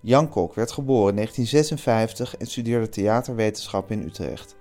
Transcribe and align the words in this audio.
Jan 0.00 0.28
Kok 0.28 0.54
werd 0.54 0.72
geboren 0.72 1.08
in 1.08 1.14
1956 1.16 2.36
en 2.36 2.46
studeerde 2.46 2.88
theaterwetenschap 2.88 3.90
in 3.90 4.02
Utrecht. 4.02 4.56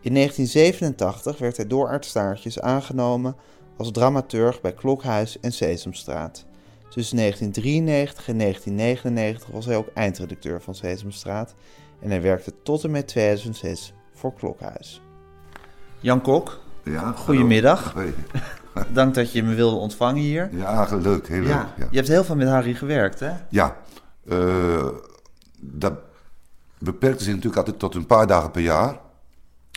In 0.00 0.14
1987 0.14 1.38
werd 1.38 1.56
hij 1.56 1.66
door 1.66 1.88
Art 1.88 2.04
Staartjes 2.04 2.60
aangenomen 2.60 3.36
als 3.76 3.90
dramaturg 3.90 4.60
bij 4.60 4.72
Klokhuis 4.72 5.40
en 5.40 5.52
Sesamstraat. 5.52 6.44
Tussen 6.90 7.16
1993 7.16 8.28
en 8.28 8.38
1999 8.38 9.48
was 9.52 9.66
hij 9.66 9.76
ook 9.76 9.88
eindredacteur 9.94 10.62
van 10.62 10.74
Sesamstraat 10.74 11.54
en 12.00 12.10
hij 12.10 12.22
werkte 12.22 12.52
tot 12.62 12.84
en 12.84 12.90
met 12.90 13.06
2006 13.08 13.92
voor 14.14 14.34
Klokhuis. 14.34 15.00
Jan 16.00 16.20
Kok, 16.20 16.60
Ja, 16.84 17.12
Goedemiddag. 17.12 17.92
hallo. 17.92 18.08
Dank 18.92 19.14
dat 19.14 19.32
je 19.32 19.42
me 19.42 19.54
wilde 19.54 19.76
ontvangen 19.76 20.22
hier. 20.22 20.48
Ja, 20.52 20.88
leuk, 20.96 21.28
heel 21.28 21.40
leuk. 21.40 21.48
Ja, 21.50 21.74
Je 21.90 21.96
hebt 21.96 22.08
heel 22.08 22.24
veel 22.24 22.36
met 22.36 22.48
Harry 22.48 22.74
gewerkt, 22.74 23.20
hè? 23.20 23.30
ja 23.48 23.76
eh, 24.28 24.88
dat 25.60 25.94
beperkte 26.78 27.24
zich 27.24 27.32
natuurlijk 27.32 27.58
altijd 27.58 27.78
tot 27.78 27.94
een 27.94 28.06
paar 28.06 28.26
dagen 28.26 28.50
per 28.50 28.62
jaar. 28.62 29.00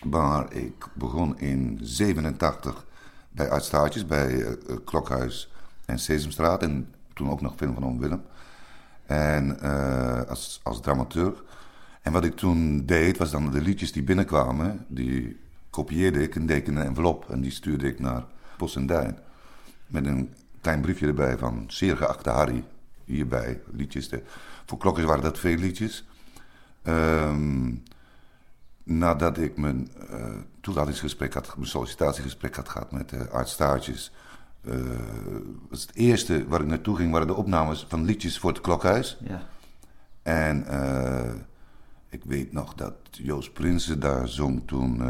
Maar 0.06 0.54
ik 0.54 0.88
begon 0.94 1.40
in 1.40 1.80
87 1.82 2.86
bij 3.30 3.50
Uitstaartjes, 3.50 4.06
bij 4.06 4.46
eh, 4.46 4.76
Klokhuis 4.86 5.52
en 5.86 6.00
Sesamstraat. 6.00 6.62
En 6.62 6.94
toen 7.14 7.30
ook 7.30 7.42
nog 7.42 7.56
film 7.56 7.74
van 7.74 7.86
Oom 7.86 8.00
Willem. 8.00 8.22
En 9.06 9.60
als, 10.28 10.60
als 10.64 10.82
dramaturg. 10.82 11.44
En 12.02 12.12
wat 12.12 12.26
ik 12.26 12.36
toen 12.36 12.86
deed, 12.86 13.18
was 13.18 13.32
dan 13.32 13.52
de 13.52 13.62
liedjes 13.62 13.92
die 13.92 14.04
binnenkwamen, 14.04 14.86
die 14.88 15.40
kopieerde 15.70 16.24
ik 16.24 16.36
en 16.36 16.46
deed 16.46 16.58
ik 16.58 16.68
in 16.68 16.76
een 16.76 16.86
envelop. 16.86 17.30
En 17.30 17.42
die 17.42 17.52
stuurde 17.52 17.88
ik 17.88 18.00
naar 18.00 18.26
Bos 18.58 18.76
en 18.76 18.86
Duin. 18.86 19.18
Met 19.88 20.06
een 20.06 20.34
klein 20.62 20.82
briefje 20.82 21.08
erbij 21.08 21.38
van 21.38 21.64
zeer 21.68 21.98
geachte 21.98 22.30
Harry. 22.30 22.64
Hierbij, 23.08 23.62
liedjes. 23.72 24.10
De, 24.10 24.24
voor 24.66 24.78
klokjes 24.78 25.06
waren 25.06 25.24
dat 25.24 25.40
veel 25.40 25.56
liedjes. 25.56 26.06
Ehm, 26.82 27.74
nadat 28.84 29.38
ik 29.38 29.58
mijn 29.58 29.90
eh, 30.10 30.36
toelatingsgesprek 30.62 31.34
had, 31.34 31.56
mijn 31.56 31.70
sollicitatiegesprek 31.70 32.56
had 32.56 32.70
gehad 32.70 32.92
met 32.92 33.12
uh, 33.12 33.28
Art 33.28 33.48
Staartjes. 33.50 34.12
eh, 34.62 34.76
was 35.70 35.82
het 35.82 35.96
eerste 35.96 36.48
waar 36.48 36.62
ik 36.62 36.68
naartoe 36.68 36.96
ging, 36.96 37.12
waren 37.12 37.28
de 37.28 37.34
opnames 37.34 37.86
van 37.90 38.06
liedjes 38.06 38.40
voor 38.40 38.50
het 38.50 38.62
klokhuis. 38.62 39.18
Ja. 39.24 39.48
En 40.22 40.68
eh, 40.68 41.34
ik 42.10 42.24
weet 42.24 42.52
nog 42.52 42.74
dat 42.74 42.96
Joost 43.12 43.54
Prinsen 43.54 44.00
daar 44.00 44.28
zong 44.28 44.62
toen... 44.66 45.02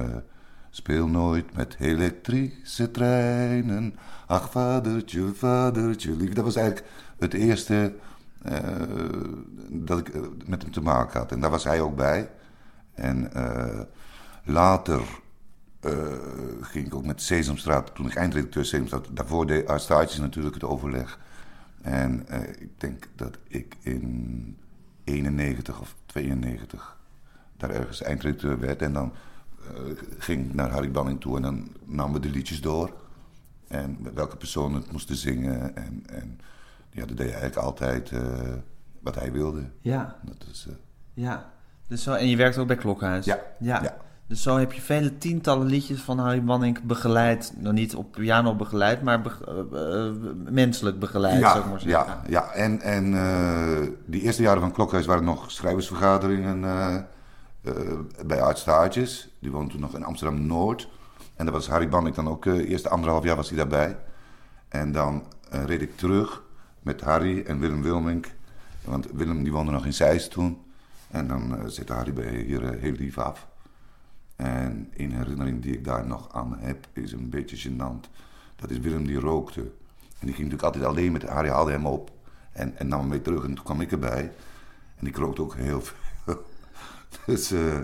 Speel 0.77 1.07
nooit 1.07 1.53
met 1.53 1.75
elektrische 1.79 2.91
treinen. 2.91 3.95
Ach, 4.27 4.51
vadertje, 4.51 5.33
vadertje, 5.33 6.15
lief. 6.15 6.33
Dat 6.33 6.43
was 6.43 6.55
eigenlijk 6.55 6.87
het 7.19 7.33
eerste 7.33 7.93
eh, 8.41 8.59
dat 9.69 9.99
ik 9.99 10.09
eh, 10.09 10.21
met 10.45 10.61
hem 10.61 10.71
te 10.71 10.81
maken 10.81 11.19
had. 11.19 11.31
En 11.31 11.39
daar 11.39 11.49
was 11.49 11.63
hij 11.63 11.81
ook 11.81 11.95
bij. 11.95 12.29
En 12.93 13.33
eh, 13.33 13.79
later 14.43 15.01
ging 16.61 16.85
ik 16.85 16.95
ook 16.95 17.05
met 17.05 17.21
Sesamstraat, 17.21 17.95
toen 17.95 18.07
ik 18.07 18.15
eindredacteur 18.15 18.65
Sesamstraat... 18.65 19.07
Daarvoor 19.11 19.47
deed 19.47 19.67
Art 19.67 19.81
Staartjes 19.81 20.19
natuurlijk 20.19 20.55
het 20.55 20.63
overleg. 20.63 21.19
En 21.81 22.25
ik 22.59 22.79
denk 22.79 23.07
dat 23.15 23.37
ik 23.47 23.75
in 23.81 24.57
91 25.03 25.79
of 25.79 25.95
92 26.05 26.97
daar 27.57 27.69
ergens 27.69 28.01
eindredacteur 28.01 28.59
werd. 28.59 28.81
En 28.81 28.93
dan 28.93 29.13
ging 30.17 30.45
ik 30.45 30.53
naar 30.53 30.69
Harry 30.69 30.91
Banning 30.91 31.21
toe 31.21 31.35
en 31.35 31.41
dan 31.41 31.67
namen 31.85 32.13
we 32.13 32.19
de 32.27 32.29
liedjes 32.33 32.61
door. 32.61 32.91
En 33.67 33.97
welke 34.13 34.37
personen 34.37 34.81
het 34.81 34.91
moesten 34.91 35.15
zingen. 35.15 35.75
En, 35.75 36.03
en 36.09 36.39
ja, 36.89 37.05
dat 37.05 37.17
deed 37.17 37.31
hij 37.31 37.39
eigenlijk 37.39 37.55
altijd 37.55 38.11
eh, 38.11 38.21
wat 38.99 39.15
hij 39.15 39.31
wilde. 39.31 39.61
Ja, 39.81 40.15
Dat 40.23 40.47
is, 40.51 40.65
eh, 40.69 40.75
ja. 41.13 41.51
Dus 41.87 42.03
zo, 42.03 42.13
en 42.13 42.27
je 42.27 42.35
werkt 42.35 42.57
ook 42.57 42.67
bij 42.67 42.75
Klokhuis? 42.75 43.25
Ja, 43.25 43.39
ja. 43.59 43.81
ja. 43.83 43.97
Dus 44.27 44.41
zo 44.41 44.57
heb 44.57 44.71
je 44.73 44.81
vele 44.81 45.17
tientallen 45.17 45.67
liedjes 45.67 46.01
van 46.01 46.19
Harry 46.19 46.43
Banning 46.43 46.81
begeleid. 46.83 47.53
Nou, 47.57 47.73
niet 47.73 47.95
op 47.95 48.11
piano 48.11 48.55
begeleid, 48.55 49.01
maar 49.01 49.21
be- 49.21 49.67
eh, 49.73 50.07
eh, 50.07 50.13
menselijk 50.53 50.99
begeleid, 50.99 51.41
zou 51.41 51.59
ik 51.59 51.65
maar 51.65 51.87
ja, 51.87 52.05
zeggen. 52.05 52.23
ja, 52.27 52.29
ja. 52.29 52.51
En, 52.51 52.81
en 52.81 53.13
eh, 53.13 53.87
die 54.05 54.21
eerste 54.21 54.41
jaren 54.41 54.61
van 54.61 54.71
Klokhuis 54.71 55.05
waren 55.05 55.23
nog 55.23 55.51
schrijversvergaderingen 55.51 56.63
eh, 56.63 56.95
eh, 56.95 57.01
bij 58.25 58.41
Art 58.41 58.57
Staartjes. 58.57 59.29
Die 59.39 59.51
woonde 59.51 59.71
toen 59.71 59.81
nog 59.81 59.95
in 59.95 60.03
Amsterdam-Noord. 60.03 60.89
En 61.35 61.45
daar 61.45 61.53
was 61.53 61.67
Harry 61.67 61.89
Banning 61.89 62.15
dan 62.15 62.27
ook, 62.29 62.45
eh, 62.45 62.53
de 62.53 62.67
eerste 62.67 62.89
anderhalf 62.89 63.23
jaar 63.23 63.35
was 63.35 63.49
hij 63.49 63.57
daarbij. 63.57 63.97
En 64.67 64.91
dan 64.91 65.23
eh, 65.49 65.63
reed 65.63 65.81
ik 65.81 65.97
terug 65.97 66.43
met 66.81 67.01
Harry 67.01 67.43
en 67.45 67.59
Willem 67.59 67.81
Wilmink. 67.81 68.27
Want 68.83 69.07
Willem 69.11 69.43
die 69.43 69.51
woonde 69.51 69.71
nog 69.71 69.85
in 69.85 69.93
Zeist 69.93 70.31
toen. 70.31 70.61
En 71.11 71.27
dan 71.27 71.57
eh, 71.57 71.67
zette 71.67 71.93
Harry 71.93 72.13
bij 72.13 72.35
hier 72.35 72.63
eh, 72.63 72.81
heel 72.81 72.91
lief 72.91 73.17
af. 73.17 73.47
En 74.35 74.91
een 74.97 75.11
herinnering 75.11 75.61
die 75.61 75.73
ik 75.73 75.83
daar 75.83 76.07
nog 76.07 76.33
aan 76.33 76.57
heb, 76.59 76.87
is 76.93 77.11
een 77.11 77.29
beetje 77.29 77.69
gênant. 77.69 78.09
Dat 78.55 78.69
is 78.69 78.79
Willem 78.79 79.05
die 79.05 79.19
rookte. 79.19 79.61
En 80.19 80.25
die 80.25 80.35
ging 80.35 80.49
natuurlijk 80.49 80.63
altijd 80.63 80.83
alleen 80.83 81.11
met 81.11 81.23
Harry, 81.23 81.49
haalde 81.49 81.71
hem 81.71 81.85
op. 81.85 82.11
En, 82.51 82.77
en 82.77 82.87
nam 82.87 82.99
hem 82.99 83.09
mee 83.09 83.21
terug. 83.21 83.43
En 83.43 83.53
toen 83.53 83.65
kwam 83.65 83.81
ik 83.81 83.91
erbij. 83.91 84.31
En 84.95 85.07
ik 85.07 85.17
rookte 85.17 85.41
ook 85.41 85.55
heel 85.55 85.81
veel. 85.81 86.06
Dus 87.25 87.51
eh, 87.51 87.79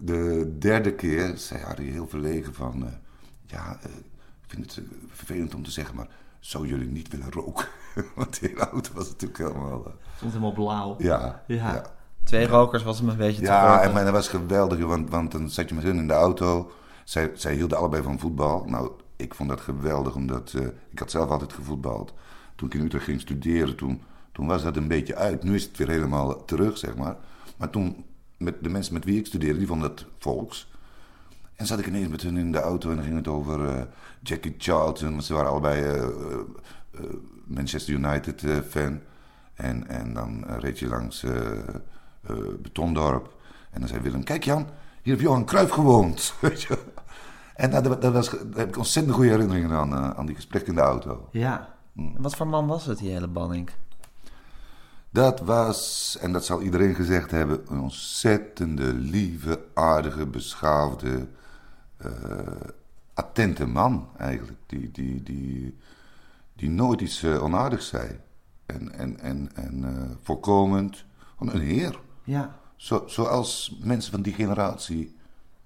de 0.00 0.54
derde 0.58 0.94
keer 0.94 1.32
zei 1.36 1.62
Harry 1.62 1.90
heel 1.90 2.08
verlegen 2.08 2.54
van... 2.54 2.86
eh, 2.86 2.92
ja, 3.46 3.78
eh, 3.82 3.90
ik 4.42 4.46
vind 4.46 4.74
het 4.74 4.84
vervelend 5.08 5.54
om 5.54 5.62
te 5.62 5.70
zeggen, 5.70 5.96
maar 5.96 6.08
zou 6.40 6.66
jullie 6.66 6.88
niet 6.88 7.08
willen 7.08 7.32
roken? 7.32 7.66
Want 8.16 8.40
die 8.40 8.56
auto 8.56 8.90
was 8.94 9.08
natuurlijk 9.08 9.38
helemaal... 9.40 9.92
Stond 10.16 10.32
helemaal 10.32 10.52
blauw. 10.52 10.94
ja, 10.98 11.42
Ja. 11.46 11.56
ja. 11.72 11.82
Twee 12.24 12.46
rokers 12.46 12.82
was 12.82 12.98
hem 12.98 13.08
een 13.08 13.16
beetje 13.16 13.40
te 13.40 13.46
Ja, 13.46 13.70
roken. 13.72 13.82
en, 13.88 13.92
maar 13.92 14.04
dat 14.04 14.12
was 14.12 14.28
geweldig, 14.28 14.78
want, 14.78 15.10
want 15.10 15.32
dan 15.32 15.50
zat 15.50 15.68
je 15.68 15.74
met 15.74 15.84
hun 15.84 15.96
in 15.98 16.06
de 16.06 16.12
auto. 16.12 16.70
Zij, 17.04 17.30
zij 17.34 17.54
hielden 17.54 17.78
allebei 17.78 18.02
van 18.02 18.18
voetbal. 18.18 18.64
Nou, 18.64 18.90
ik 19.16 19.34
vond 19.34 19.48
dat 19.48 19.60
geweldig, 19.60 20.14
omdat 20.14 20.52
eh, 20.56 20.66
ik 20.90 20.98
had 20.98 21.10
zelf 21.10 21.30
altijd 21.30 21.52
gevoetbald. 21.52 22.12
Toen 22.54 22.68
ik 22.68 22.74
in 22.74 22.84
Utrecht 22.84 23.04
ging 23.04 23.20
studeren, 23.20 23.76
toen, 23.76 24.02
toen 24.32 24.46
was 24.46 24.62
dat 24.62 24.76
een 24.76 24.88
beetje 24.88 25.16
uit. 25.16 25.42
Nu 25.42 25.54
is 25.54 25.64
het 25.64 25.76
weer 25.76 25.88
helemaal 25.88 26.44
terug, 26.44 26.78
zeg 26.78 26.96
maar. 26.96 27.16
Maar 27.56 27.70
toen, 27.70 28.04
met 28.40 28.62
de 28.62 28.68
mensen 28.68 28.94
met 28.94 29.04
wie 29.04 29.18
ik 29.18 29.26
studeerde, 29.26 29.58
die 29.58 29.66
vonden 29.66 29.88
dat 29.88 30.06
volks. 30.18 30.68
En 31.56 31.66
zat 31.66 31.78
ik 31.78 31.86
ineens 31.86 32.08
met 32.08 32.22
hun 32.22 32.36
in 32.36 32.52
de 32.52 32.60
auto 32.60 32.90
en 32.90 32.96
dan 32.96 33.04
ging 33.04 33.16
het 33.16 33.28
over 33.28 33.68
eh, 33.68 33.82
Jackie 34.22 34.54
Charlton. 34.58 35.10
Want 35.10 35.24
ze 35.24 35.34
waren 35.34 35.50
allebei 35.50 35.82
eh, 35.82 36.02
eh, 36.02 37.00
Manchester 37.44 37.94
United 37.94 38.42
fan. 38.68 39.00
En, 39.54 39.88
en 39.88 40.14
dan 40.14 40.44
reed 40.46 40.78
je 40.78 40.86
langs 40.86 41.24
Betondorp. 42.62 43.34
En 43.70 43.80
dan 43.80 43.88
zei 43.88 44.00
Willem, 44.00 44.24
kijk 44.24 44.44
Jan, 44.44 44.66
hier 45.02 45.12
heb 45.12 45.22
Johan 45.22 45.44
Cruijff 45.44 45.72
gewoond. 45.72 46.34
Weet 46.40 46.62
je? 46.62 46.78
en 47.54 47.70
dat, 47.70 48.02
dat 48.02 48.12
was, 48.12 48.30
daar 48.30 48.40
heb 48.54 48.68
ik 48.68 48.76
ontzettend 48.76 49.14
goede 49.14 49.30
herinneringen 49.30 49.70
aan, 49.70 49.94
aan 49.94 50.26
die 50.26 50.34
gesprekken 50.34 50.70
in 50.70 50.76
de 50.78 50.84
auto. 50.84 51.28
Ja. 51.32 51.74
Mm. 51.92 52.12
En 52.16 52.22
wat 52.22 52.36
voor 52.36 52.46
man 52.46 52.66
was 52.66 52.86
het, 52.86 52.98
die 52.98 53.10
hele 53.10 53.28
Banning? 53.28 53.70
Dat 55.12 55.40
was, 55.40 56.16
en 56.20 56.32
dat 56.32 56.44
zal 56.44 56.62
iedereen 56.62 56.94
gezegd 56.94 57.30
hebben, 57.30 57.60
een 57.68 57.80
ontzettende, 57.80 58.94
lieve, 58.94 59.60
aardige, 59.74 60.26
beschaafde, 60.26 61.28
eh, 61.96 62.10
attente 63.14 63.66
man 63.66 64.08
eigenlijk. 64.16 64.58
Die, 64.66 64.90
die, 64.90 65.22
die, 65.22 65.78
die 66.54 66.70
nooit 66.70 67.00
iets 67.00 67.22
eh, 67.22 67.42
onaardigs 67.42 67.88
zei. 67.88 68.20
En, 68.66 68.92
en, 68.92 69.20
en, 69.20 69.50
en 69.54 69.84
eh, 69.84 70.16
voorkomend, 70.22 71.04
een 71.38 71.60
heer. 71.60 72.00
Ja. 72.24 72.58
Zo, 72.76 73.02
zoals 73.06 73.78
mensen 73.82 74.12
van 74.12 74.22
die 74.22 74.32
generatie 74.32 75.16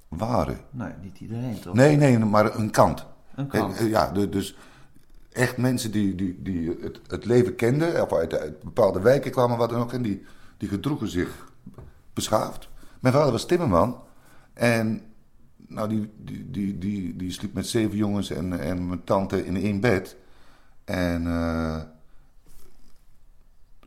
waren. 0.08 0.58
Nou, 0.70 0.92
niet 1.02 1.20
iedereen 1.20 1.60
toch? 1.60 1.74
Nee, 1.74 1.96
nee, 1.96 2.18
maar 2.18 2.54
een 2.54 2.70
kant. 2.70 3.06
Een 3.34 3.46
kant. 3.46 3.78
Ja, 3.78 4.10
dus 4.10 4.56
echt 5.34 5.56
mensen 5.56 5.90
die, 5.90 6.14
die, 6.14 6.42
die 6.42 6.76
het, 6.80 7.00
het 7.06 7.24
leven 7.24 7.54
kenden, 7.54 8.02
of 8.02 8.12
uit, 8.12 8.60
bepaalde 8.62 9.00
wijken 9.00 9.30
kwamen, 9.30 9.58
wat 9.58 9.70
dan 9.70 9.80
ook, 9.80 9.92
en 9.92 10.02
die, 10.02 10.24
die 10.56 10.68
gedroegen 10.68 11.08
zich 11.08 11.52
beschaafd. 12.12 12.68
Mijn 13.00 13.14
vader 13.14 13.32
was 13.32 13.46
timmerman 13.46 14.02
en 14.52 15.02
nou, 15.56 15.88
die, 15.88 16.12
die, 16.16 16.50
die, 16.50 16.78
die, 16.78 17.16
die 17.16 17.32
sliep 17.32 17.54
met 17.54 17.66
zeven 17.66 17.96
jongens 17.96 18.30
en, 18.30 18.60
en 18.60 18.86
mijn 18.86 19.04
tante 19.04 19.46
in 19.46 19.56
één 19.56 19.80
bed. 19.80 20.16
En 20.84 21.26
eh, 21.26 21.80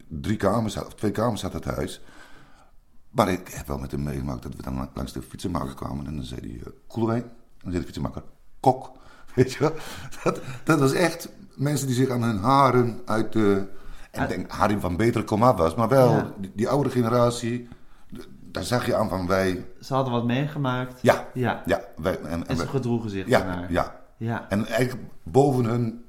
drie 0.08 0.38
kamers, 0.38 0.78
twee 0.96 1.12
kamers 1.12 1.42
had 1.42 1.54
het 1.54 1.66
huis. 1.66 2.02
Maar 3.10 3.32
ik 3.32 3.48
heb 3.48 3.68
wel 3.68 3.78
met 3.78 3.92
hem 3.92 4.04
meegemaakt 4.04 4.44
dat 4.44 4.56
we 4.56 4.64
dan 4.64 4.90
langs 4.94 5.14
de 5.14 5.22
fietsenmaker 5.22 5.74
kwamen. 5.74 6.06
En 6.06 6.16
dan 6.16 6.24
zei 6.24 6.42
hij, 6.42 6.50
uh. 6.50 7.14
En 7.16 7.32
dan 7.58 7.72
zei 7.72 7.78
de 7.80 7.84
fietsenmaker, 7.84 8.24
kok. 8.60 8.92
Weet 9.36 9.54
je 9.54 9.60
wel? 9.60 9.74
Dat, 10.24 10.42
dat 10.64 10.80
was 10.80 10.94
echt 10.94 11.30
mensen 11.58 11.88
die 11.88 11.96
zich 11.96 12.10
aan 12.10 12.24
hun 12.24 12.38
haren 12.40 13.00
uit 13.06 13.34
de... 13.34 13.68
En 14.12 14.24
ik 14.24 14.30
denk, 14.30 14.52
Harry 14.52 14.80
van 14.80 14.96
betere 14.98 15.24
komaf 15.24 15.58
was. 15.58 15.76
Maar 15.76 15.88
wel, 15.88 16.12
Ja. 16.12 16.32
die, 16.38 16.52
die 16.56 16.70
oude 16.70 16.90
generatie, 16.90 17.68
daar 18.52 18.64
zag 18.64 18.86
je 18.86 18.96
aan 18.96 19.10
van 19.10 19.28
wij... 19.28 19.66
Ze 19.82 19.94
hadden 19.94 20.14
wat 20.14 20.26
meegemaakt. 20.26 21.00
Ja, 21.02 21.28
Ja. 21.34 21.62
ja. 21.66 21.82
Wij, 21.98 22.20
en, 22.20 22.26
en 22.30 22.48
En 22.48 22.56
ze 22.56 22.62
wij- 22.62 22.72
gedroegen 22.72 23.10
zich 23.10 23.28
ja, 23.28 23.40
daarnaar. 23.40 23.72
ja. 23.72 23.96
Ja. 24.18 24.46
En 24.50 24.66
eigenlijk 24.66 25.08
boven 25.24 25.66
hun 25.66 26.04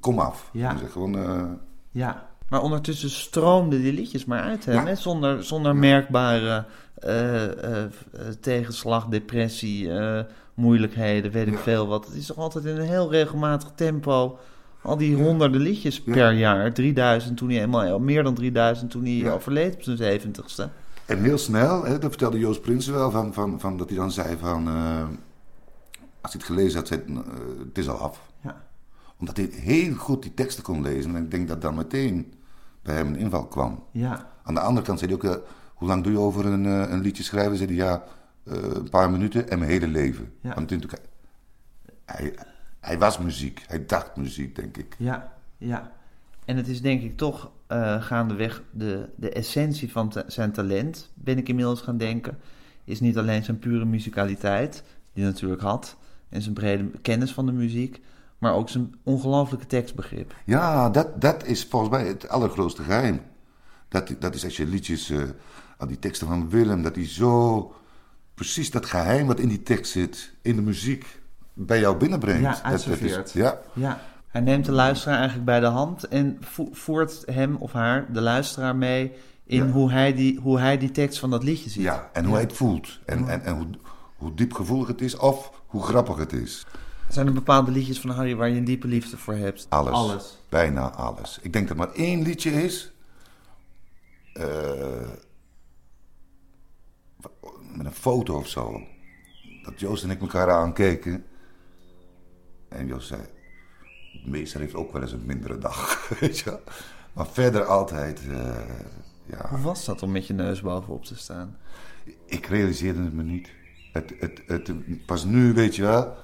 komaf. 0.00 0.48
Ja. 0.52 0.74
Dus 0.74 0.90
gewoon... 0.90 1.18
eh, 1.18 1.42
Ja. 1.90 2.28
Maar 2.48 2.62
ondertussen 2.62 3.10
stroomden 3.10 3.80
die 3.80 3.92
liedjes 3.92 4.24
maar 4.24 4.42
uit 4.42 4.64
hem. 4.64 4.74
Ja. 4.74 4.84
hè? 4.84 4.94
Zonder, 4.94 5.44
zonder 5.44 5.76
merkbare 5.76 6.64
eh, 6.94 7.74
eh, 7.84 7.90
tegenslag, 8.40 9.06
depressie, 9.06 9.92
eh, 9.98 10.24
moeilijkheden, 10.54 11.30
weet 11.32 11.46
ik 11.46 11.52
Ja. 11.52 11.58
veel 11.60 11.86
wat. 11.86 12.06
Het 12.06 12.14
is 12.14 12.26
toch 12.26 12.36
altijd 12.36 12.64
in 12.64 12.76
een 12.76 12.86
heel 12.86 13.10
regelmatig 13.10 13.70
tempo. 13.74 14.38
Al 14.86 14.96
die 14.96 15.16
honderden 15.16 15.60
liedjes 15.60 16.02
per 16.02 16.32
jaar. 16.32 16.72
3000 16.72 17.36
toen 17.36 17.50
hij 17.50 17.62
eenmaal, 17.62 17.98
meer 17.98 18.22
dan 18.22 18.34
3000 18.34 18.90
toen 18.90 19.04
hij 19.04 19.32
overleed 19.32 19.74
op 19.74 19.82
zijn 19.82 20.20
70ste. 20.20 20.70
En 21.06 21.22
heel 21.22 21.38
snel, 21.38 21.84
hè, 21.84 21.98
dat 21.98 22.10
vertelde 22.10 22.38
Joost 22.38 22.60
Prinsen 22.60 22.94
wel, 22.94 23.10
van, 23.10 23.34
van, 23.34 23.60
van, 23.60 23.76
dat 23.76 23.88
hij 23.88 23.98
dan 23.98 24.10
zei 24.10 24.36
van... 24.36 24.68
eh, 24.68 25.02
als 26.20 26.32
hij 26.32 26.40
het 26.40 26.44
gelezen 26.44 26.78
had, 26.78 26.88
zei 26.88 27.02
hij, 27.06 27.14
eh, 27.14 27.22
het 27.58 27.78
is 27.78 27.88
al 27.88 27.96
af. 27.96 28.20
Ja. 28.40 28.64
Omdat 29.16 29.36
hij 29.36 29.48
heel 29.52 29.94
goed 29.94 30.22
die 30.22 30.34
teksten 30.34 30.62
kon 30.62 30.82
lezen. 30.82 31.16
En 31.16 31.24
ik 31.24 31.30
denk 31.30 31.48
dat 31.48 31.62
dan 31.62 31.74
meteen 31.74 32.32
bij 32.82 32.94
hem 32.94 33.06
een 33.06 33.16
inval 33.16 33.46
kwam. 33.46 33.84
Ja. 33.90 34.30
Aan 34.42 34.54
de 34.54 34.60
andere 34.60 34.86
kant 34.86 34.98
zei 34.98 35.12
hij 35.12 35.20
ook, 35.20 35.36
eh, 35.36 35.42
hoe 35.74 35.88
lang 35.88 36.02
doe 36.02 36.12
je 36.12 36.18
over 36.18 36.46
een, 36.46 36.64
een 36.64 37.00
liedje 37.00 37.22
schrijven? 37.22 37.56
Zei 37.56 37.68
hij, 37.68 37.86
ja, 37.86 38.04
een 38.44 38.90
paar 38.90 39.10
minuten 39.10 39.50
en 39.50 39.58
mijn 39.58 39.70
hele 39.70 39.88
leven. 39.88 40.32
Ja. 40.40 40.54
Want 40.54 40.70
natuurlijk, 40.70 41.02
hij, 42.04 42.34
hij 42.86 42.98
was 42.98 43.18
muziek, 43.18 43.64
hij 43.66 43.86
dacht 43.86 44.16
muziek, 44.16 44.56
denk 44.56 44.76
ik. 44.76 44.94
Ja, 44.98 45.32
ja. 45.58 45.92
En 46.44 46.56
het 46.56 46.68
is 46.68 46.80
denk 46.80 47.02
ik 47.02 47.16
toch 47.16 47.50
eh, 47.66 48.02
gaandeweg 48.02 48.62
de, 48.70 49.08
de 49.16 49.30
essentie 49.30 49.92
van 49.92 50.08
te- 50.08 50.24
zijn 50.26 50.52
talent, 50.52 51.10
ben 51.14 51.38
ik 51.38 51.48
inmiddels 51.48 51.80
gaan 51.80 51.96
denken, 51.96 52.38
is 52.84 53.00
niet 53.00 53.18
alleen 53.18 53.44
zijn 53.44 53.58
pure 53.58 53.84
muzikaliteit, 53.84 54.82
die 55.12 55.24
hij 55.24 55.32
natuurlijk 55.32 55.62
had, 55.62 55.96
en 56.28 56.42
zijn 56.42 56.54
brede 56.54 56.90
kennis 57.02 57.32
van 57.32 57.46
de 57.46 57.52
muziek, 57.52 58.00
maar 58.38 58.54
ook 58.54 58.68
zijn 58.68 58.94
ongelooflijke 59.02 59.66
tekstbegrip. 59.66 60.34
Ja, 60.44 60.90
dat, 60.90 61.20
dat 61.20 61.44
is 61.44 61.64
volgens 61.64 61.90
mij 61.90 62.06
het 62.06 62.28
allergrootste 62.28 62.82
geheim. 62.82 63.20
Dat, 63.88 64.14
dat 64.18 64.34
is 64.34 64.44
als 64.44 64.56
je 64.56 64.66
liedjes, 64.66 65.10
eh 65.10 65.22
al 65.78 65.86
die 65.86 65.98
teksten 65.98 66.26
van 66.26 66.48
Willem, 66.50 66.82
dat 66.82 66.94
hij 66.94 67.08
zo 67.08 67.74
precies 68.34 68.70
dat 68.70 68.86
geheim 68.86 69.26
wat 69.26 69.40
in 69.40 69.48
die 69.48 69.62
tekst 69.62 69.92
zit, 69.92 70.32
in 70.42 70.56
de 70.56 70.62
muziek, 70.62 71.20
bij 71.58 71.80
jou 71.80 71.96
binnenbrengt. 71.96 72.40
Ja, 72.42 72.50
Dat- 72.50 72.62
dat, 72.62 72.72
is, 72.72 72.86
uitserveert. 72.88 73.32
ja, 73.32 73.58
Ja. 73.72 74.00
Hij 74.26 74.40
neemt 74.40 74.64
de 74.64 74.72
luisteraar 74.72 75.16
eigenlijk 75.16 75.46
bij 75.46 75.60
de 75.60 75.66
hand 75.66 76.04
en 76.04 76.36
vo- 76.40 76.68
voert 76.72 77.22
hem 77.26 77.56
of 77.56 77.72
haar, 77.72 78.12
de 78.12 78.20
luisteraar, 78.20 78.76
mee 78.76 79.12
in 79.44 79.66
Ja. 79.66 79.70
hoe, 79.72 79.90
hij 79.90 80.14
die, 80.14 80.38
hoe 80.40 80.58
hij 80.58 80.78
die 80.78 80.90
tekst 80.90 81.18
van 81.18 81.30
dat 81.30 81.42
liedje 81.42 81.70
ziet. 81.70 81.82
ja, 81.82 82.10
en 82.12 82.24
hoe 82.24 82.34
hij 82.34 82.42
het 82.42 82.52
voelt. 82.52 82.98
En, 83.04 83.28
en, 83.28 83.42
en 83.42 83.54
hoe, 83.56 83.66
hoe 84.16 84.34
diepgevoelig 84.34 84.88
het 84.88 85.00
is 85.00 85.16
of 85.16 85.62
hoe 85.66 85.82
grappig 85.82 86.16
het 86.16 86.32
is. 86.32 86.66
Zijn 87.08 87.26
er 87.26 87.32
bepaalde 87.32 87.70
liedjes 87.70 88.00
van 88.00 88.10
Harry 88.10 88.34
waar 88.36 88.48
je 88.48 88.56
een 88.56 88.64
diepe 88.64 88.86
liefde 88.86 89.16
voor 89.16 89.34
hebt? 89.34 89.66
Alles. 89.68 89.92
Alles. 89.92 90.38
Bijna 90.48 90.90
alles. 90.90 91.38
Ik 91.42 91.52
denk 91.52 91.68
dat 91.68 91.76
maar 91.76 91.92
één 91.92 92.22
liedje 92.22 92.50
is. 92.64 92.92
eh, 94.32 95.08
met 97.74 97.86
een 97.86 97.92
foto 97.92 98.36
of 98.36 98.48
zo. 98.48 98.80
Dat 99.62 99.80
Joost 99.80 100.04
en 100.04 100.10
ik 100.10 100.20
elkaar 100.20 100.50
aankeken. 100.50 101.24
En 102.68 102.86
Joost 102.86 103.08
zei: 103.08 103.20
De 104.24 104.30
meester 104.30 104.60
heeft 104.60 104.74
ook 104.74 104.92
wel 104.92 105.02
eens 105.02 105.12
een 105.12 105.26
mindere 105.26 105.58
dag. 105.58 106.08
Weet 106.20 106.38
je 106.38 106.50
wel? 106.50 106.60
Maar 107.12 107.26
verder 107.26 107.64
altijd. 107.64 108.20
eh, 108.30 108.58
ja. 109.26 109.48
Hoe 109.48 109.60
was 109.60 109.84
dat 109.84 110.02
om 110.02 110.12
met 110.12 110.26
je 110.26 110.32
neus 110.34 110.60
bovenop 110.60 111.04
te 111.04 111.16
staan? 111.16 111.56
Ik 112.26 112.46
realiseerde 112.46 113.02
het 113.02 113.12
me 113.14 113.22
niet. 113.22 113.48
Het, 113.92 114.12
het, 114.18 114.42
het, 114.46 114.72
pas 115.06 115.24
nu, 115.24 115.52
weet 115.52 115.76
je 115.76 115.82
wel. 115.82 116.16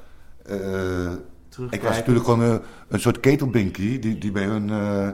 eh, 0.46 1.12
ik 1.70 1.82
was 1.82 1.96
natuurlijk 1.96 2.24
gewoon 2.24 2.42
eh, 2.42 2.56
een 2.88 3.00
soort 3.00 3.20
ketelbinkie 3.20 3.98
die, 3.98 4.18
die 4.18 4.32
bij 4.32 4.44
hun. 4.44 4.70
eh, 4.70 5.08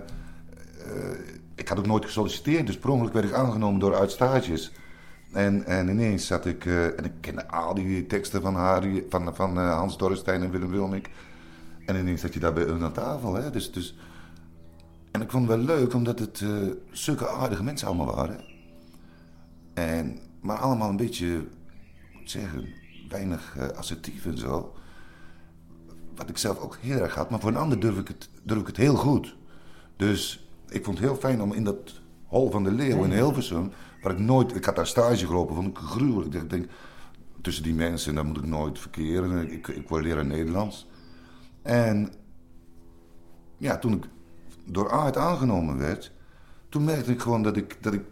ik 1.54 1.68
had 1.68 1.78
ook 1.78 1.86
nooit 1.86 2.04
gesolliciteerd, 2.04 2.66
dus 2.66 2.78
per 2.78 2.90
ongeluk 2.90 3.12
werd 3.12 3.24
ik 3.24 3.32
aangenomen 3.32 3.80
door 3.80 3.94
uitstages. 3.96 4.72
En, 5.32 5.64
en 5.64 5.88
ineens 5.88 6.26
zat 6.26 6.46
ik. 6.46 6.66
eh, 6.66 6.98
en 6.98 7.04
ik 7.04 7.12
kende 7.20 7.48
al 7.48 7.74
die 7.74 8.06
teksten 8.06 8.42
van, 8.42 8.54
Harry, 8.54 9.04
van, 9.08 9.34
van 9.34 9.58
eh, 9.58 9.76
Hans 9.76 9.98
Dorrestein 9.98 10.42
en 10.42 10.50
Willem 10.50 10.70
Wilmink. 10.70 11.06
En 11.86 11.96
ineens 11.96 12.20
zat 12.20 12.34
je 12.34 12.40
daar 12.40 12.52
bij 12.52 12.62
hun 12.64 12.82
aan 12.82 12.92
tafel. 12.92 13.34
Hè? 13.34 13.50
Dus, 13.50 13.72
dus, 13.72 13.96
en 15.10 15.20
ik 15.20 15.30
vond 15.30 15.48
het 15.48 15.56
wel 15.56 15.66
leuk, 15.76 15.94
omdat 15.94 16.18
het 16.18 16.40
eh, 16.40 16.50
zulke 16.90 17.28
aardige 17.28 17.62
mensen 17.62 17.88
allemaal 17.88 18.14
waren. 18.14 18.44
En, 19.74 20.18
maar 20.40 20.56
allemaal 20.56 20.88
een 20.88 20.96
beetje, 20.96 21.36
ik 21.36 22.18
moet 22.18 22.30
zeggen, 22.30 22.68
weinig 23.08 23.56
assertief 23.76 24.26
en 24.26 24.38
zo. 24.38 24.74
Wat 26.16 26.28
ik 26.28 26.38
zelf 26.38 26.58
ook 26.58 26.76
heel 26.80 27.00
erg 27.00 27.14
had. 27.14 27.30
Maar 27.30 27.40
voor 27.40 27.50
een 27.50 27.56
ander 27.56 27.80
durf 27.80 27.98
ik 27.98 28.08
het, 28.08 28.28
durf 28.42 28.60
ik 28.60 28.66
het 28.66 28.76
heel 28.76 28.94
goed. 28.94 29.36
Dus 29.96 30.48
ik 30.68 30.84
vond 30.84 30.98
het 30.98 31.06
heel 31.06 31.16
fijn 31.16 31.42
om 31.42 31.52
in 31.52 31.64
dat 31.64 32.00
hol 32.26 32.50
van 32.50 32.64
de 32.64 32.70
leeuw 32.70 33.04
in 33.04 33.12
Hilversum... 33.12 33.72
waar 34.02 34.12
ik 34.12 34.18
nooit... 34.18 34.54
Ik 34.56 34.64
had 34.64 34.76
daar 34.76 34.86
stage 34.86 35.26
gelopen, 35.26 35.54
vond 35.54 35.68
ik 35.68 35.76
gruwelijk. 35.76 36.34
Ik 36.34 36.50
denk, 36.50 36.70
tussen 37.40 37.62
die 37.62 37.74
mensen, 37.74 38.14
daar 38.14 38.26
moet 38.26 38.36
ik 38.36 38.46
nooit 38.46 38.78
verkeren. 38.78 39.52
Ik, 39.52 39.68
ik 39.68 39.88
word 39.88 40.02
leraar 40.02 40.26
Nederlands. 40.26 40.88
En 41.62 42.12
ja, 43.56 43.78
toen 43.78 43.92
ik 43.92 44.04
door 44.64 44.90
Aard 44.90 45.16
aangenomen 45.16 45.78
werd... 45.78 46.12
toen 46.68 46.84
merkte 46.84 47.12
ik 47.12 47.20
gewoon 47.20 47.42
dat 47.42 47.56
ik... 47.56 47.82
Dat 47.82 47.92
ik, 47.92 48.02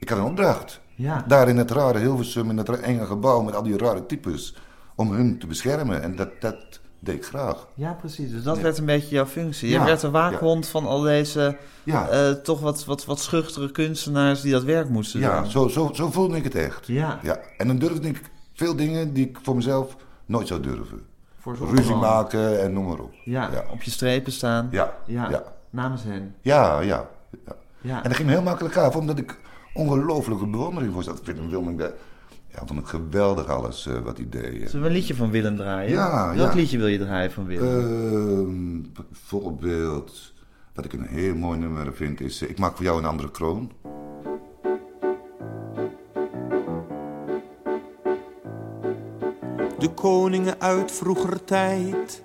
ik 0.00 0.08
had 0.08 0.18
een 0.18 0.24
opdracht. 0.24 0.80
Ja. 0.94 1.24
Daar 1.26 1.48
in 1.48 1.56
het 1.56 1.70
rare 1.70 1.98
Hilversum, 1.98 2.50
in 2.50 2.56
dat 2.56 2.68
enge 2.68 3.06
gebouw 3.06 3.42
met 3.42 3.54
al 3.54 3.62
die 3.62 3.78
rare 3.78 4.06
types. 4.06 4.56
Om 4.94 5.12
hun 5.12 5.38
te 5.38 5.46
beschermen. 5.46 6.02
En 6.02 6.16
dat, 6.16 6.40
dat 6.40 6.80
deed 7.02 7.14
ik 7.14 7.24
graag. 7.24 7.66
Ja, 7.74 7.92
precies. 7.92 8.30
Dus 8.30 8.42
dat 8.42 8.56
Ja. 8.56 8.62
werd 8.62 8.78
een 8.78 8.84
beetje 8.86 9.14
jouw 9.14 9.26
functie. 9.26 9.68
Je 9.68 9.74
Ja, 9.74 9.84
werd 9.84 10.00
de 10.00 10.10
waakhond 10.10 10.66
van 10.66 10.86
al 10.86 11.00
deze 11.00 11.56
Ja, 11.84 12.08
eh, 12.08 12.30
toch 12.30 12.60
wat, 12.60 12.84
wat, 12.84 13.04
wat 13.04 13.20
schuchtere 13.20 13.70
kunstenaars 13.70 14.40
die 14.40 14.52
dat 14.52 14.62
werk 14.62 14.88
moesten 14.88 15.20
ja 15.20 15.40
doen. 15.40 15.50
zo, 15.50 15.68
zo, 15.68 15.90
zo 15.92 16.10
voelde 16.10 16.36
ik 16.36 16.44
het 16.44 16.54
echt. 16.54 16.86
Ja, 16.86 17.18
Ja. 17.22 17.38
En 17.58 17.66
dan 17.66 17.78
durfde 17.78 18.08
ik 18.08 18.22
veel 18.52 18.76
dingen 18.76 19.12
die 19.12 19.28
ik 19.28 19.38
voor 19.42 19.56
mezelf 19.56 19.96
nooit 20.26 20.46
zou 20.48 20.60
durven. 20.60 21.02
voor 21.40 21.56
Ruzie 21.74 21.94
maken 21.94 22.62
en 22.62 22.72
noem 22.72 22.86
maar 22.88 22.98
op. 22.98 23.12
Ja, 23.24 23.48
Ja. 23.52 23.64
op 23.70 23.82
je 23.82 23.90
strepen 23.90 24.32
staan. 24.32 24.68
Ja, 24.70 24.94
Ja, 25.06 25.30
ja. 25.30 25.42
namens 25.70 26.02
hen. 26.02 26.34
Ja, 26.40 26.80
ja. 26.80 27.08
ja. 27.46 27.56
Ja. 27.80 27.96
En 27.96 28.08
dat 28.08 28.16
ging 28.16 28.28
me 28.28 28.34
heel 28.34 28.42
makkelijk 28.42 28.76
af, 28.76 28.96
omdat 28.96 29.18
ik 29.18 29.38
ongelooflijke 29.74 30.46
bewondering 30.46 30.92
voor 30.92 31.02
zat. 31.02 31.20
Wilming, 31.48 31.78
dat- 31.78 31.92
ja, 32.54 32.66
vond 32.66 32.80
ik 32.80 32.86
geweldig 32.86 33.46
alles 33.46 33.86
eh, 33.86 33.98
wat 33.98 34.16
hij 34.16 34.26
deed. 34.30 34.70
Zullen 34.70 34.80
we 34.82 34.86
een 34.86 34.94
liedje 34.96 35.14
van 35.14 35.30
Willem 35.30 35.56
draaien? 35.56 35.90
Ja, 35.90 36.34
Welk 36.34 36.50
ja. 36.52 36.56
liedje 36.56 36.78
wil 36.78 36.86
je 36.86 36.98
draaien 36.98 37.32
van 37.32 37.46
Willem? 37.46 37.68
Ehm, 37.68 39.04
bijvoorbeeld, 39.08 40.32
wat 40.74 40.84
ik 40.84 40.92
een 40.92 41.06
heel 41.06 41.34
mooi 41.34 41.58
nummer 41.58 41.94
vind, 41.94 42.20
is 42.20 42.42
eh, 42.42 42.50
Ik 42.50 42.58
maak 42.58 42.76
voor 42.76 42.84
jou 42.84 42.98
een 42.98 43.04
andere 43.08 43.30
kroon. 43.30 43.70
de 49.78 49.88
koningen 49.94 50.60
uit 50.60 50.92
vroeger 50.92 51.44
tijd. 51.44 52.22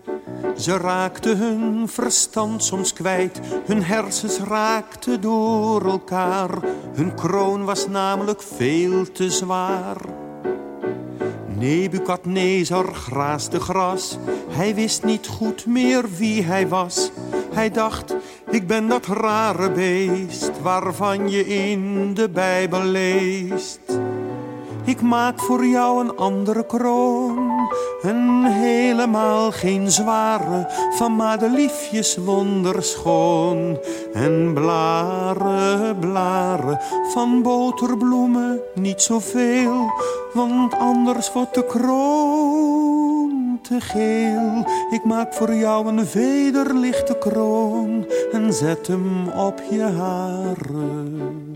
Ze 0.57 0.77
raakten 0.77 1.37
hun 1.37 1.87
verstand 1.87 2.63
soms 2.63 2.93
kwijt, 2.93 3.39
hun 3.65 3.83
hersens 3.83 4.39
raakten 4.39 5.21
door 5.21 5.85
elkaar. 5.85 6.49
Hun 6.93 7.15
kroon 7.15 7.63
was 7.63 7.87
namelijk 7.87 8.41
veel 8.41 9.11
te 9.11 9.29
zwaar. 9.29 9.97
Nebukadnezar 11.59 12.93
graasde 12.93 13.59
gras, 13.59 14.17
hij 14.49 14.75
wist 14.75 15.03
niet 15.03 15.27
goed 15.27 15.65
meer 15.65 16.05
wie 16.17 16.43
hij 16.43 16.67
was. 16.67 17.11
Hij 17.53 17.71
dacht, 17.71 18.15
ik 18.49 18.67
ben 18.67 18.87
dat 18.87 19.05
rare 19.05 19.71
beest 19.71 20.51
waarvan 20.61 21.29
je 21.29 21.47
in 21.47 22.13
de 22.13 22.29
Bijbel 22.29 22.83
leest. 22.83 23.79
Ik 24.85 25.01
maak 25.01 25.39
voor 25.39 25.65
jou 25.65 26.03
een 26.03 26.15
andere 26.15 26.65
kroon. 26.65 27.36
Een 28.01 28.45
helemaal 28.45 29.51
geen 29.51 29.91
zware, 29.91 30.67
van 30.95 31.11
madeliefjes 31.11 32.17
wonderschoon. 32.17 33.79
En 34.13 34.53
blaren, 34.53 35.99
blaren, 35.99 36.79
van 37.13 37.41
boterbloemen 37.41 38.59
niet 38.73 39.01
zoveel. 39.01 39.91
Want 40.33 40.73
anders 40.73 41.33
wordt 41.33 41.53
de 41.53 41.65
kroon 41.65 43.59
te 43.61 43.81
geel. 43.81 44.65
Ik 44.89 45.03
maak 45.03 45.33
voor 45.33 45.53
jou 45.53 45.87
een 45.87 46.05
vederlichte 46.05 47.17
kroon. 47.19 48.05
En 48.31 48.53
zet 48.53 48.87
hem 48.87 49.27
op 49.29 49.61
je 49.69 49.81
haren. 49.81 51.55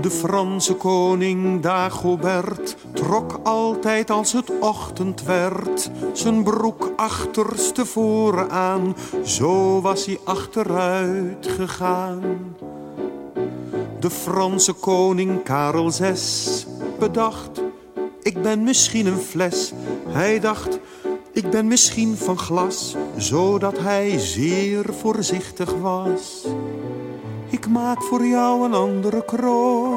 De 0.00 0.10
Franse 0.10 0.74
koning 0.74 1.62
Dagobert 1.62 2.76
trok 2.92 3.40
altijd 3.42 4.10
als 4.10 4.32
het 4.32 4.52
ochtend 4.60 5.22
werd 5.22 5.90
zijn 6.12 6.42
broek 6.42 6.92
achterstevoren 6.96 8.50
aan. 8.50 8.96
Zo 9.24 9.80
was 9.80 10.06
hij 10.06 10.18
achteruit 10.24 11.46
gegaan. 11.46 12.22
De 13.98 14.10
Franse 14.10 14.72
koning 14.72 15.42
Karel 15.42 15.90
VI 15.90 16.14
bedacht, 16.98 17.62
ik 18.22 18.42
ben 18.42 18.62
misschien 18.62 19.06
een 19.06 19.18
fles. 19.18 19.72
Hij 20.08 20.40
dacht, 20.40 20.78
ik 21.32 21.50
ben 21.50 21.66
misschien 21.66 22.16
van 22.16 22.38
glas, 22.38 22.96
zodat 23.16 23.78
hij 23.78 24.18
zeer 24.18 24.84
voorzichtig 24.94 25.74
was. 25.74 26.46
Ik 27.50 27.68
maak 27.68 28.02
voor 28.02 28.26
jou 28.26 28.64
een 28.64 28.74
andere 28.74 29.24
kroon, 29.24 29.89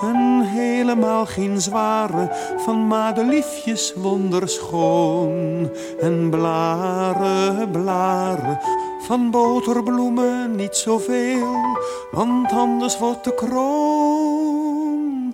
een 0.00 0.42
helemaal 0.42 1.26
geen 1.26 1.60
zware, 1.60 2.30
van 2.56 2.86
madeliefjes 2.86 3.94
wonderschoon. 3.96 5.70
En 6.00 6.30
blaren, 6.30 7.70
blaren, 7.70 8.60
van 9.00 9.30
boterbloemen 9.30 10.56
niet 10.56 10.76
zoveel, 10.76 11.76
want 12.10 12.52
anders 12.52 12.98
wordt 12.98 13.24
de 13.24 13.34
kroon 13.34 14.38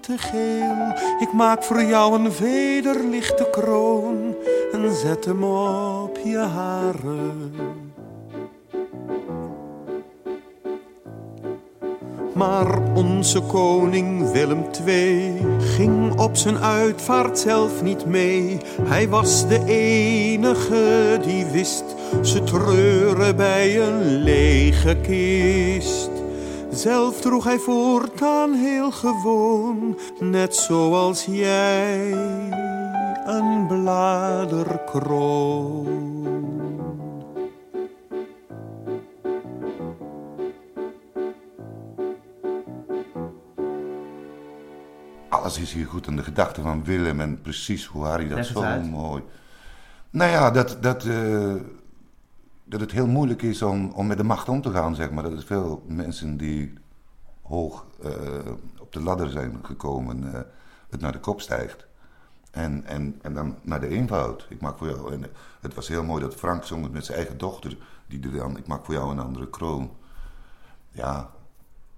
te 0.01 0.19
geel. 0.19 0.95
Ik 1.19 1.33
maak 1.33 1.63
voor 1.63 1.83
jou 1.83 2.15
een 2.15 2.33
vederlichte 2.33 3.49
kroon 3.51 4.35
en 4.73 4.95
zet 4.95 5.25
hem 5.25 5.45
op 5.45 6.19
je 6.25 6.39
haren. 6.39 7.74
Maar 12.35 12.95
onze 12.95 13.41
koning 13.41 14.33
Willem 14.33 14.65
II 14.87 15.33
ging 15.59 16.21
op 16.21 16.37
zijn 16.37 16.59
uitvaart 16.59 17.39
zelf 17.39 17.83
niet 17.83 18.07
mee. 18.07 18.59
Hij 18.83 19.09
was 19.09 19.49
de 19.49 19.65
enige 19.67 21.21
die 21.25 21.45
wist 21.45 21.85
ze 22.23 22.45
treuren 22.45 23.37
bij 23.37 23.81
een 23.81 24.23
lege 24.23 24.97
kist. 25.03 26.11
Zelf 26.71 27.21
droeg 27.21 27.45
hij 27.45 27.59
voortaan 27.59 28.53
heel 28.53 28.91
gewoon, 28.91 29.99
net 30.21 30.57
zoals 30.57 31.25
jij, 31.25 32.13
een 33.27 33.67
bladerkroon. 33.69 36.34
Alles 45.45 45.59
is 45.59 45.73
hier 45.73 45.87
goed 45.87 46.07
en 46.07 46.17
de 46.17 46.23
gedachte 46.23 46.61
van 46.63 46.85
Willem 46.85 47.21
en 47.21 47.41
precies 47.41 47.85
hoe 47.87 48.05
Harry 48.05 48.29
dat 48.29 48.37
Leg 48.37 48.47
zo 48.47 48.81
mooi. 48.81 49.23
Nou 50.11 50.31
ja, 50.31 50.51
dat, 50.51 50.77
dat, 50.81 51.05
eh, 51.05 51.55
dat 52.65 52.81
het 52.81 52.91
heel 52.93 53.07
moeilijk 53.07 53.43
is 53.43 53.63
om, 53.63 53.91
om 53.91 54.07
met 54.07 54.17
de 54.17 54.25
macht 54.25 54.49
om 54.49 54.61
te 54.61 54.71
gaan, 54.71 54.95
zeg 54.95 55.11
maar. 55.11 55.23
Dat 55.23 55.33
er 55.33 55.43
veel 55.43 55.85
mensen 55.87 56.37
die 56.37 56.73
hoog 57.43 57.87
eh, 58.03 58.11
op 58.81 58.93
de 58.93 59.01
ladder 59.01 59.31
zijn 59.31 59.59
gekomen, 59.63 60.35
eh, 60.35 60.41
het 60.91 61.01
naar 61.01 61.13
de 61.13 61.21
kop 61.21 61.41
stijgt. 61.41 61.87
En, 62.51 62.85
en, 62.85 63.19
en 63.23 63.35
dan 63.35 63.57
naar 63.63 63.81
de 63.81 63.89
eenvoud. 63.89 64.47
Ik 64.49 64.61
maak 64.61 64.79
voor 64.79 64.89
jou. 64.89 65.13
En 65.13 65.27
het 65.61 65.75
was 65.75 65.89
heel 65.89 66.05
mooi 66.05 66.23
dat 66.23 66.35
Frank 66.35 66.65
zong 66.65 66.83
het 66.83 66.93
met 66.93 67.05
zijn 67.05 67.19
eigen 67.19 67.39
dochter. 67.39 67.77
Die 68.07 68.23
er 68.23 68.33
dan. 68.33 68.57
Ik 68.57 68.67
maak 68.67 68.85
voor 68.85 68.95
jou 68.95 69.11
een 69.11 69.19
andere 69.21 69.51
kroon. 69.51 69.91
Ja, 70.91 71.31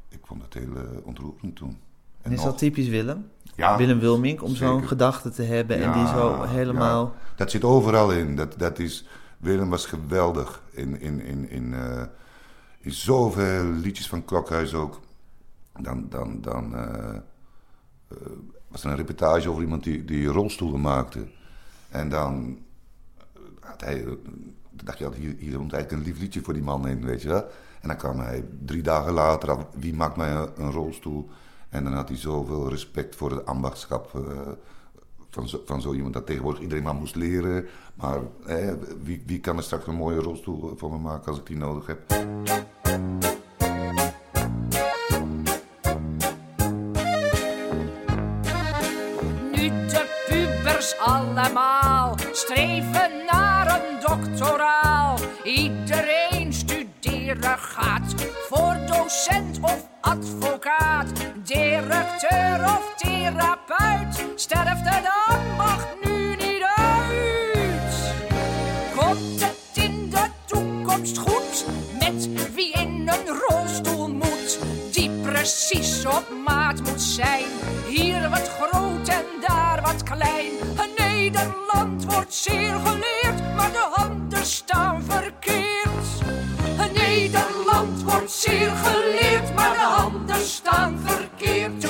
ik 0.08 0.20
vond 0.22 0.42
het 0.42 0.54
heel 0.54 1.02
ontroerend 1.04 1.56
toen. 1.56 1.78
En 2.22 2.32
Is 2.32 2.36
nog- 2.38 2.46
dat 2.46 2.58
typisch 2.58 2.88
Willem? 2.88 3.30
Ja, 3.56 3.76
Willem 3.76 3.98
Wilmink, 3.98 4.42
om 4.42 4.54
zo'n 4.54 4.86
gedachte 4.86 5.30
te 5.30 5.42
hebben 5.42 5.82
en 5.82 5.92
die 5.92 6.06
zo 6.06 6.42
helemaal... 6.42 7.14
Dat 7.36 7.50
zit 7.50 7.64
overal 7.64 8.12
in. 8.12 8.36
Dat, 8.36 8.58
dat 8.58 8.78
is, 8.78 9.06
Willem 9.38 9.70
was 9.70 9.86
geweldig 9.86 10.62
in, 10.70 11.00
in, 11.00 11.20
in, 11.20 11.50
in, 11.50 11.74
eh, 11.74 12.02
in 12.80 12.92
zoveel 12.92 13.64
liedjes 13.64 14.08
van 14.08 14.24
Klokhuis 14.24 14.74
ook. 14.74 15.00
Dan, 15.80 16.06
dan, 16.08 16.40
dan 16.40 16.74
eh, 16.74 17.16
eh, 18.08 18.16
was 18.68 18.84
er 18.84 18.90
een 18.90 18.96
reportage 18.96 19.50
over 19.50 19.62
iemand 19.62 19.84
die, 19.84 20.04
die 20.04 20.26
rolstoelen 20.26 20.80
maakte. 20.80 21.26
En 21.88 22.08
dan 22.08 22.58
had 23.60 23.80
hij, 23.80 24.04
dacht 24.70 24.98
je 24.98 25.04
altijd, 25.04 25.22
hier, 25.22 25.34
hier 25.38 25.56
komt 25.56 25.72
eigenlijk 25.72 26.02
een 26.02 26.12
lief 26.12 26.20
liedje 26.20 26.42
voor 26.42 26.54
die 26.54 26.62
man 26.62 26.88
in, 26.88 27.04
weet 27.04 27.22
je 27.22 27.28
wel. 27.28 27.44
En 27.80 27.88
dan 27.88 27.96
kwam 27.96 28.18
hij 28.18 28.44
drie 28.64 28.82
dagen 28.82 29.12
later 29.12 29.50
af, 29.50 29.66
wie 29.74 29.94
maakt 29.94 30.16
mij 30.16 30.30
een, 30.30 30.48
een 30.56 30.70
rolstoel? 30.70 31.30
En 31.68 31.84
dan 31.84 31.92
had 31.92 32.08
hij 32.08 32.18
zoveel 32.18 32.68
respect 32.68 33.16
voor 33.16 33.30
het 33.30 33.46
ambachtschap 33.46 34.14
eh, 34.14 34.22
van, 35.30 35.48
zo, 35.48 35.62
van 35.64 35.80
zo 35.80 35.92
iemand 35.92 36.14
dat 36.14 36.26
tegenwoordig 36.26 36.62
iedereen 36.62 36.84
maar 36.84 36.94
moest 36.94 37.14
leren. 37.14 37.66
Maar 37.94 38.20
hè, 38.44 38.74
wie, 39.02 39.22
wie 39.26 39.40
kan 39.40 39.56
er 39.56 39.62
straks 39.62 39.86
een 39.86 39.94
mooie 39.94 40.20
rolstoel 40.20 40.72
voor 40.76 40.90
me 40.90 40.98
maken 40.98 41.26
als 41.26 41.38
ik 41.38 41.46
die 41.46 41.56
nodig 41.56 41.86
heb? 41.86 42.10
Nu 49.52 49.68
de 49.68 50.24
pubers 50.28 50.98
allemaal 50.98 52.16
streven 52.32 53.10
naar 53.30 53.80
een 53.80 54.00
doctoraal. 54.00 55.18
Iedereen 55.44 56.52
studeren 56.52 57.58
gaat 57.58 58.14
voor 58.48 58.76
docent 58.86 59.58
of 59.60 59.85
of 62.24 62.94
therapeut. 62.96 64.24
Sterft 64.34 64.82
het 64.84 65.04
ambacht 65.26 65.86
nu 66.04 66.36
niet 66.36 66.62
uit? 66.76 67.94
Komt 68.96 69.40
het 69.40 69.84
in 69.84 70.10
de 70.10 70.26
toekomst 70.44 71.18
goed 71.18 71.64
met 71.98 72.52
wie 72.54 72.72
in 72.72 73.08
een 73.08 73.36
rolstoel 73.48 74.08
moet, 74.08 74.58
die 74.92 75.10
precies 75.10 76.06
op 76.06 76.26
maat 76.44 76.82
moet 76.82 77.02
zijn? 77.02 77.44
Hier 77.86 78.28
wat 78.28 78.48
groot 78.48 79.08
en 79.08 79.24
daar 79.46 79.82
wat 79.82 80.02
klein. 80.02 80.52
Nederland 80.96 82.04
wordt 82.04 82.34
zeer 82.34 82.74
geleerd, 82.84 83.54
maar 83.56 83.72
de 83.72 83.88
handen 83.92 84.46
staan 84.46 85.02
verkeerd. 85.02 85.84
Nederland 86.92 88.02
wordt 88.02 88.30
zeer 88.30 88.70
geleerd, 88.70 89.54
maar 89.54 89.72
de 89.72 89.78
handen 89.78 90.46
staan 90.46 90.98
verkeerd. 91.04 91.25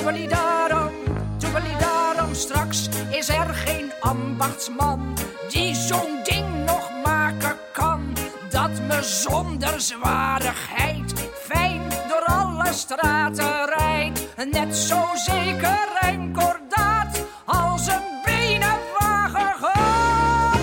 Toebeli 0.07 0.27
daarom, 1.79 2.33
straks 2.33 2.89
is 3.09 3.29
er 3.29 3.53
geen 3.53 3.91
ambachtsman 3.99 5.17
die 5.49 5.75
zo'n 5.75 6.19
ding 6.23 6.65
nog 6.65 6.91
maken 7.03 7.57
kan. 7.73 8.15
Dat 8.49 8.69
me 8.87 9.03
zonder 9.03 9.81
zwaardigheid 9.81 11.13
fijn 11.39 11.81
door 12.07 12.25
alle 12.25 12.73
straten 12.73 13.65
rijdt. 13.65 14.27
Net 14.51 14.75
zo 14.75 15.05
zeker 15.15 15.87
en 15.99 16.33
kordaat 16.33 17.25
als 17.45 17.87
een 17.87 18.21
benenwagen 18.23 19.55
gaat. 19.59 20.59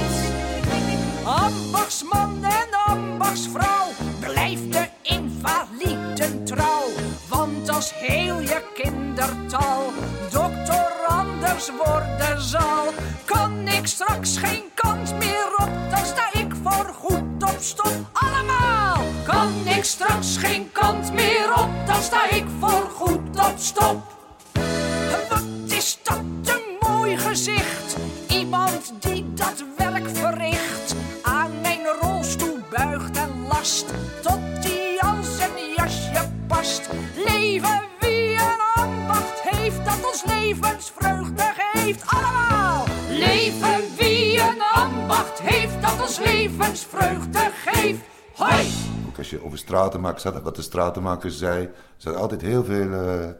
Ambachtsman 1.24 2.44
en 2.44 2.68
ambachtsvrouw, 2.86 3.86
blijf 4.20 4.68
de 4.68 4.88
invaliden 5.02 6.44
trouw. 6.44 6.88
Want 7.28 7.68
als 7.68 7.92
heel 7.94 8.40
je 8.40 8.72
dokter 10.30 10.92
anders 11.08 11.70
worden 11.84 12.42
zal, 12.42 12.92
kan 13.24 13.68
ik 13.68 13.86
straks 13.86 14.36
geen 14.36 14.62
kans 14.74 15.12
meer 15.12 15.46
op, 15.56 15.70
dan 15.90 16.06
sta 16.06 16.32
ik 16.32 16.52
voor 16.62 16.94
goed 16.94 17.42
op 17.42 17.56
stop. 17.60 17.94
Allemaal 18.12 19.02
kan 19.24 19.52
ik 19.76 19.84
straks 19.84 20.36
geen 20.36 20.72
kans 20.72 21.10
meer 21.10 21.52
op, 21.54 21.68
dan 21.86 22.02
sta 22.02 22.30
ik 22.30 22.44
voor 22.60 22.88
goed 22.94 23.38
op 23.38 23.54
stop. 23.56 24.02
Wat 25.28 25.42
is 25.66 25.98
dat 26.02 26.18
een 26.44 26.88
mooi 26.88 27.18
gezicht? 27.18 27.96
Iemand 28.28 28.92
die 29.00 29.32
dat 29.34 29.64
werk 29.76 30.08
verricht. 30.12 30.94
Aan 31.22 31.60
mijn 31.60 31.86
rolstoel 32.00 32.58
buigt 32.70 33.16
en 33.16 33.46
last. 33.48 33.84
Tot 34.22 34.40
die 34.62 35.02
als 35.02 35.26
een 35.38 35.72
jasje 35.76 36.30
past. 36.46 36.88
Leven 37.14 37.93
ons 40.14 40.24
levensvreugde 40.26 41.42
geeft. 41.56 42.04
Allemaal! 42.06 42.84
Leven 43.10 43.80
wie 43.98 44.38
een 44.40 44.62
ambacht 44.74 45.40
heeft. 45.40 45.82
Dat 45.82 46.00
ons 46.00 46.18
levensvreugde 46.18 47.50
geeft. 47.66 48.00
Hoi! 48.34 48.66
Ook 49.08 49.18
als 49.18 49.30
je 49.30 49.44
over 49.44 49.58
stratenmakers 49.58 50.24
had, 50.24 50.42
wat 50.42 50.56
de 50.56 50.62
stratenmakers 50.62 51.38
zei, 51.38 51.68
zat 51.96 52.14
altijd 52.16 52.40
heel 52.40 52.64
veel 52.64 52.92
eh, 52.92 53.28
eh, 53.28 53.34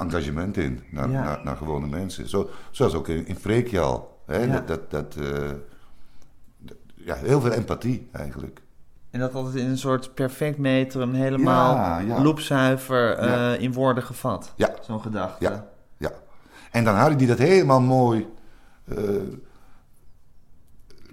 engagement 0.00 0.56
in 0.56 0.82
naar, 0.90 1.10
Ja. 1.10 1.22
naar, 1.24 1.40
naar 1.44 1.56
gewone 1.56 1.86
mensen. 1.86 2.28
Zo, 2.28 2.50
zoals 2.70 2.94
ook 2.94 3.08
in, 3.08 3.26
in 3.26 3.36
Freekjal. 3.36 4.18
Hè? 4.26 4.38
Ja. 4.44 4.52
Dat, 4.52 4.66
dat, 4.68 4.90
dat, 4.90 5.14
eh, 5.26 5.48
dat- 6.58 6.76
ja, 6.94 7.14
heel 7.14 7.40
veel 7.40 7.52
empathie 7.52 8.08
eigenlijk. 8.12 8.60
En 9.10 9.20
dat 9.20 9.34
altijd 9.34 9.54
in 9.54 9.66
een 9.70 9.78
soort 9.78 10.14
perfect 10.14 10.58
metrum, 10.58 11.14
helemaal 11.14 11.74
Ja, 11.74 11.98
eh, 12.00 12.06
Ja. 12.06 12.16
in 13.54 13.72
woorden 13.72 14.02
gevat. 14.02 14.52
Ja. 14.56 14.74
Zo'n 14.82 15.00
gedachte. 15.00 15.44
En 16.70 16.84
dan 16.84 16.94
Harry 16.94 17.16
die 17.16 17.26
dat 17.26 17.38
helemaal 17.38 17.80
mooi, 17.80 18.26
eh, 18.84 18.96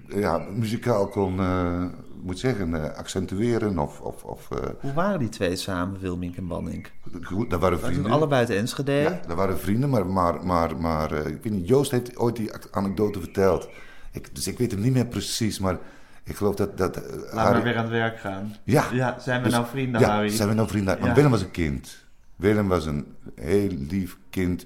ja, 0.08 0.38
muzikaal 0.38 1.08
kon, 1.08 1.40
eh, 1.40 1.84
moet 2.22 2.40
zeggen, 2.40 2.84
eh, 2.84 2.98
accentueren 2.98 3.78
of, 3.80 4.00
of, 4.02 4.24
of 4.24 4.52
eh, 4.52 4.58
Hoe 4.80 4.94
waren 4.94 5.20
die 5.20 5.30
twee 5.30 5.56
samen, 5.56 6.00
Wilmink 6.00 6.36
en 6.38 6.48
Banning? 6.48 6.88
goed, 7.22 7.50
dat 7.50 7.60
waren 7.60 7.80
Waren 7.80 7.94
vrienden. 7.94 8.12
allebei 8.12 8.40
uit 8.40 8.50
Enschede? 8.50 8.92
Ja, 8.92 9.20
dat 9.28 9.38
waren 9.38 9.60
vrienden, 9.60 9.90
maar, 9.90 10.06
maar, 10.06 10.46
maar, 10.46 10.78
maar 10.78 11.12
eh, 11.12 11.26
ik 11.26 11.44
weet 11.44 11.54
niet, 11.54 11.68
Joost 11.68 11.92
heeft 11.92 12.18
ooit 12.18 12.36
die 12.36 12.52
anekdote 12.72 13.20
verteld. 13.20 13.70
Ik, 14.12 14.36
dus 14.36 14.48
ik 14.48 14.58
weet 14.58 14.72
hem 14.72 14.82
niet 14.82 14.94
meer 14.94 15.06
precies, 15.08 15.60
maar 15.60 15.78
ik 16.24 16.36
geloof 16.36 16.56
dat, 16.56 16.78
dat 16.78 16.96
Harry... 16.96 17.36
maar 17.54 17.64
weer 17.64 17.76
aan 17.78 17.84
het 17.84 17.92
werk 17.92 18.20
gaan. 18.20 18.56
Ja. 18.64 18.86
Ja, 18.94 19.20
zijn 19.20 19.38
we 19.38 19.44
Dus- 19.46 19.54
nou 19.54 19.66
vrienden, 19.68 20.02
ja, 20.02 20.10
Harry? 20.10 20.30
zijn 20.30 20.50
we 20.50 20.56
nou 20.56 20.68
vrienden? 20.68 20.94
Want 20.94 21.06
Ja. 21.08 21.14
Willem 21.14 21.32
was 21.32 21.42
een 21.42 21.52
kind. 21.52 22.04
Willem 22.36 22.68
was 22.68 22.86
een 22.86 23.06
heel 23.36 23.70
lief 23.70 24.18
kind 24.30 24.66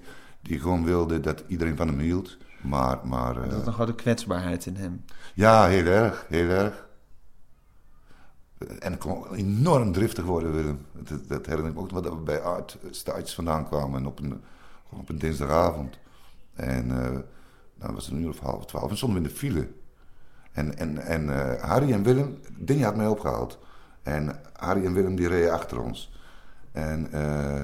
die 0.49 0.59
gewoon 0.59 0.85
wilde 0.85 1.19
dat 1.19 1.43
iedereen 1.47 1.77
van 1.77 1.87
hem 1.87 1.99
hield. 1.99 2.37
Maar, 2.61 2.99
maar 3.07 3.37
eh, 3.37 3.43
Er 3.43 3.51
zat 3.51 3.67
een 3.67 3.73
grote 3.73 3.95
kwetsbaarheid 3.95 4.65
in 4.65 4.75
hem. 4.75 5.05
ja, 5.33 5.65
heel 5.67 5.85
erg, 5.85 6.25
heel 6.29 6.49
erg. 6.49 6.87
En 8.79 8.93
ik 8.93 8.99
kon 8.99 9.33
enorm 9.35 9.91
driftig 9.91 10.23
worden, 10.23 10.51
Willem. 10.53 10.85
Dat, 10.93 11.27
dat 11.27 11.45
herinner 11.45 11.69
ik 11.69 11.75
me 11.77 11.81
ook 11.81 11.91
nog 11.91 12.01
dat 12.01 12.13
we 12.13 12.19
bij 12.19 12.41
Art 12.41 12.77
Staartjes 12.91 13.33
vandaan 13.35 13.67
kwamen 13.67 14.05
op 14.05 14.19
een, 14.19 14.41
op 14.89 15.09
een 15.09 15.19
dinsdagavond. 15.19 15.97
En 16.53 17.03
eh 17.03 17.17
dan 17.75 17.93
was 17.93 18.05
het 18.05 18.13
een 18.15 18.21
uur 18.21 18.29
of 18.29 18.39
half 18.39 18.65
twaalf 18.65 18.89
en 18.89 18.97
stonden 18.97 19.21
we 19.21 19.27
in 19.27 19.33
de 19.33 19.39
file. 19.39 19.67
En, 20.51 20.77
en, 20.77 20.97
en 20.97 21.29
eh, 21.29 21.63
Harry 21.63 21.91
en 21.91 22.03
Willem, 22.03 22.39
Dinja 22.57 22.85
had 22.85 22.95
mij 22.95 23.07
opgehaald. 23.07 23.59
En 24.03 24.39
Harry 24.53 24.85
en 24.85 24.93
Willem 24.93 25.15
die 25.15 25.27
reden 25.27 25.51
achter 25.53 25.81
ons. 25.81 26.11
En 26.71 27.11
eh 27.11 27.63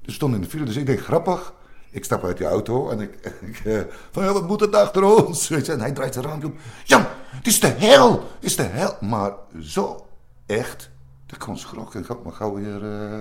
dus 0.00 0.08
we 0.08 0.12
stonden 0.12 0.38
in 0.40 0.44
de 0.44 0.50
file, 0.50 0.64
dus 0.64 0.76
ik 0.76 0.86
denk 0.86 1.00
grappig. 1.00 1.54
Ik 1.90 2.04
stap 2.04 2.24
uit 2.24 2.36
die 2.36 2.46
auto 2.46 2.90
en 2.90 3.00
ik, 3.00 3.14
ik 3.50 3.60
eh, 3.64 3.80
van 4.10 4.24
ja, 4.24 4.32
wat 4.32 4.48
moet 4.48 4.60
het 4.60 4.74
achter 4.74 5.02
ons? 5.04 5.50
En 5.50 5.80
hij 5.80 5.92
draait 5.92 6.12
zijn 6.14 6.24
raampje 6.24 6.48
op. 6.48 6.56
Jan, 6.84 7.04
het 7.26 7.46
is 7.46 7.60
de 7.60 7.66
hel, 7.66 8.12
het 8.12 8.44
is 8.44 8.56
de 8.56 8.62
hel. 8.62 8.96
Maar 9.00 9.32
zo 9.60 10.06
echt, 10.46 10.90
dat 11.26 11.36
ik 11.36 11.42
gewoon 11.42 11.58
schrok 11.58 11.94
en 11.94 12.04
gauw, 12.04 12.20
maar 12.24 12.32
gauw 12.32 12.54
weer 12.54 12.84
eh, 12.84 13.18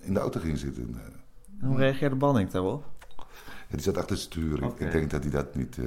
in 0.00 0.14
de 0.14 0.20
auto 0.20 0.40
ging 0.40 0.58
zitten. 0.58 0.96
Eh, 1.60 1.66
Hoe 1.68 1.76
reageerde 1.76 2.16
Banning 2.16 2.50
daarop? 2.50 2.84
die 3.70 3.80
zat 3.80 3.96
achter 3.96 4.10
het 4.10 4.24
stuur. 4.24 4.62
Ik-. 4.62 4.80
Ik 4.80 4.92
denk 4.92 5.10
dat 5.10 5.22
hij 5.22 5.30
dat 5.32 5.54
niet... 5.54 5.78
eh, 5.78 5.84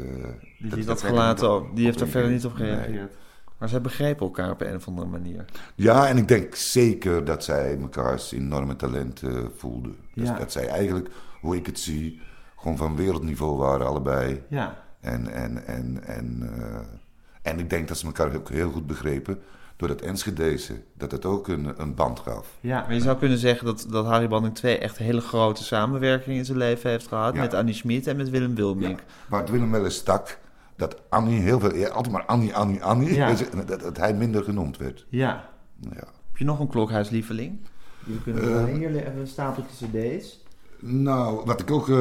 Die, 0.60 0.70
dat 0.86 1.00
verder 1.00 1.18
gelaten 1.18 1.50
ook. 1.50 1.76
Die 1.76 1.86
heeft 1.86 2.00
daar 2.00 2.08
verder 2.08 2.32
niet 2.32 2.46
op 2.46 2.58
Nee. 2.58 2.68
gereageerd. 2.70 3.12
Maar 3.58 3.70
zij 3.70 3.82
begrepen 3.82 4.26
elkaar 4.26 4.52
op 4.52 4.62
een 4.62 4.76
of 4.76 4.88
andere 4.88 5.08
manier. 5.08 5.46
Ja, 5.76 6.08
en 6.08 6.18
ik 6.18 6.28
denk 6.28 6.56
zeker 6.56 7.26
dat 7.26 7.44
zij 7.44 7.78
mekaars 7.78 8.32
enorme 8.32 8.76
talent 8.76 9.22
eh, 9.24 9.32
voelden. 9.58 9.96
Dus 10.14 10.28
Ja. 10.28 10.38
dat 10.38 10.52
zij 10.52 10.68
eigenlijk, 10.68 11.10
hoe 11.46 11.56
ik 11.56 11.66
het 11.66 11.80
zie, 11.80 12.20
gewoon 12.56 12.78
van 12.78 12.96
wereldniveau 12.96 13.58
waren 13.58 13.88
allebei. 13.88 14.42
Ja. 14.48 14.84
En, 15.00 15.34
en, 15.34 15.68
en, 15.68 16.04
en, 16.06 16.50
eh, 16.58 17.52
en 17.52 17.60
ik 17.60 17.70
denk 17.70 17.88
dat 17.88 17.98
ze 17.98 18.06
elkaar 18.06 18.36
ook 18.36 18.50
heel 18.50 18.72
goed 18.72 18.88
begrepen 18.88 19.40
door 19.78 19.88
dat 19.88 20.02
Enschedeze, 20.02 20.74
dat 20.94 21.12
het 21.12 21.26
ook 21.26 21.48
een, 21.48 21.74
een 21.82 21.96
band 21.96 22.20
gaf. 22.20 22.48
Ja, 22.62 22.82
maar 22.82 22.94
je 22.94 23.00
zou 23.02 23.18
kunnen 23.18 23.38
zeggen 23.38 23.66
dat, 23.66 23.86
dat 23.90 24.06
Harry 24.06 24.28
Banning 24.28 24.56
2 24.56 24.78
echt 24.78 25.00
een 25.00 25.06
hele 25.06 25.22
grote 25.22 25.64
samenwerking 25.64 26.38
in 26.38 26.46
zijn 26.46 26.58
leven 26.58 26.90
heeft 26.90 27.08
gehad. 27.08 27.34
Ja. 27.36 27.42
Met 27.42 27.54
Annie 27.54 27.74
Schmid 27.74 28.08
en 28.08 28.16
met 28.18 28.30
Willem 28.30 28.56
Wilmink. 28.56 29.00
Maar 29.30 29.40
het 29.40 29.50
Willem 29.50 29.72
wel 29.72 29.84
eens 29.84 29.96
stak 29.96 30.40
dat 30.76 31.02
Annie 31.10 31.40
heel 31.40 31.60
veel, 31.60 31.76
ja, 31.76 31.88
altijd 31.90 32.14
maar 32.14 32.26
Annie, 32.26 32.56
Annie, 32.56 32.84
Annie, 32.84 33.14
Ja. 33.14 33.34
dat, 33.66 33.80
dat 33.80 33.98
hij 33.98 34.14
minder 34.14 34.44
genoemd 34.44 34.78
werd. 34.78 35.06
Ja. 35.10 35.50
Ja. 35.80 35.90
Heb 36.00 36.38
je 36.38 36.46
nog 36.46 36.60
een 36.60 36.68
klokhuislieveling? 36.68 37.60
We 38.06 38.22
kunnen 38.22 38.42
Eh. 38.44 38.48
draaien? 38.50 38.78
Hier 38.78 38.92
hebben 39.04 39.22
een 39.22 39.28
stapeltje 39.28 39.88
cd's. 39.88 40.44
Nou, 40.88 41.42
wat 41.46 41.60
ik 41.60 41.72
ook. 41.72 41.90
eh, 41.90 41.96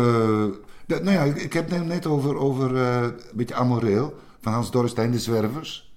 nou 0.86 1.10
ja, 1.10 1.22
ik, 1.22 1.52
heb 1.52 1.70
het 1.70 1.86
net 1.86 2.06
over, 2.06 2.36
over 2.36 2.76
eh, 2.76 3.02
een 3.02 3.14
beetje 3.32 3.54
amoreel 3.54 4.14
van 4.40 4.52
Hans 4.52 4.70
Dorrestein, 4.70 5.10
de 5.10 5.18
Zwervers. 5.18 5.92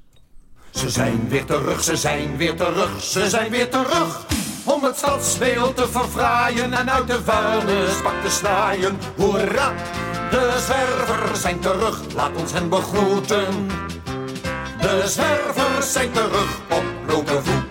Ze 0.70 0.90
zijn 0.90 1.30
weer 1.30 1.46
terug, 1.46 1.84
ze 1.84 1.96
zijn 1.96 2.38
weer 2.38 2.56
terug, 2.56 3.02
ze 3.04 3.30
zijn 3.30 3.52
weer 3.52 3.70
terug. 3.70 4.26
Om 4.66 4.84
het 4.84 4.98
stadsbeeld 4.98 5.76
te 5.76 5.88
verfraaien 5.88 6.74
en 6.74 6.92
uit 6.92 7.08
de 7.08 7.22
vuilnisbak 7.24 8.22
te 8.24 8.30
snaaien. 8.30 8.98
Hoera, 9.18 9.74
de 10.32 10.64
zwervers 10.66 11.42
zijn 11.42 11.60
terug, 11.60 12.14
laat 12.16 12.36
ons 12.36 12.52
hen 12.52 12.70
begroeten. 12.70 13.68
De 14.82 15.04
zwervers 15.06 15.92
zijn 15.92 16.12
terug 16.12 16.60
op 16.70 16.84
blote 17.06 17.42
voeten. 17.44 17.67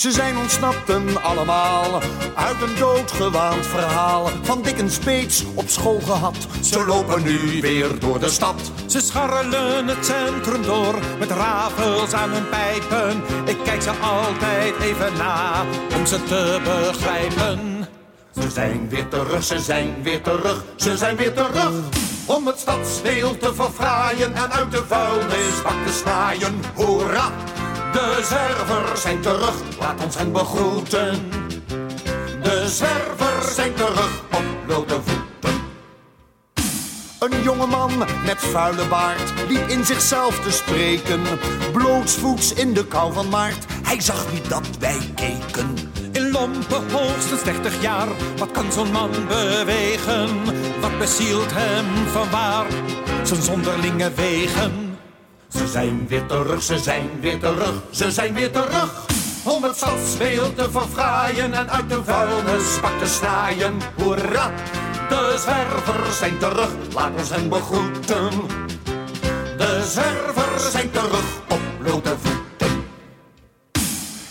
Ze 0.00 0.10
zijn 0.10 0.36
ontsnapten 0.36 1.22
allemaal 1.22 2.00
uit 2.34 2.62
een 2.62 2.76
doodgewaand 2.78 3.66
verhaal 3.66 4.30
van 4.42 4.62
Dickens 4.62 4.98
Bates 4.98 5.44
op 5.54 5.68
school 5.68 6.00
gehad. 6.00 6.36
Ze 6.62 6.84
lopen 6.86 7.22
nu 7.22 7.60
weer 7.60 7.98
door 7.98 8.20
de 8.20 8.28
stad. 8.28 8.72
Ze 8.86 9.00
scharrelen 9.00 9.86
het 9.86 10.06
centrum 10.06 10.62
door 10.62 10.98
met 11.18 11.30
rafels 11.30 12.12
aan 12.12 12.30
hun 12.30 12.48
pijpen. 12.48 13.22
Ik 13.44 13.56
kijk 13.64 13.82
ze 13.82 13.90
altijd 13.90 14.74
even 14.82 15.12
na 15.16 15.64
om 15.96 16.06
ze 16.06 16.24
te 16.24 16.60
begrijpen. 16.64 17.88
Ze 18.34 18.50
zijn 18.50 18.88
weer 18.88 19.08
terug, 19.08 19.44
ze 19.44 19.58
zijn 19.58 20.02
weer 20.02 20.22
terug, 20.22 20.64
ze 20.76 20.96
zijn 20.96 21.16
weer 21.16 21.34
terug. 21.34 21.72
Om 22.26 22.46
het 22.46 22.58
stadsbeeld 22.58 23.40
te 23.40 23.54
verfraaien 23.54 24.34
en 24.34 24.50
uit 24.50 24.70
de 24.70 24.84
vuilnisbak 24.86 25.86
te 25.86 25.92
snaaien. 25.92 26.60
Hoera! 26.74 27.32
De 27.92 28.20
zwervers 28.22 29.02
zijn 29.02 29.20
terug, 29.20 29.54
laat 29.78 30.04
ons 30.04 30.16
hen 30.16 30.32
begroeten. 30.32 31.30
De 32.42 32.68
zwervers 32.68 33.54
zijn 33.54 33.74
terug 33.74 34.22
op 34.32 34.42
blote 34.66 35.00
voeten. 35.04 35.60
Een 37.18 37.42
jongeman 37.42 37.98
met 37.98 38.38
vuile 38.38 38.88
baard 38.88 39.32
liep 39.48 39.68
in 39.68 39.84
zichzelf 39.84 40.40
te 40.40 40.50
spreken. 40.50 41.20
Blootsvoets 41.72 42.52
in 42.52 42.74
de 42.74 42.86
kou 42.86 43.12
van 43.12 43.28
maart, 43.28 43.64
hij 43.82 44.00
zag 44.00 44.32
niet 44.32 44.48
dat 44.48 44.68
wij 44.78 44.98
keken. 45.14 45.74
In 46.12 46.30
lompen 46.30 46.90
hoogstens 46.90 47.42
30 47.42 47.82
jaar, 47.82 48.08
wat 48.36 48.50
kan 48.50 48.72
zo'n 48.72 48.90
man 48.90 49.10
bewegen? 49.28 50.28
Wat 50.80 50.98
bezielt 50.98 51.50
hem 51.52 51.86
van 52.06 52.30
waar? 52.30 52.66
Zijn 53.22 53.42
zonderlinge 53.42 54.12
wegen. 54.14 54.89
Ze 55.52 55.66
zijn 55.66 56.06
weer 56.08 56.26
terug, 56.26 56.62
ze 56.62 56.78
zijn 56.78 57.10
weer 57.20 57.38
terug, 57.38 57.82
ze 57.90 58.10
zijn 58.10 58.34
weer 58.34 58.50
terug. 58.52 59.06
Om 59.44 59.62
het 59.62 59.76
stadsbeeld 59.76 60.56
te 60.56 60.70
verfraaien 60.70 61.54
en 61.54 61.70
uit 61.70 61.88
de 61.88 62.04
vuilnisbak 62.04 62.98
te 62.98 63.06
snaaien. 63.06 63.74
Hoera, 63.96 64.50
de 65.08 65.36
zwervers 65.38 66.18
zijn 66.18 66.38
terug, 66.38 66.70
laat 66.94 67.10
ons 67.18 67.30
hen 67.30 67.48
begroeten. 67.48 68.30
De 69.56 69.84
zwervers 69.88 70.70
zijn 70.70 70.90
terug 70.90 71.40
op 71.48 71.60
blote 71.78 72.16
voeten. 72.20 72.49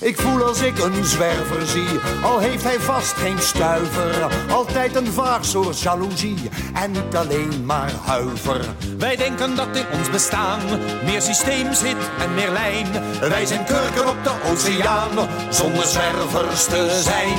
Ik 0.02 0.20
voel 0.20 0.44
als 0.44 0.62
ik 0.62 0.80
een 0.80 1.06
zwerver 1.06 1.68
zie, 1.68 2.00
al 2.24 2.40
heeft 2.40 2.64
hij 2.64 2.80
vast 2.80 3.14
geen 3.14 3.40
stuiver. 3.40 4.32
Altijd 4.50 4.96
een 4.96 5.12
vaag 5.12 5.46
soort 5.46 5.80
jaloezie 5.80 6.50
en 6.74 6.92
niet 6.92 7.16
alleen 7.16 7.66
maar 7.66 7.92
huiver. 8.06 8.66
Wij 8.98 9.16
denken 9.16 9.56
dat 9.56 9.76
in 9.76 9.86
ons 9.98 10.10
bestaan 10.10 10.60
meer 11.06 11.22
systeem 11.22 11.74
zit 11.74 11.98
en 12.20 12.34
meer 12.34 12.52
lijn. 12.52 12.88
Wij 13.20 13.46
zijn 13.46 13.66
kurken 13.66 14.10
op 14.10 14.24
de 14.24 14.32
oceaan, 14.52 15.30
zonder 15.50 15.86
zwervers 15.86 16.66
te 16.66 17.00
zijn. 17.04 17.38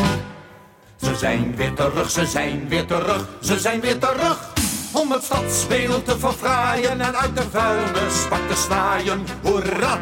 Ze 0.96 1.16
zijn 1.16 1.56
weer 1.56 1.74
terug, 1.74 2.10
ze 2.10 2.26
zijn 2.26 2.68
weer 2.68 2.86
terug, 2.86 3.28
ze 3.40 3.58
zijn 3.58 3.80
weer 3.80 3.98
terug. 3.98 4.52
Om 4.92 5.12
het 5.12 5.24
stadsbeeld 5.24 6.04
te 6.04 6.18
verfraaien 6.18 7.00
en 7.00 7.16
uit 7.16 7.36
de 7.36 7.42
vuilnisbak 7.50 8.48
te 8.48 8.56
snaaien. 8.56 9.26
Hoera, 9.42 9.98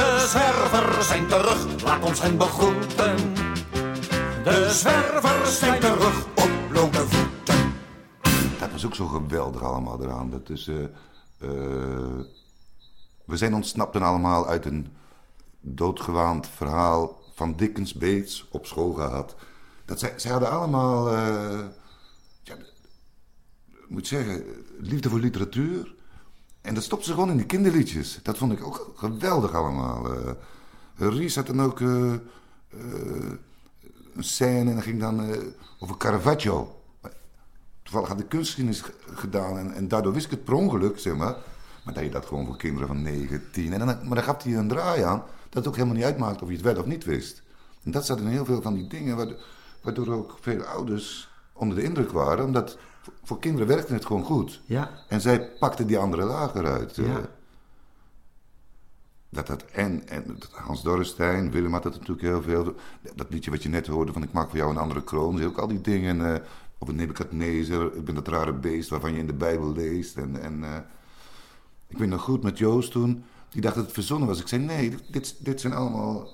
de 0.00 0.26
zwervers 0.28 1.08
zijn 1.08 1.26
terug, 1.26 1.82
laat 1.82 2.04
ons 2.04 2.20
hen 2.20 2.36
begroeten. 2.36 3.16
De 4.44 4.68
zwervers 4.70 5.58
zijn 5.58 5.80
terug 5.80 6.26
op 6.26 6.50
blote 6.68 7.06
voeten. 7.08 7.72
Dat 8.58 8.70
was 8.70 8.86
ook 8.86 8.94
zo 8.94 9.06
geweldig 9.06 9.62
allemaal 9.62 10.02
eraan. 10.02 10.30
Dat 10.30 10.48
is, 10.48 10.68
eh, 10.68 10.82
eh, 11.38 12.20
we 13.24 13.36
zijn 13.36 13.54
ontsnapten 13.54 14.02
allemaal 14.02 14.48
uit 14.48 14.64
een 14.64 14.86
doodgewaand 15.60 16.48
verhaal 16.48 17.22
van 17.34 17.56
Dickens 17.56 17.94
Bates 17.94 18.48
op 18.50 18.66
school 18.66 18.92
gehad. 18.92 19.34
Dat 19.84 19.98
zij, 19.98 20.12
zij 20.16 20.30
hadden 20.30 20.50
allemaal, 20.50 21.12
eh, 21.12 21.64
ja, 22.42 22.56
moet 23.88 24.06
zeggen, 24.06 24.44
liefde 24.78 25.08
voor 25.08 25.20
literatuur. 25.20 25.98
En 26.60 26.74
dat 26.74 26.82
stopte 26.82 27.04
ze 27.04 27.12
gewoon 27.12 27.30
in 27.30 27.36
die 27.36 27.46
kinderliedjes. 27.46 28.18
Dat 28.22 28.38
vond 28.38 28.52
ik 28.52 28.64
ook 28.64 28.92
geweldig 28.96 29.54
allemaal. 29.54 30.14
eh 30.14 30.32
Ries 31.08 31.34
had 31.34 31.46
dan 31.46 31.62
ook 31.62 31.80
eh, 31.80 32.12
eh, 32.12 32.20
een 34.14 34.24
scène 34.24 34.70
en 34.70 34.74
dat 34.74 34.84
ging 34.84 35.00
dan 35.00 35.34
over 35.78 35.96
Caravaggio. 35.96 36.80
Toevallig 37.82 38.08
had 38.08 38.20
ik 38.20 38.28
kunstgeschiedenis 38.28 38.82
gedaan 39.14 39.58
en, 39.58 39.74
en 39.74 39.88
daardoor 39.88 40.12
wist 40.12 40.24
ik 40.24 40.30
het 40.30 40.44
per 40.44 40.54
ongeluk, 40.54 40.98
zeg 40.98 41.16
maar. 41.16 41.36
Maar 41.84 41.94
dat 41.94 42.02
je 42.02 42.10
dat 42.10 42.26
gewoon 42.26 42.46
voor 42.46 42.56
kinderen 42.56 42.88
van 42.88 43.02
9, 43.02 43.50
10. 43.52 43.72
En 43.72 43.78
dan, 43.78 43.86
maar 43.86 44.14
dan 44.14 44.22
gaf 44.24 44.42
hij 44.42 44.54
een 44.54 44.68
draai 44.68 45.02
aan 45.02 45.18
dat 45.18 45.54
het 45.54 45.66
ook 45.66 45.74
helemaal 45.74 45.96
niet 45.96 46.04
uitmaakt 46.04 46.42
of 46.42 46.48
je 46.48 46.54
het 46.54 46.64
wel 46.64 46.76
of 46.76 46.86
niet 46.86 47.04
wist. 47.04 47.42
En 47.82 47.90
dat 47.90 48.06
zat 48.06 48.18
in 48.18 48.26
heel 48.26 48.44
veel 48.44 48.62
van 48.62 48.74
die 48.74 48.86
dingen, 48.86 49.16
waardoor, 49.16 49.36
waardoor 49.82 50.08
ook 50.08 50.38
veel 50.40 50.62
ouders 50.62 51.30
onder 51.52 51.76
de 51.76 51.82
indruk 51.82 52.10
waren. 52.10 52.44
Omdat 52.44 52.78
voor, 53.22 53.38
kinderen 53.38 53.66
werkte 53.66 53.92
het 53.92 54.06
gewoon 54.06 54.24
goed. 54.24 54.60
Ja. 54.64 54.90
En 55.08 55.20
zij 55.20 55.48
pakten 55.58 55.86
die 55.86 55.98
andere 55.98 56.24
lager 56.24 56.66
uit. 56.66 56.98
eh. 56.98 57.06
Ja. 57.06 57.20
Dat 59.28 59.46
dat 59.46 59.64
en, 59.64 60.08
en 60.08 60.38
Hans 60.50 60.82
Dorrestein, 60.82 61.50
Willem 61.50 61.72
had 61.72 61.82
dat 61.82 61.92
natuurlijk 61.92 62.20
heel 62.20 62.42
veel. 62.42 62.74
Dat 63.14 63.30
liedje 63.30 63.50
wat 63.50 63.62
je 63.62 63.68
net 63.68 63.86
hoorde 63.86 64.12
van 64.12 64.22
Ik 64.22 64.32
maak 64.32 64.48
voor 64.48 64.58
jou 64.58 64.70
een 64.70 64.76
andere 64.76 65.04
kroon. 65.04 65.44
Ook 65.44 65.58
al 65.58 65.68
die 65.68 65.80
dingen. 65.80 66.34
eh 66.34 66.40
over 66.82 66.94
Nebuchadnezzar, 66.94 67.94
ik 67.96 68.04
ben 68.04 68.14
dat 68.14 68.28
rare 68.28 68.52
beest 68.52 68.88
waarvan 68.88 69.12
je 69.12 69.18
in 69.18 69.26
de 69.26 69.32
Bijbel 69.32 69.72
leest. 69.72 70.16
En, 70.16 70.42
en 70.42 70.64
eh, 70.64 70.76
ik 71.88 71.98
weet 71.98 72.08
nog 72.08 72.22
goed 72.22 72.42
met 72.42 72.58
Joost 72.58 72.90
toen, 72.92 73.24
die 73.50 73.60
dacht 73.60 73.74
dat 73.74 73.84
het 73.84 73.92
verzonnen 73.94 74.28
was. 74.28 74.40
Ik 74.40 74.48
zei 74.48 74.62
nee, 74.62 74.94
dit, 75.10 75.36
dit 75.38 75.60
zijn 75.60 75.72
allemaal 75.72 76.28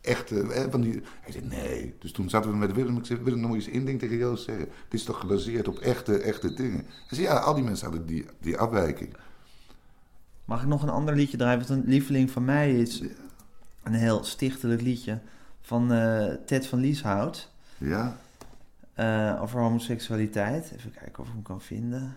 echte. 0.00 0.42
eh, 0.52 0.70
Van 0.70 0.80
die... 0.80 1.02
Hij 1.20 1.32
zei 1.32 1.44
nee. 1.46 1.94
Dus 1.98 2.12
toen 2.12 2.30
zaten 2.30 2.50
we 2.50 2.56
met 2.56 2.72
Willem. 2.72 2.96
Ik 2.96 3.06
zei: 3.06 3.20
Willem, 3.22 3.48
je 3.48 3.54
eens 3.54 3.68
één 3.68 3.84
ding 3.84 3.98
tegen 3.98 4.16
Joost 4.16 4.44
zeggen. 4.44 4.64
Dit 4.64 5.00
is 5.00 5.04
toch 5.04 5.20
gebaseerd 5.20 5.68
op 5.68 5.78
echte, 5.78 6.18
echte 6.18 6.54
dingen. 6.54 6.84
Hij 7.06 7.18
zei 7.18 7.22
ja, 7.22 7.34
al 7.38 7.54
die 7.54 7.64
mensen 7.64 7.86
hadden 7.88 8.06
die, 8.06 8.26
die 8.40 8.56
afwijking. 8.56 9.14
Mag 10.44 10.62
ik 10.62 10.68
nog 10.68 10.82
een 10.82 10.88
ander 10.88 11.14
liedje 11.16 11.36
draaien? 11.36 11.58
Wat 11.58 11.68
een 11.68 11.82
lieveling 11.86 12.30
van 12.30 12.44
mij 12.44 12.74
is. 12.78 13.02
Een 13.82 13.94
heel 13.94 14.24
stichtelijk 14.24 14.82
liedje 14.82 15.18
van 15.60 15.92
eh, 15.92 16.34
Ted 16.46 16.66
van 16.66 16.78
Lieshout. 16.78 17.48
Ja. 17.78 18.16
eh, 18.94 19.38
over 19.42 19.60
homoseksualiteit. 19.60 20.70
Even 20.76 20.92
kijken 20.92 21.22
of 21.22 21.26
ik 21.28 21.32
hem 21.34 21.42
kan 21.42 21.60
vinden. 21.60 22.16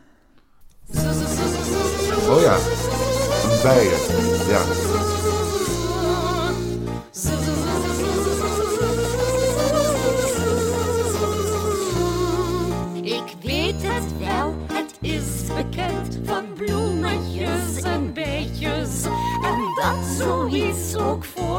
Oh 2.30 2.42
ja, 2.42 2.56
een 3.52 3.62
bijen. 3.64 4.00
Ja. 4.48 4.62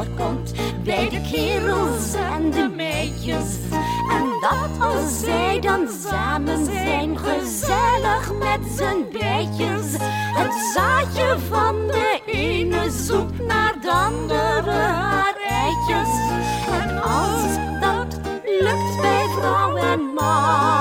Voorkomt 0.05 0.53
bij 0.83 1.09
de 1.09 1.21
kerels 1.31 2.13
en 2.13 2.51
de 2.51 2.71
meisjes. 2.75 3.57
En 4.11 4.23
dat 4.41 4.87
als 4.87 5.19
zij 5.19 5.59
dan 5.59 5.87
samen 6.09 6.65
zijn, 6.65 7.17
gezellig 7.17 8.33
met 8.39 8.59
z'n 8.75 9.17
bijtjes. 9.19 9.91
Het 10.35 10.53
zaadje 10.73 11.37
van 11.49 11.75
de 11.87 12.21
ene 12.25 12.91
zoekt 12.91 13.47
naar 13.47 13.75
de 13.81 13.91
andere 13.91 14.71
haar 14.71 15.35
eitjes. 15.49 16.09
En 16.81 17.01
als 17.01 17.55
dat 17.79 18.19
lukt 18.43 19.01
bij 19.01 19.25
vrouw 19.37 19.75
en 19.75 19.99
man, 19.99 20.74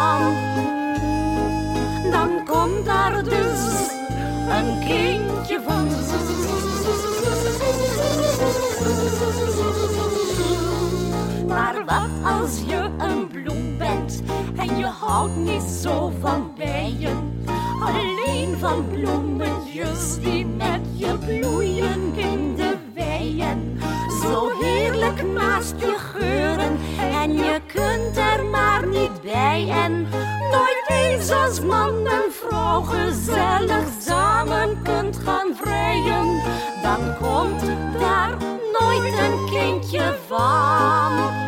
als 12.24 12.60
je 12.66 12.90
een 12.98 13.26
bloem 13.26 13.78
bent 13.78 14.22
en 14.56 14.78
je 14.78 14.86
houdt 14.86 15.36
niet 15.36 15.62
zo 15.62 16.12
van 16.20 16.52
bijen? 16.56 17.42
Alleen 17.80 18.58
van 18.58 18.86
bloemetjes 18.88 20.20
die 20.20 20.46
met 20.46 20.80
je 20.96 21.18
bloeien 21.18 22.14
in 22.14 22.54
de 22.56 22.76
weien. 22.94 23.78
Zo 24.22 24.50
heerlijk 24.60 25.22
naast 25.32 25.74
je 25.78 25.94
geuren 25.98 26.76
en 27.22 27.32
je 27.32 27.60
kunt 27.66 28.16
er 28.16 28.44
maar 28.44 28.86
niet 28.86 29.22
bij. 29.22 29.68
En 29.70 30.06
nooit 30.50 30.84
eens 30.88 31.30
als 31.30 31.60
man 31.60 32.06
en 32.06 32.30
vrouw 32.30 32.80
gezellig 32.82 33.86
samen 34.00 34.82
kunt 34.82 35.18
gaan 35.24 35.56
vrijen. 35.62 36.42
Dan 36.82 37.16
komt 37.20 37.60
daar 37.98 38.36
nooit 38.80 39.18
een 39.18 39.50
kindje 39.50 40.18
van. 40.26 41.43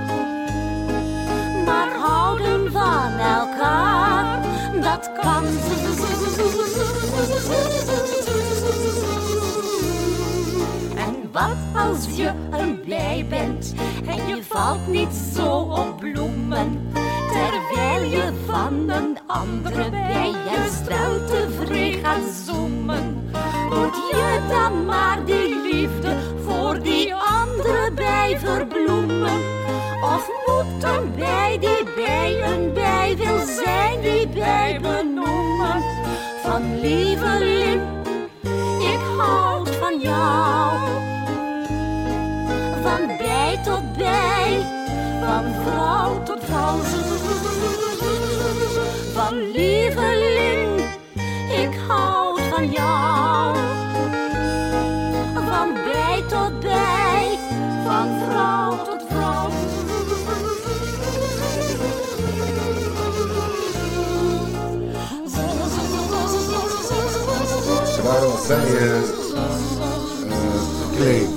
Je 12.17 12.33
een 12.51 12.81
blij 12.81 13.27
bent 13.29 13.75
en 14.07 14.29
je 14.29 14.43
valt 14.43 14.87
niet 14.87 15.13
zo 15.35 15.49
op 15.59 15.97
bloemen, 16.01 16.91
terwijl 17.29 18.11
je 18.11 18.33
van 18.47 18.89
een 18.89 19.19
andere 19.27 19.91
bij 19.91 20.35
en 20.57 20.71
stel 20.71 21.25
tevreden 21.27 22.01
gaat 22.05 22.33
zoemen. 22.47 23.31
Moet 23.69 23.95
je 24.11 24.47
dan 24.49 24.85
maar 24.85 25.25
die 25.25 25.61
liefde 25.73 26.17
voor 26.45 26.83
die 26.83 27.15
andere 27.15 27.91
bij 27.95 28.39
verbloemen? 28.39 29.41
Of 30.03 30.31
moet 30.47 30.83
een 30.83 31.15
bij 31.17 31.59
die 31.61 31.95
bij 31.97 32.53
een 32.53 32.73
bij 32.73 33.17
wil 33.17 33.39
zijn 33.63 34.01
die 34.01 34.29
bij 34.29 34.79
benoemen? 34.83 35.83
Van 36.43 36.81
lieveling, 36.81 37.81
ik 38.81 39.01
houd 39.19 39.71
van 39.71 40.01
jou. 40.01 40.86
Tot 43.67 43.97
bij, 43.97 44.67
van 45.21 45.45
vrouw 45.65 46.23
tot 46.23 46.45
vrouw. 46.45 46.79
Van 49.15 49.51
lieveling, 49.51 50.81
ik 51.51 51.79
houd 51.89 52.41
van 52.41 52.71
jou. 52.71 53.57
Van 55.35 55.75
bij 55.75 56.25
tot 56.29 56.61
bij, 56.61 57.39
van 57.85 58.09
vrouw 58.29 58.85
tot 58.85 59.03
vrouw. 59.09 59.51
Ze 67.95 68.03
waren 68.03 68.31
bijen 68.49 69.03
uh. 70.99 71.29
Ja. 71.29 71.36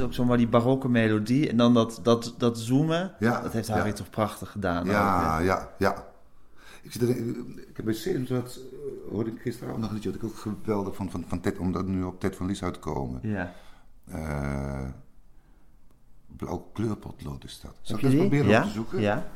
Ook 0.00 0.12
zo'n 0.14 0.26
maar 0.26 0.36
die 0.36 0.48
barokke 0.48 0.88
melodie. 0.88 1.48
En 1.48 1.56
dan 1.56 1.74
dat, 1.74 2.00
dat, 2.02 2.34
dat 2.38 2.58
zoomen. 2.58 3.12
Ja, 3.18 3.40
Dat 3.40 3.52
heeft 3.52 3.68
ja. 3.68 3.74
Harry 3.74 3.92
toch 3.92 4.10
prachtig 4.10 4.50
gedaan. 4.50 4.80
ook, 4.82 4.86
Ja, 4.90 5.36
hè? 5.36 5.42
ja, 5.44 5.74
ja. 5.78 6.06
Ik, 6.82 6.92
zit 6.92 7.02
er, 7.02 7.08
ik 7.68 7.76
heb 7.76 7.84
bij 7.84 7.94
Sesamstraat, 7.94 8.56
eh, 8.72 9.12
hoorde 9.12 9.30
ik 9.30 9.40
gisteravond 9.40 9.80
nog 9.80 9.88
een 9.88 9.94
liedje, 9.94 10.10
wat 10.10 10.18
ik 10.22 10.24
ook 10.28 10.36
geweldig 10.36 10.94
vond 10.94 11.10
van, 11.10 11.24
van 11.28 11.40
Ted, 11.40 11.58
om 11.58 11.72
dat 11.72 11.86
nu 11.86 12.02
op 12.02 12.20
Ted 12.20 12.36
van 12.36 12.46
Lies 12.46 12.62
uit 12.62 12.74
te 12.74 12.80
komen. 12.80 13.20
ja. 13.22 13.52
Eh, 14.10 14.88
blauw 16.36 16.70
kleurpotlood 16.72 17.44
is 17.44 17.60
dat. 17.60 17.74
Zal 17.82 17.96
Heb 17.96 18.04
ik 18.04 18.12
eens 18.12 18.20
proberen 18.20 18.48
ja? 18.48 18.60
op 18.60 18.66
te 18.66 18.72
zoeken? 18.72 19.00
Ja. 19.00 19.26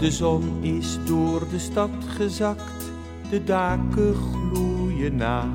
De 0.00 0.10
zon 0.10 0.58
is 0.60 0.98
door 1.04 1.48
de 1.50 1.58
stad 1.58 1.90
gezakt, 2.06 2.92
de 3.30 3.44
daken 3.44 4.14
gloeien 4.14 5.16
na. 5.16 5.48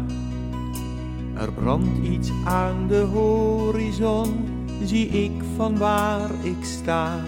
Er 1.33 1.51
brandt 1.51 1.97
iets 2.03 2.31
aan 2.43 2.87
de 2.87 2.99
horizon, 2.99 4.47
zie 4.83 5.07
ik 5.07 5.31
van 5.55 5.77
waar 5.77 6.29
ik 6.41 6.63
sta. 6.63 7.23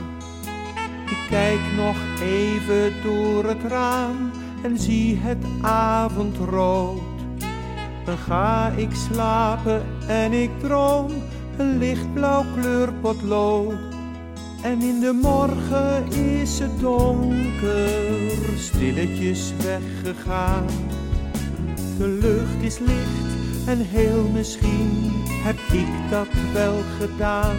Ik 1.10 1.26
kijk 1.30 1.60
nog 1.76 1.96
even 2.22 2.94
door 3.04 3.46
het 3.46 3.64
raam 3.68 4.32
en 4.64 4.80
zie 4.80 5.18
het 5.18 5.46
avondrood. 5.62 7.02
Dan 8.06 8.18
ga 8.18 8.70
ik 8.76 8.94
slapen 8.94 9.82
en 10.08 10.32
ik 10.32 10.60
droom 10.60 11.12
een 11.58 11.78
lichtblauw 11.78 12.44
kleurpotlood. 12.54 13.97
En 14.62 14.82
in 14.82 15.00
de 15.00 15.20
morgen 15.22 16.12
is 16.12 16.60
het 16.60 16.80
donker, 16.80 17.90
stilletjes 18.58 19.54
weggegaan. 19.64 20.66
De 21.98 22.08
lucht 22.08 22.62
is 22.62 22.80
licht 22.80 23.68
en 23.68 23.80
heel 23.80 24.30
misschien 24.34 25.12
heb 25.44 25.58
ik 25.72 26.10
dat 26.10 26.28
wel 26.54 26.76
gedaan. 27.00 27.56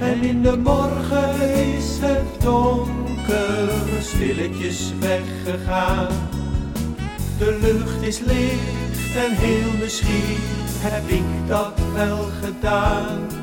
En 0.00 0.22
in 0.22 0.42
de 0.42 0.56
morgen 0.56 1.50
is 1.76 1.98
het 2.00 2.42
donker, 2.42 3.68
stilletjes 4.00 4.92
weggegaan. 5.00 6.08
De 7.38 7.58
lucht 7.60 8.02
is 8.02 8.18
licht 8.18 9.16
en 9.16 9.32
heel 9.32 9.78
misschien 9.80 10.36
heb 10.78 11.08
ik 11.08 11.48
dat 11.48 11.80
wel 11.94 12.18
gedaan. 12.42 13.35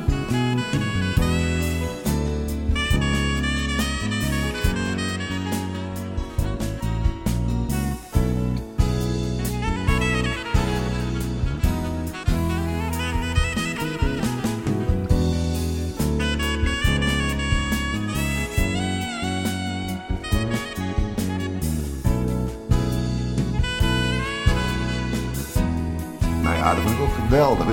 Geweldig. 27.14 27.66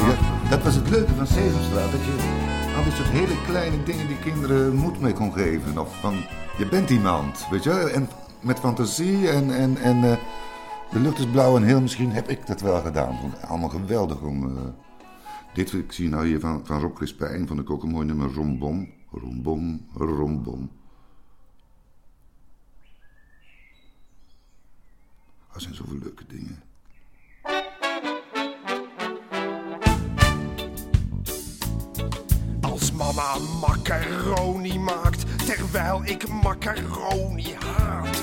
Dat 0.50 0.62
was 0.62 0.74
het 0.74 0.90
leuke 0.90 1.14
van 1.14 1.26
Sesamstraat. 1.26 1.90
Dat 1.92 2.05
je 2.05 2.72
al 2.76 2.83
die 2.83 2.92
soort 2.92 3.09
hele 3.09 3.42
kleine 3.44 3.83
dingen 3.83 4.07
die 4.07 4.18
kinderen 4.18 4.74
moed 4.74 5.00
mee 5.00 5.12
kon 5.12 5.33
geven. 5.33 5.79
Of 5.79 6.00
van, 6.00 6.14
je 6.59 6.66
bent 6.66 6.90
iemand, 6.90 7.46
weet 7.50 7.64
je. 7.64 7.90
En 7.90 8.09
met 8.40 8.59
fantasie 8.59 9.29
en, 9.29 9.50
en, 9.50 9.76
en 9.76 10.05
eh, 10.05 10.16
de 10.90 11.00
lucht 11.00 11.18
is 11.18 11.26
blauw 11.26 11.57
en 11.57 11.62
heel 11.62 11.81
misschien 11.81 12.12
heb 12.12 12.29
ik 12.29 12.46
dat 12.46 12.61
wel 12.61 12.81
gedaan. 12.81 13.18
Allemaal 13.48 13.68
geweldig 13.68 14.20
om... 14.20 14.57
eh, 14.57 14.62
dit 15.55 15.72
ik 15.72 15.92
zie 15.92 16.09
nou 16.09 16.26
hier 16.26 16.40
van, 16.40 16.66
van 16.66 16.81
Rob 16.81 16.94
Crispijn, 16.94 17.46
vond 17.46 17.61
ik 17.61 17.70
ook 17.70 17.83
een 17.83 17.90
mooi 17.90 18.07
nummer. 18.07 18.33
Rombom, 18.33 18.92
rombom, 19.11 19.87
rombom. 19.94 20.70
Er 25.55 25.61
zijn 25.61 25.74
zoveel 25.74 25.98
leuke 25.98 26.24
dingen. 26.26 26.62
Mama 33.12 33.38
macaroni 33.61 34.79
maakt, 34.79 35.46
terwijl 35.46 36.03
ik 36.05 36.29
macaroni 36.29 37.55
haat. 37.59 38.16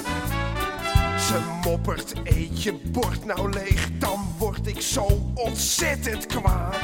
Ze 1.19 1.39
moppert, 1.63 2.13
eet 2.23 2.63
je 2.63 2.73
bord 2.91 3.25
nou 3.25 3.49
leeg, 3.49 3.89
dan 3.99 4.19
word 4.37 4.67
ik 4.67 4.81
zo 4.81 5.31
ontzettend 5.33 6.25
kwaad. 6.25 6.75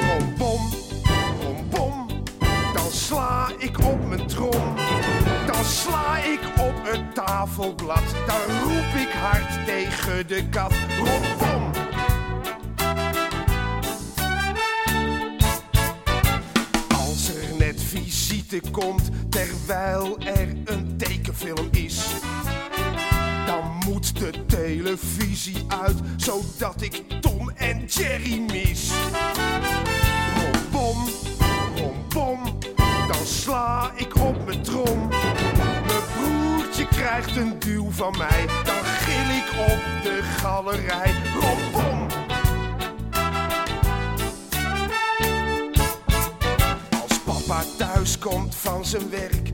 Rombom, 0.00 0.60
rombom, 1.42 2.06
dan 2.74 2.90
sla 2.90 3.48
ik 3.58 3.78
op 3.78 4.06
mijn 4.06 4.26
trom. 4.26 4.74
Dan 5.46 5.64
sla 5.64 6.18
ik 6.18 6.40
op 6.58 6.74
het 6.82 7.14
tafelblad, 7.14 8.14
dan 8.26 8.58
roep 8.62 8.94
ik 8.94 9.12
hard 9.12 9.66
tegen 9.66 10.26
de 10.26 10.48
kat. 10.48 10.72
Visite 18.50 18.70
komt 18.70 19.10
terwijl 19.28 20.18
er 20.18 20.48
een 20.64 20.96
tekenfilm 20.96 21.68
is, 21.70 22.06
dan 23.46 23.78
moet 23.86 24.18
de 24.18 24.46
televisie 24.46 25.64
uit 25.68 25.96
zodat 26.16 26.82
ik 26.82 27.04
Tom 27.20 27.50
en 27.50 27.84
Jerry 27.84 28.38
mis. 28.38 28.90
Rombom, 30.34 31.08
rombom, 31.76 32.58
dan 33.08 33.26
sla 33.26 33.92
ik 33.96 34.14
op 34.16 34.46
mijn 34.46 34.62
trom. 34.62 35.08
Mijn 35.86 36.02
broertje 36.16 36.86
krijgt 36.88 37.36
een 37.36 37.58
duw 37.58 37.90
van 37.90 38.14
mij, 38.18 38.46
dan 38.64 38.84
gil 38.84 39.36
ik 39.36 39.72
op 39.72 40.02
de 40.02 40.20
galerij. 40.22 41.14
Rombom. 41.40 41.79
Papa 47.50 47.64
thuis 47.76 48.18
komt 48.18 48.54
van 48.54 48.84
zijn 48.84 49.10
werk 49.10 49.50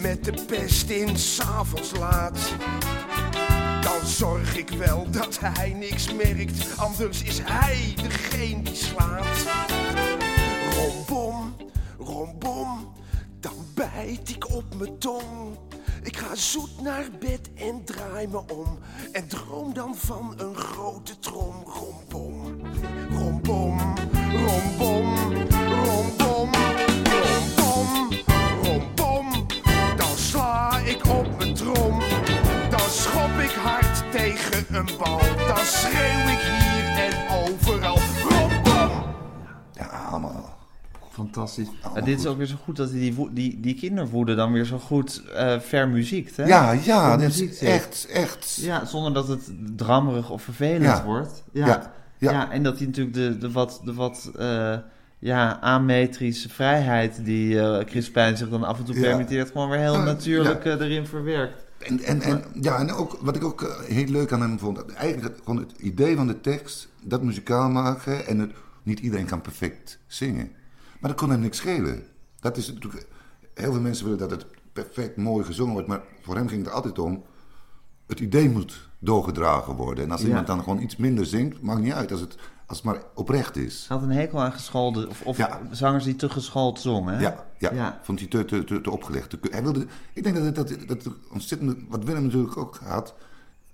met 0.00 0.24
de 0.24 0.44
pest 0.46 0.90
in 0.90 1.16
s'avonds 1.16 1.92
laat. 1.98 2.38
Dan 3.80 4.06
zorg 4.06 4.56
ik 4.56 4.70
wel 4.70 5.10
dat 5.10 5.38
hij 5.40 5.72
niks 5.72 6.12
merkt, 6.12 6.78
anders 6.78 7.22
is 7.22 7.38
hij 7.42 7.94
degene 8.02 8.62
die 8.62 8.74
slaat. 8.74 9.46
Rombom, 10.74 11.56
rombom, 11.98 12.92
dan 13.40 13.54
bijt 13.74 14.28
ik 14.28 14.50
op 14.50 14.64
mijn 14.78 14.98
tong. 14.98 15.58
Ik 16.02 16.16
ga 16.16 16.34
zoet 16.34 16.82
naar 16.82 17.06
bed 17.18 17.50
en 17.54 17.84
draai 17.84 18.26
me 18.26 18.42
om. 18.52 18.78
En 19.12 19.28
droom 19.28 19.74
dan 19.74 19.96
van 19.96 20.34
een 20.36 20.54
grote 20.56 21.18
trom. 21.18 21.54
Rombom, 21.64 22.60
rombom, 23.10 23.94
rombom, 24.32 25.48
Dan 32.70 32.80
schop 32.90 33.30
ik 33.42 33.50
hard 33.50 34.02
tegen 34.12 34.76
een 34.76 34.88
bal. 34.98 35.18
Dan 35.46 35.56
schreeuw 35.64 36.28
ik 36.32 36.38
hier 36.38 36.84
en 36.96 37.28
overal. 37.44 37.98
Rombom. 38.28 39.04
Ja, 39.72 39.86
allemaal. 39.86 40.58
Fantastisch. 41.10 41.68
Allemaal 41.82 42.04
dit 42.04 42.18
is 42.18 42.26
ook 42.26 42.36
weer 42.36 42.46
zo 42.46 42.56
goed 42.64 42.76
dat 42.76 42.90
hij 42.90 42.98
die, 42.98 43.28
die, 43.32 43.60
die 43.60 43.74
kinderwoede 43.74 44.34
dan 44.34 44.52
weer 44.52 44.64
zo 44.64 44.78
goed 44.78 45.22
eh 45.34 45.60
vermuziekt. 45.60 46.36
Hè? 46.36 46.44
Ja, 46.44 46.72
ja, 46.72 47.16
dat 47.16 47.30
is 47.30 47.58
echt, 47.58 48.06
echt. 48.12 48.54
Ja, 48.60 48.84
zonder 48.84 49.12
dat 49.14 49.28
het 49.28 49.50
drammerig 49.76 50.30
of 50.30 50.42
vervelend 50.42 50.82
Ja. 50.82 51.04
wordt. 51.04 51.42
Ja, 51.52 51.66
Ja. 51.66 51.92
ja. 52.18 52.30
Ja. 52.32 52.50
en 52.50 52.62
dat 52.62 52.78
hij 52.78 52.86
natuurlijk 52.86 53.16
de, 53.16 53.38
de 53.38 53.50
wat, 53.52 53.80
de 53.84 53.94
wat 53.94 54.30
eh, 54.38 54.76
ja, 55.20 55.60
ametrische 55.60 56.48
vrijheid 56.48 57.24
die 57.24 57.60
eh 57.60 57.84
Crispijn 57.84 58.36
zich 58.36 58.48
dan 58.48 58.64
af 58.64 58.78
en 58.78 58.84
toe 58.84 58.94
Ja. 58.94 59.00
permitteert, 59.00 59.50
gewoon 59.50 59.68
weer 59.70 59.78
heel 59.78 59.92
Ja, 59.92 60.04
natuurlijk 60.04 60.64
ja. 60.64 60.76
eh, 60.78 60.80
erin 60.86 61.06
verwerkt. 61.06 61.64
En, 61.78 62.00
en, 62.00 62.20
en, 62.20 62.44
ja, 62.60 62.78
en 62.78 62.92
ook, 62.92 63.18
wat 63.20 63.36
ik 63.36 63.44
ook 63.44 63.62
eh, 63.62 63.78
heel 63.80 64.06
leuk 64.06 64.32
aan 64.32 64.40
hem 64.40 64.58
vond, 64.58 64.92
eigenlijk 64.92 65.36
gewoon 65.44 65.56
het 65.60 65.72
idee 65.78 66.16
van 66.16 66.26
de 66.26 66.40
tekst, 66.40 66.88
dat 67.02 67.22
muzikaal 67.22 67.68
maken 67.70 68.26
en 68.26 68.38
het, 68.38 68.52
niet 68.82 69.00
iedereen 69.00 69.26
kan 69.26 69.40
perfect 69.40 69.98
zingen. 70.06 70.50
Maar 71.00 71.10
dat 71.10 71.20
kon 71.20 71.30
hem 71.30 71.40
niks 71.40 71.56
schelen. 71.56 72.02
Dat 72.40 72.56
is 72.56 72.72
natuurlijk, 72.72 73.06
heel 73.54 73.72
veel 73.72 73.80
mensen 73.80 74.04
willen 74.04 74.18
dat 74.18 74.30
het 74.30 74.46
perfect 74.72 75.16
mooi 75.16 75.44
gezongen 75.44 75.72
wordt, 75.72 75.88
maar 75.88 76.00
voor 76.22 76.36
hem 76.36 76.48
ging 76.48 76.64
het 76.64 76.72
altijd 76.74 76.98
om, 76.98 77.22
het 78.06 78.20
idee 78.20 78.48
moet 78.50 78.88
doorgedragen 78.98 79.74
worden. 79.74 80.04
En 80.04 80.10
als 80.10 80.20
Ja. 80.20 80.26
iemand 80.26 80.46
dan 80.46 80.62
gewoon 80.62 80.82
iets 80.82 80.96
minder 80.96 81.26
zingt, 81.26 81.62
maakt 81.62 81.80
niet 81.80 81.92
uit, 81.92 82.10
als 82.12 82.20
het, 82.20 82.36
als 82.70 82.78
het 82.78 82.86
maar 82.86 83.02
oprecht 83.14 83.56
is. 83.56 83.84
Hij 83.88 83.96
had 83.96 84.06
een 84.06 84.12
hekel 84.14 84.40
aan 84.42 84.52
geschoolde, 84.52 85.08
of, 85.08 85.22
of 85.22 85.36
Ja. 85.36 85.60
zangers 85.70 86.04
die 86.04 86.16
te 86.16 86.28
geschoold 86.28 86.80
zongen. 86.80 87.20
Ja, 87.20 87.46
ja, 87.58 87.72
Ja. 87.72 88.00
vond 88.02 88.18
hij 88.18 88.28
te, 88.28 88.44
te, 88.44 88.64
te, 88.64 88.80
te 88.80 88.90
opgelegd. 88.90 89.30
Te- 89.30 89.38
Hij 89.50 89.62
wilde, 89.62 89.86
ik 90.12 90.22
denk 90.22 90.34
dat 90.36 90.44
het, 90.44 90.54
dat, 90.88 90.88
dat 91.02 91.14
ontzettend, 91.32 91.78
wat 91.88 92.04
Willem 92.04 92.22
natuurlijk 92.22 92.56
ook 92.56 92.76
had, 92.84 93.14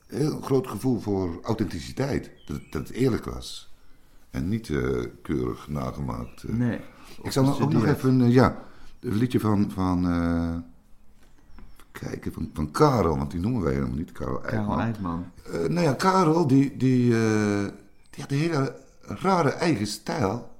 een 0.09 0.19
heel 0.19 0.41
groot 0.41 0.67
gevoel 0.67 1.01
voor 1.01 1.39
authenticiteit. 1.43 2.31
Dat, 2.47 2.61
dat 2.71 2.89
het 2.89 2.97
eerlijk 2.97 3.25
was. 3.25 3.75
En 4.31 4.49
niet 4.49 4.69
eh, 4.69 5.05
keurig 5.23 5.69
nagemaakt. 5.69 6.43
eh. 6.43 6.55
Nee. 6.55 6.81
ik 7.23 7.33
zal 7.33 7.45
nog- 7.45 7.61
ook 7.61 7.73
nog 7.73 7.87
even, 7.87 8.21
eh, 8.21 8.33
ja, 8.33 8.59
een 9.01 9.17
liedje 9.17 9.41
van, 9.41 9.71
van 9.71 10.05
kijken, 11.93 12.33
van, 12.33 12.51
van 12.53 12.71
Karel, 12.71 13.17
want 13.17 13.31
die 13.31 13.41
noemen 13.41 13.63
wij 13.63 13.73
helemaal 13.73 13.97
niet, 13.97 14.13
Karel 14.13 14.39
Karel 14.39 14.59
Eijkman. 14.59 14.81
Eijkman. 14.81 15.25
Eh, 15.53 15.53
nou 15.69 15.81
ja, 15.87 15.93
Karel, 15.93 16.47
die, 16.47 16.77
die, 16.77 17.09
die 18.11 18.23
had 18.23 18.31
een 18.31 18.39
hele 18.39 18.85
rare 19.07 19.51
eigen 19.51 19.87
stijl. 19.87 20.57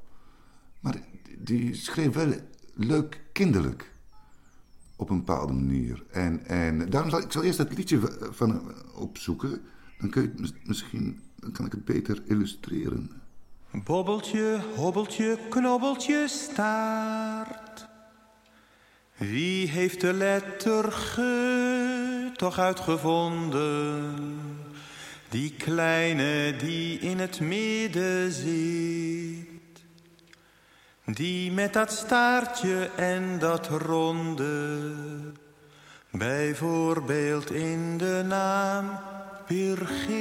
Maar 0.81 0.97
die, 1.39 1.75
schreef 1.75 2.15
wel 2.15 2.33
leuk 2.75 3.21
kinderlijk. 3.33 3.95
Op 4.97 5.11
een 5.11 5.17
bepaalde 5.25 5.53
manier. 5.53 6.05
En, 6.11 6.47
en 6.47 6.91
daarom 6.91 7.11
zal 7.11 7.21
ik 7.21 7.33
zal 7.33 7.43
eerst 7.43 7.59
dat 7.59 7.77
liedje 7.77 8.01
van 8.31 8.51
hem 8.51 8.63
opzoeken. 8.95 9.61
Dan 9.99 10.11
kun 10.11 10.23
je 10.23 10.53
misschien, 10.65 11.21
dan 11.37 11.53
kan 11.53 11.67
ik 11.67 11.73
het 11.73 11.85
beter 11.85 12.23
illustreren. 12.27 13.11
Bobbeltje, 13.85 14.61
hobbeltje, 14.77 15.39
knobbeltje, 15.49 16.29
staart. 16.29 17.87
Wie 19.17 19.69
heeft 19.69 20.01
de 20.01 20.13
letter 20.13 20.93
G 20.93 21.17
toch 22.37 22.59
uitgevonden? 22.59 24.15
Die 25.29 25.53
kleine 25.59 26.57
die 26.57 26.99
in 26.99 27.19
het 27.19 27.41
midden 27.41 28.33
zit. 28.33 29.85
Die 31.05 31.53
met 31.53 31.73
dat 31.73 31.93
staartje 31.93 32.91
en 32.97 33.39
dat 33.39 33.67
ronde. 33.67 34.79
Bijvoorbeeld 36.11 37.51
in 37.51 37.99
de 37.99 38.25
naam 38.27 38.99
Birgit. 39.47 40.17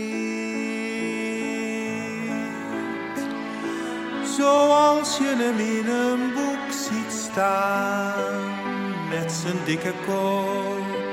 Zoals 4.37 5.17
je 5.17 5.35
hem 5.37 5.59
in 5.59 5.89
een 5.89 6.33
boek 6.33 6.71
ziet 6.71 7.19
staan, 7.29 8.49
met 9.09 9.31
zijn 9.31 9.57
dikke 9.65 9.93
kop. 10.05 11.03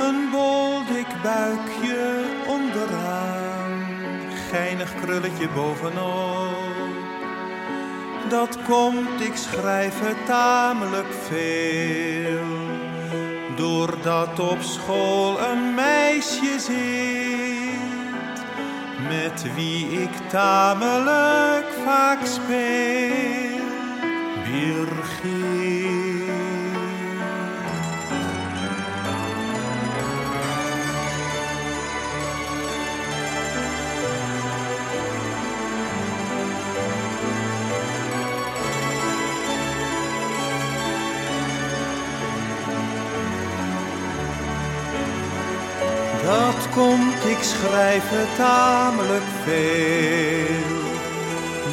Een 0.00 0.30
bol 0.30 0.84
dik 0.86 1.22
buikje 1.22 2.29
geinig 4.86 5.04
krulletje 5.04 5.48
bovenop. 5.48 6.50
Dat 8.28 8.58
komt, 8.66 9.20
ik 9.20 9.36
schrijf 9.36 10.00
het 10.00 10.26
tamelijk 10.26 11.12
veel, 11.28 12.46
doordat 13.56 14.38
op 14.38 14.62
school 14.62 15.40
een 15.40 15.74
meisje 15.74 16.58
zit 16.58 18.44
met 19.08 19.54
wie 19.54 20.02
ik 20.02 20.28
tamelijk 20.28 21.66
vaak 21.84 22.26
speel. 22.26 23.58
Birgit. 24.44 25.89
Ik 47.24 47.42
schrijf 47.42 48.02
het 48.06 48.36
tamelijk 48.36 49.28
veel. 49.44 50.78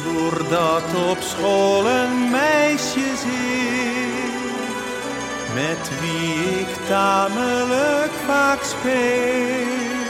Doordat 0.04 1.10
op 1.10 1.20
school 1.20 1.86
een 1.86 2.30
meisje 2.30 3.16
zit, 3.16 4.42
met 5.54 6.00
wie 6.00 6.60
ik 6.60 6.86
tamelijk 6.88 8.12
vaak 8.26 8.62
speel. 8.62 10.07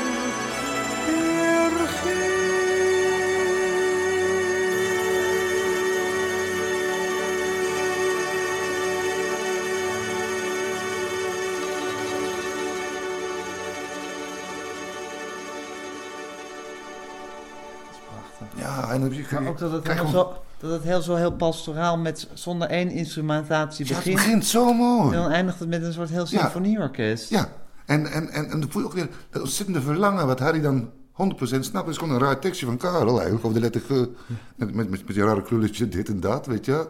En 19.03 19.11
dan. 19.11 19.43
Maar 19.43 19.51
ook 19.53 19.59
dat 19.59 19.73
het, 19.73 19.83
krijg 19.83 19.99
gewoon- 19.99 20.13
zo, 20.13 20.33
dat 20.59 20.71
het 20.71 20.83
heel, 20.83 21.03
zo 21.03 21.15
heel 21.15 21.33
pastoraal 21.33 21.99
met 21.99 22.29
zonder 22.35 22.69
één 22.69 22.91
instrumentatie 22.91 23.87
Ja, 23.87 23.95
het 23.95 24.05
begint. 24.05 24.23
begint 24.25 24.45
zo 24.47 24.69
En 24.71 24.77
mooi. 24.77 25.17
dan 25.17 25.31
eindigt 25.31 25.59
het 25.59 25.69
met 25.69 25.83
een 25.83 25.93
soort 25.93 26.09
heel 26.09 26.27
symfonieorkest. 26.27 27.31
Ja, 27.31 27.49
en, 27.87 28.07
en, 28.13 28.29
en, 28.29 28.51
en 28.51 28.61
dan 28.61 28.71
voel 28.71 28.83
je 28.83 28.89
ook 28.89 28.95
weer 28.95 29.09
dat 29.31 29.43
ontzettende 29.43 29.81
verlangen 29.81 30.27
wat 30.27 30.39
Harry 30.39 30.61
dan 30.61 30.91
100% 31.13 31.61
snapt. 31.61 31.89
Is 31.89 31.97
gewoon 31.97 32.15
een 32.15 32.21
raar 32.21 32.39
tekstje 32.39 32.67
van 32.67 32.77
Karel 32.77 33.15
eigenlijk, 33.17 33.45
over 33.45 33.55
de 33.55 33.61
letter 33.61 33.81
G. 33.81 33.89
Met, 33.89 34.75
met, 34.75 34.75
met, 34.91 35.07
met 35.07 35.15
die 35.15 35.25
rare 35.25 35.43
krulletje, 35.43 35.89
dit 35.89 36.09
en 36.09 36.21
dat, 36.21 36.47
weet 36.47 36.65
je. 36.65 36.89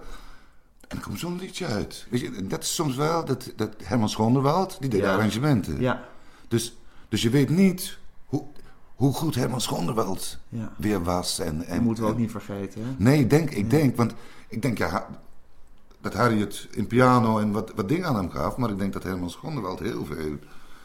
En 0.88 0.96
er 0.96 1.02
komt 1.02 1.18
zo'n 1.18 1.38
liedje 1.38 1.66
uit. 1.66 2.06
Weet 2.10 2.20
je, 2.20 2.30
en 2.36 2.48
dat 2.48 2.62
is 2.62 2.74
soms 2.74 2.96
wel, 2.96 3.24
dat, 3.24 3.52
dat 3.56 3.68
Herman 3.82 4.08
Schoonderwald, 4.08 4.76
die 4.80 4.90
deed 4.90 5.00
Ja. 5.00 5.12
arrangementen. 5.12 5.80
Ja. 5.80 6.04
Dus, 6.48 6.76
dus 7.08 7.22
je 7.22 7.30
weet 7.30 7.48
niet 7.50 7.98
hoe, 8.26 8.44
hoe 8.98 9.12
goed 9.12 9.34
Herman 9.34 9.60
Schoonderwald 9.60 10.38
Ja. 10.48 10.72
weer 10.76 11.02
was. 11.02 11.38
En, 11.38 11.64
en, 11.64 11.74
Dat 11.74 11.84
moeten 11.84 12.02
we 12.04 12.08
ook 12.10 12.14
en- 12.16 12.20
niet 12.22 12.30
vergeten. 12.30 12.82
Hè? 12.84 12.88
Nee, 12.98 13.18
ik 13.20 13.30
denk, 13.30 13.50
ik 13.50 13.70
denk, 13.70 13.96
want 13.96 14.14
ik 14.48 14.62
denk 14.62 14.78
ja, 14.78 15.06
dat 16.00 16.14
Harry 16.14 16.40
het 16.40 16.68
in 16.70 16.86
piano 16.86 17.38
en 17.38 17.52
wat, 17.52 17.72
wat 17.74 17.88
dingen 17.88 18.06
aan 18.06 18.16
hem 18.16 18.30
gaf, 18.30 18.56
maar 18.56 18.70
ik 18.70 18.78
denk 18.78 18.92
dat 18.92 19.02
Herman 19.02 19.30
Schoonderwald 19.30 19.78
heel 19.78 20.04
veel 20.04 20.36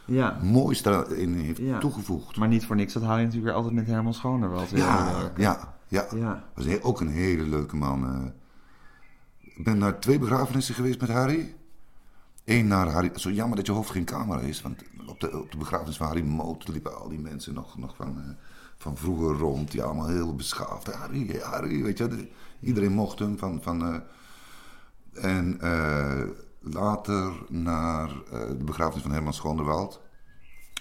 Ja. 0.06 0.38
moois 0.41 0.82
daarin 0.82 1.34
heeft 1.34 1.58
Ja. 1.60 1.80
toegevoegd. 1.80 2.38
Maar 2.38 2.47
niet 2.47 2.65
voor 2.65 2.76
niks 2.76 2.93
dat 2.93 3.04
Harry 3.04 3.19
natuurlijk 3.23 3.45
weer 3.47 3.56
altijd 3.56 3.73
met 3.73 3.88
Herman 3.88 4.13
Schoonderwald 4.13 4.69
wilde 4.69 4.86
Ja, 4.86 5.32
ja, 5.38 5.76
ja. 5.88 6.08
Ja. 6.15 6.43
Was 6.56 6.82
ook 6.82 7.02
een 7.02 7.08
hele 7.12 7.43
leuke 7.43 7.76
man. 7.76 8.06
eh. 8.06 8.32
Ik 9.56 9.63
ben 9.63 9.78
naar 9.78 9.99
twee 9.99 10.19
begrafenissen 10.19 10.76
geweest 10.76 10.99
met 11.02 11.10
Harry. 11.10 11.56
Eén 12.46 12.68
naar 12.68 12.88
Harry. 12.88 13.12
Zo 13.16 13.32
jammer 13.32 13.58
dat 13.58 13.66
je 13.66 13.72
hoofd 13.72 13.90
geen 13.90 14.06
camera 14.06 14.42
is. 14.42 14.62
Want 14.62 14.82
op 15.06 15.20
de, 15.20 15.40
op 15.40 15.52
de 15.52 15.58
begrafenis 15.58 15.98
van 15.98 16.08
Harry 16.08 16.24
Moot 16.24 16.68
liepen 16.68 17.00
al 17.00 17.10
die 17.10 17.20
mensen 17.20 17.54
nog, 17.54 17.78
nog 17.78 17.96
van, 17.96 18.18
eh, 18.18 18.30
van 18.78 18.98
vroeger 18.98 19.38
rond. 19.38 19.72
Die 19.72 19.84
allemaal 19.84 20.08
heel 20.08 20.36
beschaafd. 20.36 20.94
Harry, 20.94 21.40
Harry, 21.40 21.84
weet 21.84 21.98
je. 21.98 22.28
Iedereen 22.60 22.92
mocht 22.92 23.20
hem. 23.20 23.38
Van, 23.38 23.62
van, 23.62 23.86
eh, 23.86 25.36
en 25.38 25.62
eh, 25.62 26.24
later 26.60 27.34
naar 27.50 28.08
de 28.30 28.64
begrafenis 28.66 29.02
van 29.02 29.12
Herman 29.12 29.34
Schoonderwald. 29.34 30.02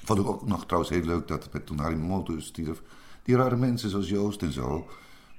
Vond 0.05 0.19
ik 0.19 0.27
ook 0.27 0.47
nog 0.47 0.65
trouwens 0.65 0.93
heel 0.93 1.05
leuk 1.05 1.29
dat 1.29 1.51
toen 1.65 1.79
Harry 1.79 1.97
Moot 1.97 2.33
stierf. 2.37 2.83
Die 3.23 3.37
rare 3.37 3.57
mensen 3.57 3.91
zoals 3.91 4.09
Joost 4.09 4.43
en 4.43 4.53
zo. 4.53 4.87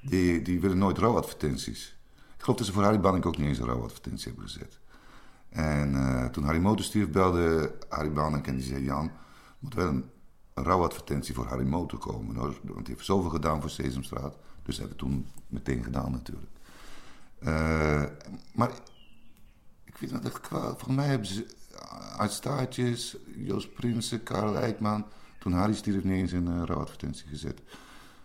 Die, 0.01 0.41
die 0.41 0.61
willen 0.61 0.77
nooit 0.77 0.97
rouwadvertenties. 0.97 1.97
Ik 2.35 2.43
geloof 2.43 2.57
dat 2.57 2.67
ze 2.67 2.73
voor 2.73 2.83
Harry 2.83 2.99
Banning 2.99 3.25
ook 3.25 3.37
niet 3.37 3.47
eens 3.47 3.57
een 3.57 3.65
rouwadvertentie 3.65 4.27
hebben 4.27 4.49
gezet. 4.49 4.79
En 5.53 5.95
eh, 5.95 6.25
toen 6.25 6.43
Harry 6.43 6.81
stierf, 6.81 7.09
belde 7.09 7.75
Harry 7.89 8.11
Banning 8.11 8.45
en 8.45 8.55
die 8.55 8.65
zei... 8.65 8.83
Jan, 8.83 9.11
moet 9.59 9.73
wel 9.73 9.87
een, 9.87 10.09
rouwadvertentie 10.53 11.33
voor 11.33 11.45
Harry 11.45 11.65
Motor 11.65 11.99
komen. 11.99 12.35
Want 12.35 12.57
hij 12.63 12.81
heeft 12.85 13.05
zoveel 13.05 13.29
gedaan 13.29 13.61
voor 13.61 13.69
Sesamstraat. 13.69 14.37
Dus 14.63 14.77
dat 14.77 14.87
hebben 14.87 14.89
we 14.89 14.95
toen 14.95 15.27
meteen 15.47 15.83
gedaan 15.83 16.11
natuurlijk. 16.11 16.51
Eh, 17.39 18.03
maar 18.53 18.69
ik 19.83 19.97
weet 19.97 20.11
wat 20.11 20.25
echt 20.25 20.39
kwaad. 20.39 20.69
Volgens 20.69 20.95
mij 20.95 21.07
hebben 21.07 21.27
ze 21.27 21.55
uit 22.17 22.31
staartjes, 22.31 23.17
Joost 23.35 23.73
Prinsen, 23.73 24.23
Karel 24.23 24.55
Eijkman... 24.55 25.05
Toen 25.39 25.53
Harry 25.53 25.73
stierf 25.73 26.03
niet 26.03 26.13
eens 26.13 26.31
een 26.31 26.65
rouwadvertentie 26.65 27.27
gezet. 27.27 27.61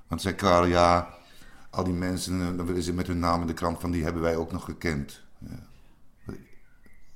Want 0.06 0.22
zei 0.22 0.34
Karel, 0.34 0.66
ja, 0.66 1.14
al 1.70 1.84
die 1.84 1.94
mensen, 1.94 2.40
eh, 2.40 2.56
dan 2.56 2.66
willen 2.66 2.82
ze 2.82 2.92
met 2.92 3.06
hun 3.06 3.18
naam 3.18 3.40
in 3.40 3.46
de 3.46 3.52
krant 3.52 3.80
van 3.80 3.90
die 3.90 4.04
hebben 4.04 4.22
wij 4.22 4.36
ook 4.36 4.52
nog 4.52 4.64
gekend. 4.64 5.22
Ja. 5.38 5.66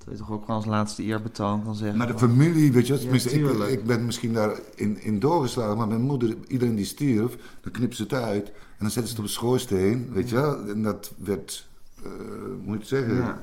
Dat 0.05 0.15
je 0.15 0.19
toch 0.21 0.31
ook 0.31 0.47
wel 0.47 0.57
als 0.57 0.65
laatste 0.67 1.03
eerbetoon 1.03 1.63
kan 1.65 1.75
zeggen. 1.75 1.99
Maar 1.99 2.07
de 2.07 2.19
familie, 2.19 2.73
weet 2.73 2.87
je, 2.87 2.93
Ja, 2.93 2.99
tenminste, 2.99 3.31
ik, 3.31 3.69
ik 3.69 3.85
ben 3.85 4.05
misschien 4.05 4.33
daar 4.33 4.59
in, 4.75 5.03
in 5.03 5.19
doorgeslagen, 5.19 5.77
maar 5.77 5.89
mijn 5.89 6.01
moeder, 6.01 6.37
iedereen 6.49 6.75
die 6.75 6.85
stierf, 6.85 7.37
dan 7.61 7.73
knipt 7.73 7.97
ze 7.97 8.03
het 8.03 8.13
uit 8.13 8.47
en 8.49 8.79
dan 8.79 8.91
zetten 8.91 9.07
ze 9.07 9.09
het 9.11 9.19
op 9.19 9.25
een 9.25 9.31
schoorsteen, 9.31 10.11
weet 10.13 10.29
je 10.29 10.35
wel. 10.35 10.69
En 10.69 10.83
dat 10.83 11.13
werd, 11.19 11.67
eh, 12.03 12.11
moet 12.63 12.73
je 12.75 12.79
het 12.79 12.89
zeggen? 12.89 13.15
Ja. 13.15 13.39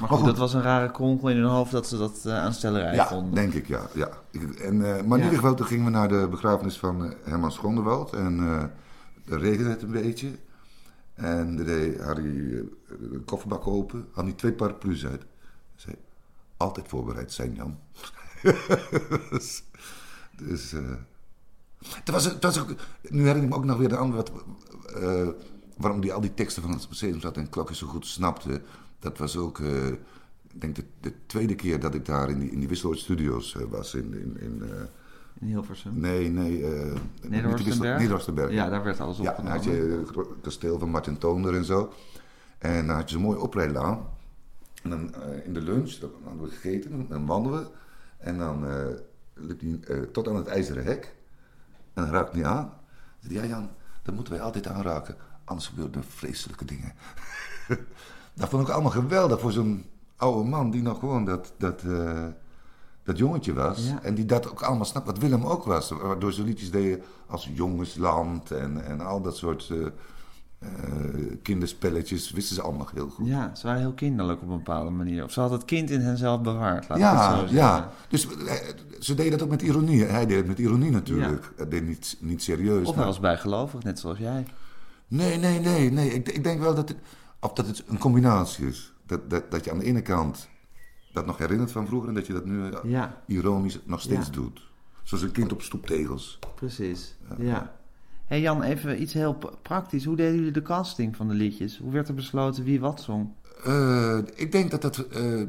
Maar 0.00 0.08
goed, 0.08 0.18
goed. 0.18 0.26
dat 0.26 0.38
was 0.38 0.54
een 0.54 0.62
rare 0.62 0.90
kronkel 0.90 1.28
in 1.28 1.36
hun 1.36 1.46
hoofd 1.46 1.70
dat 1.72 1.86
ze 1.86 1.98
dat 1.98 2.20
eh 2.24 2.38
aanstellerij 2.38 2.94
Ja, 2.94 3.06
vonden. 3.06 3.34
denk 3.34 3.54
ik, 3.54 3.66
ja. 3.66 3.80
ja. 3.94 4.08
En, 4.62 4.96
eh, 4.96 5.02
maar 5.04 5.18
in 5.18 5.24
ieder 5.24 5.38
geval, 5.38 5.54
toen 5.54 5.66
gingen 5.66 5.84
we 5.84 5.90
naar 5.90 6.08
de 6.08 6.26
begrafenis 6.30 6.78
van 6.78 7.14
Herman 7.24 7.52
Schonderwald. 7.52 8.12
En 8.12 8.36
daar 9.24 9.40
regende 9.40 9.70
het 9.70 9.82
een 9.82 9.90
beetje. 9.90 10.28
En 11.14 11.58
er 11.58 11.64
deed 11.64 12.00
Harry 12.00 12.22
de 12.88 13.20
kofferbak 13.24 13.66
open, 13.66 14.06
had 14.12 14.24
hij 14.24 14.32
twee 14.32 14.52
paraplu's 14.52 15.06
uit. 15.06 15.22
Zei, 15.76 15.96
altijd 16.56 16.88
voorbereid 16.88 17.32
zijn, 17.32 17.54
Jan. 17.54 17.78
dus, 19.30 19.62
dus 20.36 20.72
eh, 20.72 20.94
het 21.78 22.10
was, 22.10 22.24
het 22.24 22.42
was 22.42 22.60
ook, 22.60 22.74
nu 23.02 23.18
herinner 23.18 23.42
ik 23.42 23.48
me 23.48 23.54
ook 23.54 23.64
nog 23.64 23.78
weer 23.78 23.88
de 23.88 23.96
andere, 23.96 24.22
wat, 24.22 24.32
eh, 24.94 25.28
waarom 25.76 26.00
die 26.00 26.12
al 26.12 26.20
die 26.20 26.34
teksten 26.34 26.62
van 26.62 26.70
het 26.70 26.88
museum 26.88 27.20
zat 27.20 27.36
en 27.36 27.48
Klokken 27.48 27.76
zo 27.76 27.86
goed 27.86 28.06
snapte. 28.06 28.62
Dat 28.98 29.18
was 29.18 29.36
ook, 29.36 29.60
eh, 29.60 29.86
ik 30.52 30.60
denk 30.60 30.76
de, 30.76 30.84
de 31.00 31.12
tweede 31.26 31.54
keer 31.54 31.80
dat 31.80 31.94
ik 31.94 32.04
daar 32.04 32.30
in 32.30 32.38
die, 32.38 32.50
in 32.50 32.58
die 32.58 32.68
Wisseloord 32.68 32.98
Studios 32.98 33.56
was. 33.68 33.94
In, 33.94 34.14
in, 34.14 34.40
in, 34.40 34.62
In 35.40 35.46
Hilversum. 35.46 36.00
nee, 36.00 36.28
nee. 36.28 36.64
Nederhorstenberg? 37.22 37.96
Nederhorstenberg. 37.96 38.52
Ja, 38.52 38.68
daar 38.68 38.84
werd 38.84 39.00
alles 39.00 39.18
Ja, 39.18 39.34
dan 39.36 39.46
had 39.46 39.64
je 39.64 40.04
het 40.14 40.26
kasteel 40.42 40.78
van 40.78 40.90
Martin 40.90 41.18
Toner 41.18 41.54
en 41.54 41.64
zo. 41.64 41.92
En 42.58 42.86
dan 42.86 42.96
had 42.96 43.10
je 43.10 43.14
zo'n 43.14 43.24
mooie 43.24 43.40
oprijlaan. 43.40 44.15
En 44.90 44.92
dan 44.92 45.22
eh, 45.22 45.44
in 45.44 45.54
de 45.54 45.60
lunch, 45.60 45.92
dan 45.92 46.10
hadden 46.24 46.42
we 46.42 46.50
gegeten, 46.50 47.06
dan 47.08 47.26
wandelden 47.26 47.60
we. 47.60 47.68
En 48.18 48.38
dan 48.38 48.66
eh 48.66 48.86
liep 49.34 49.60
hij 49.60 49.78
eh, 49.96 50.02
tot 50.02 50.28
aan 50.28 50.36
het 50.36 50.46
ijzeren 50.46 50.84
hek. 50.84 51.14
En 51.94 52.02
dan 52.02 52.12
raakte 52.12 52.38
hij 52.38 52.46
aan. 52.46 52.72
Dan 53.20 53.30
zei 53.30 53.34
ja 53.34 53.46
Jan, 53.46 53.68
dat 54.02 54.14
moeten 54.14 54.32
wij 54.32 54.42
altijd 54.42 54.66
aanraken. 54.66 55.16
Anders 55.44 55.68
gebeuren 55.68 55.94
er 55.94 56.04
vreselijke 56.04 56.64
dingen. 56.64 56.92
dat 58.34 58.48
vond 58.48 58.68
ik 58.68 58.74
allemaal 58.74 58.90
geweldig 58.90 59.40
voor 59.40 59.52
zo'n 59.52 59.84
oude 60.16 60.48
man 60.48 60.70
die 60.70 60.82
nog 60.82 60.98
gewoon 60.98 61.24
dat, 61.24 61.52
dat, 61.58 61.82
dat 63.02 63.18
jongetje 63.18 63.52
was. 63.52 63.88
Ja. 63.88 64.02
En 64.02 64.14
die 64.14 64.24
dat 64.24 64.50
ook 64.50 64.62
allemaal 64.62 64.84
snapt, 64.84 65.06
wat 65.06 65.18
Willem 65.18 65.44
ook 65.44 65.64
was. 65.64 65.90
Waardoor 65.90 66.32
ze 66.32 66.42
liedjes 66.42 66.70
deden 66.70 67.02
als 67.26 67.50
Jongensland 67.54 68.50
en, 68.50 68.84
en 68.84 69.00
al 69.00 69.22
dat 69.22 69.36
soort 69.36 69.72
eh, 70.58 70.68
kinderspelletjes. 71.42 72.30
Wisten 72.30 72.54
ze 72.54 72.62
allemaal 72.62 72.88
heel 72.94 73.08
goed. 73.08 73.26
Ja, 73.26 73.54
ze 73.54 73.66
waren 73.66 73.80
heel 73.80 73.92
kinderlijk 73.92 74.42
op 74.42 74.48
een 74.48 74.56
bepaalde 74.56 74.90
manier. 74.90 75.24
Of 75.24 75.32
ze 75.32 75.40
had 75.40 75.50
het 75.50 75.64
kind 75.64 75.90
in 75.90 76.00
henzelf 76.00 76.40
bewaard, 76.40 76.88
laat 76.88 76.98
Ja, 76.98 77.46
zo 77.46 77.54
ja. 77.54 77.90
Dus 78.08 78.28
eh, 78.36 78.54
ze 79.00 79.14
deden 79.14 79.30
dat 79.32 79.42
ook 79.42 79.50
met 79.50 79.62
ironie. 79.62 80.04
Hij 80.04 80.26
deed 80.26 80.36
het 80.36 80.46
met 80.46 80.58
ironie 80.58 80.90
natuurlijk. 80.90 81.52
Hij 81.56 81.68
deed 81.68 81.86
niet, 81.86 82.16
niet 82.20 82.42
serieus. 82.42 82.88
Of 82.88 82.94
hij 82.94 83.04
was 83.04 83.20
bijgelovig, 83.20 83.82
net 83.82 83.98
zoals 83.98 84.18
jij. 84.18 84.46
Nee, 85.08 85.38
nee, 85.38 85.60
nee. 85.60 85.90
nee. 85.90 86.10
Ik, 86.14 86.28
ik 86.28 86.44
denk 86.44 86.60
wel 86.60 86.74
dat 86.74 86.88
het, 86.88 86.98
of 87.40 87.52
dat 87.52 87.66
het 87.66 87.84
een 87.86 87.98
combinatie 87.98 88.66
is. 88.66 88.92
Dat, 89.06 89.30
dat, 89.30 89.50
dat 89.50 89.64
je 89.64 89.70
aan 89.70 89.78
de 89.78 89.84
ene 89.84 90.02
kant 90.02 90.48
dat 91.12 91.26
nog 91.26 91.38
herinnert 91.38 91.70
van 91.72 91.86
vroeger... 91.86 92.08
en 92.08 92.14
dat 92.14 92.26
je 92.26 92.32
dat 92.32 92.44
nu 92.44 92.68
eh, 92.70 92.78
Ja. 92.90 93.22
ironisch 93.26 93.78
nog 93.84 94.00
steeds 94.00 94.26
Ja. 94.26 94.32
doet. 94.32 94.60
Zoals 95.02 95.22
een 95.24 95.32
kind 95.32 95.52
op 95.52 95.62
stoeptegels. 95.62 96.38
Precies, 96.54 97.16
ja. 97.38 97.74
Hey 98.26 98.40
Jan, 98.40 98.62
even 98.62 99.02
iets 99.02 99.12
heel 99.12 99.38
praktisch. 99.62 100.04
Hoe 100.04 100.16
deden 100.16 100.34
jullie 100.34 100.50
de 100.52 100.62
casting 100.62 101.16
van 101.16 101.28
de 101.28 101.34
liedjes? 101.34 101.78
Hoe 101.78 101.92
werd 101.92 102.08
er 102.08 102.14
besloten 102.14 102.64
wie 102.64 102.80
wat 102.80 103.00
zong? 103.00 103.32
Eh, 103.64 104.18
ik 104.34 104.52
denk 104.52 104.70
dat 104.70 104.82
dat 104.82 104.98
eh, 104.98 105.42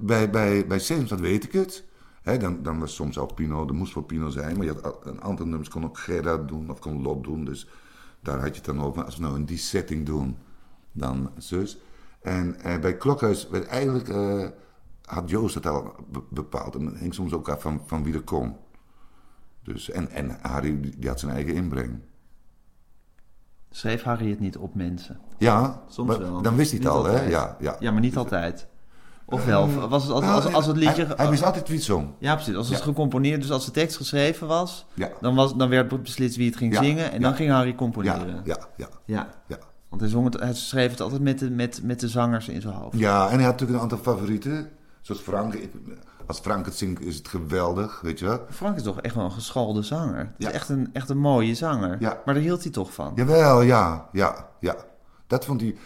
bij, 0.00 0.30
bij, 0.30 0.66
bij 0.66 0.78
Sesamstraat 0.78 1.20
weet 1.20 1.44
ik 1.44 1.52
het. 1.52 1.84
Hè, 2.22 2.38
dan, 2.38 2.62
dan 2.62 2.78
was 2.78 2.94
soms 2.94 3.18
al 3.18 3.32
Pino, 3.34 3.66
er 3.68 3.74
moest 3.74 3.94
wel 3.94 4.02
Pino 4.02 4.28
zijn. 4.28 4.56
Maar 4.56 4.66
je 4.66 4.74
had 4.82 5.06
een 5.06 5.22
aantal 5.22 5.46
nummers 5.46 5.68
kon 5.68 5.84
ook 5.84 5.98
Gerard 5.98 6.48
doen 6.48 6.70
of 6.70 6.78
kon 6.78 7.02
Lot 7.02 7.24
doen. 7.24 7.44
Dus 7.44 7.68
daar 8.20 8.38
had 8.38 8.48
je 8.48 8.54
het 8.54 8.64
dan 8.64 8.82
over. 8.82 9.04
Als 9.04 9.16
we 9.16 9.22
nou 9.22 9.36
in 9.36 9.44
die 9.44 9.58
setting 9.58 10.06
doen, 10.06 10.36
dan 10.92 11.30
zus. 11.38 11.78
En 12.20 12.60
eh, 12.60 12.78
bij 12.78 12.96
Klokhuis 12.96 13.48
werd 13.48 13.66
eigenlijk, 13.66 14.08
had 15.04 15.30
Joost 15.30 15.54
het 15.54 15.66
al 15.66 15.94
be- 16.10 16.22
bepaald. 16.30 16.74
En 16.74 16.96
hing 16.96 17.14
soms 17.14 17.32
ook 17.32 17.48
af 17.48 17.62
van, 17.62 17.80
van 17.86 18.04
wie 18.04 18.14
er 18.14 18.22
kon. 18.22 18.56
Dus, 19.62 19.90
en, 19.90 20.10
en 20.10 20.38
Harry 20.42 20.80
die 20.98 21.08
had 21.08 21.20
zijn 21.20 21.32
eigen 21.32 21.54
inbreng. 21.54 22.00
Schreef 23.76 24.02
Harry 24.02 24.30
het 24.30 24.40
niet 24.40 24.56
op 24.56 24.74
mensen? 24.74 25.18
Ja, 25.38 25.82
Soms 25.88 26.08
maar 26.08 26.18
wel. 26.18 26.42
dan 26.42 26.56
wist 26.56 26.70
hij 26.70 26.80
het 26.80 26.88
al, 26.88 27.04
hè? 27.04 27.20
Ja, 27.28 27.56
ja. 27.60 27.76
Ja, 27.80 27.90
maar 27.90 28.00
niet 28.00 28.16
altijd. 28.16 28.66
Of 29.24 29.44
wel? 29.44 29.62
Of 29.62 29.74
Was 29.74 30.02
het 30.02 30.12
als, 30.12 30.24
als, 30.24 30.52
als 30.52 30.66
het 30.66 30.76
liedje... 30.76 31.04
Hij, 31.06 31.14
hij 31.16 31.28
wist 31.30 31.42
altijd 31.44 31.66
wie 31.68 31.76
het 31.76 31.84
zong. 31.86 32.08
Ja, 32.18 32.34
precies. 32.34 32.54
Als 32.54 32.68
het 32.68 32.78
Ja. 32.78 32.84
gecomponeerd, 32.84 33.40
dus 33.40 33.50
als 33.50 33.64
de 33.64 33.70
tekst 33.70 33.96
geschreven 33.96 34.46
was, 34.46 34.86
Ja. 34.94 35.08
dan, 35.20 35.34
was, 35.34 35.54
dan 35.56 35.68
werd 35.68 36.02
beslist 36.02 36.36
wie 36.36 36.46
het 36.46 36.56
ging 36.56 36.72
Ja, 36.74 36.82
zingen 36.82 37.12
en 37.12 37.20
dan 37.20 37.34
ging 37.34 37.50
Harry 37.50 37.74
componeren. 37.74 38.40
ja, 38.44 38.56
ja, 38.76 38.88
Ja. 39.06 39.28
ja. 39.46 39.58
Want 39.88 40.00
hij, 40.00 40.10
zong 40.10 40.24
het, 40.32 40.40
hij 40.42 40.54
schreef 40.54 40.90
het 40.90 41.00
altijd 41.00 41.20
met 41.22 41.38
de, 41.38 41.50
met, 41.50 41.80
met 41.82 42.00
de 42.00 42.08
zangers 42.08 42.48
in 42.48 42.60
zijn 42.60 42.74
hoofd. 42.74 42.98
Ja, 42.98 43.22
en 43.28 43.34
hij 43.34 43.44
had 43.44 43.52
natuurlijk 43.52 43.72
een 43.78 43.82
aantal 43.90 44.14
favorieten. 44.14 44.68
Zoals 45.00 45.20
Frank. 45.20 45.54
Ik- 45.54 45.72
Als 46.26 46.38
Frank 46.38 46.64
het 46.64 46.74
zingt 46.74 47.00
is 47.00 47.16
het 47.16 47.28
geweldig, 47.28 48.00
weet 48.00 48.18
je 48.18 48.24
wel. 48.24 48.40
Frank 48.50 48.76
is 48.76 48.82
toch 48.82 49.00
echt 49.00 49.14
wel 49.14 49.24
een 49.24 49.32
geschoolde 49.32 49.82
zanger. 49.82 50.18
Het 50.18 50.28
is 50.38 50.46
Ja. 50.46 50.50
echt 50.52 50.68
een, 50.68 50.90
echt 50.92 51.08
een 51.08 51.18
mooie 51.18 51.54
zanger. 51.54 51.96
Ja. 52.00 52.20
Maar 52.24 52.34
daar 52.34 52.42
hield 52.42 52.62
hij 52.62 52.72
toch 52.72 52.92
van. 52.94 53.12
Jawel, 53.14 53.62
ja, 53.62 54.08
ja, 54.12 54.48
ja. 54.60 54.76
Dat 55.26 55.44
vond 55.44 55.60
hij... 55.60 55.76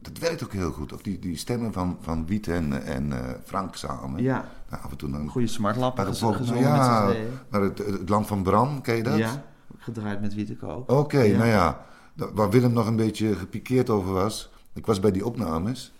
Dat 0.00 0.18
werkt 0.18 0.44
ook 0.44 0.52
heel 0.52 0.70
goed. 0.72 0.92
Of 0.92 1.02
die, 1.02 1.18
die 1.18 1.36
stemmen 1.36 1.72
van, 1.72 1.98
van 2.00 2.26
Wiet 2.26 2.48
en, 2.48 2.84
en 2.84 3.12
eh, 3.12 3.34
Frank 3.44 3.76
samen. 3.76 4.22
Ja. 4.22 4.44
Nou, 4.70 4.82
af 4.82 4.90
en 4.90 4.96
toe 4.96 5.10
dan... 5.10 5.28
Goede 5.28 5.46
smartlappen 5.46 6.06
gezongen 6.06 6.44
nou 6.46 6.58
ja, 6.60 7.04
met 7.06 7.16
maar 7.50 7.60
het, 7.60 7.78
het 7.78 8.08
land 8.08 8.26
van 8.26 8.42
Bram, 8.42 8.80
ken 8.80 8.96
je 8.96 9.02
dat? 9.02 9.16
Ja, 9.18 9.42
gedraaid 9.78 10.20
met 10.20 10.34
witte 10.34 10.56
kook. 10.56 10.90
Oké, 10.90 11.20
Ja. 11.20 11.36
nou 11.36 11.48
ja. 11.48 11.84
Da- 12.14 12.32
Waar 12.32 12.50
Willem 12.50 12.72
nog 12.72 12.86
een 12.86 12.96
beetje 12.96 13.34
gepikeerd 13.36 13.90
over 13.90 14.12
was. 14.12 14.50
Ik 14.72 14.86
was 14.86 15.00
bij 15.00 15.10
die 15.10 15.26
opnames. 15.26 15.92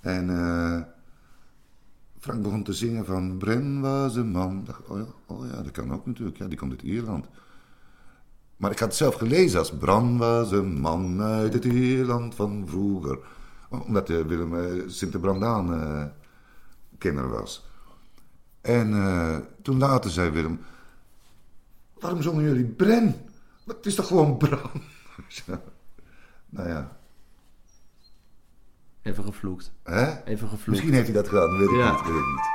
En 0.00 0.30
eh, 0.30 0.80
Frank 2.20 2.42
begon 2.42 2.62
te 2.62 2.72
zingen 2.72 3.04
van... 3.04 3.38
Bren 3.38 3.80
was 3.80 4.16
een 4.16 4.30
man. 4.30 4.64
Dacht, 4.64 4.88
oh, 4.88 4.98
ja, 4.98 5.06
oh 5.26 5.46
ja, 5.46 5.62
dat 5.62 5.70
kan 5.70 5.92
ook 5.92 6.06
natuurlijk. 6.06 6.38
Ja, 6.38 6.46
die 6.46 6.58
komt 6.58 6.70
uit 6.70 6.82
Ierland. 6.82 7.26
Maar 8.56 8.70
ik 8.70 8.78
had 8.78 8.88
het 8.88 8.96
zelf 8.96 9.14
gelezen 9.14 9.58
als... 9.58 9.72
Bran 9.72 10.18
was 10.18 10.50
een 10.50 10.80
man 10.80 11.22
uit 11.22 11.52
het 11.52 11.64
Ierland 11.64 12.34
van 12.34 12.64
vroeger. 12.66 13.18
Omdat 13.68 14.10
eh, 14.10 14.20
Willem 14.20 14.54
eh 14.54 14.82
Sint-Brandaan 14.86 15.74
eh 15.74 16.04
kenner 16.98 17.28
was. 17.28 17.66
En 18.60 18.90
toen 19.62 19.78
later 19.78 20.10
zei 20.10 20.30
Willem... 20.30 20.60
Waarom 21.98 22.22
zongen 22.22 22.44
jullie 22.44 22.64
Bren? 22.64 23.14
Het 23.66 23.86
is 23.86 23.94
toch 23.94 24.06
gewoon 24.06 24.36
Bram? 24.36 24.70
nou 26.50 26.68
ja, 26.68 26.97
Even 29.08 29.24
gevloekt. 29.24 29.72
hè? 29.84 30.24
Even 30.24 30.48
gevloekt. 30.48 30.66
Misschien 30.66 30.92
heeft 30.92 31.04
hij 31.06 31.14
dat 31.14 31.28
gedaan, 31.28 31.58
weet 31.58 31.68
ik 31.68 31.76
Ja. 31.76 31.90
niet. 31.90 32.00
Weet 32.00 32.08
ik 32.10 32.26
niet. 32.26 32.46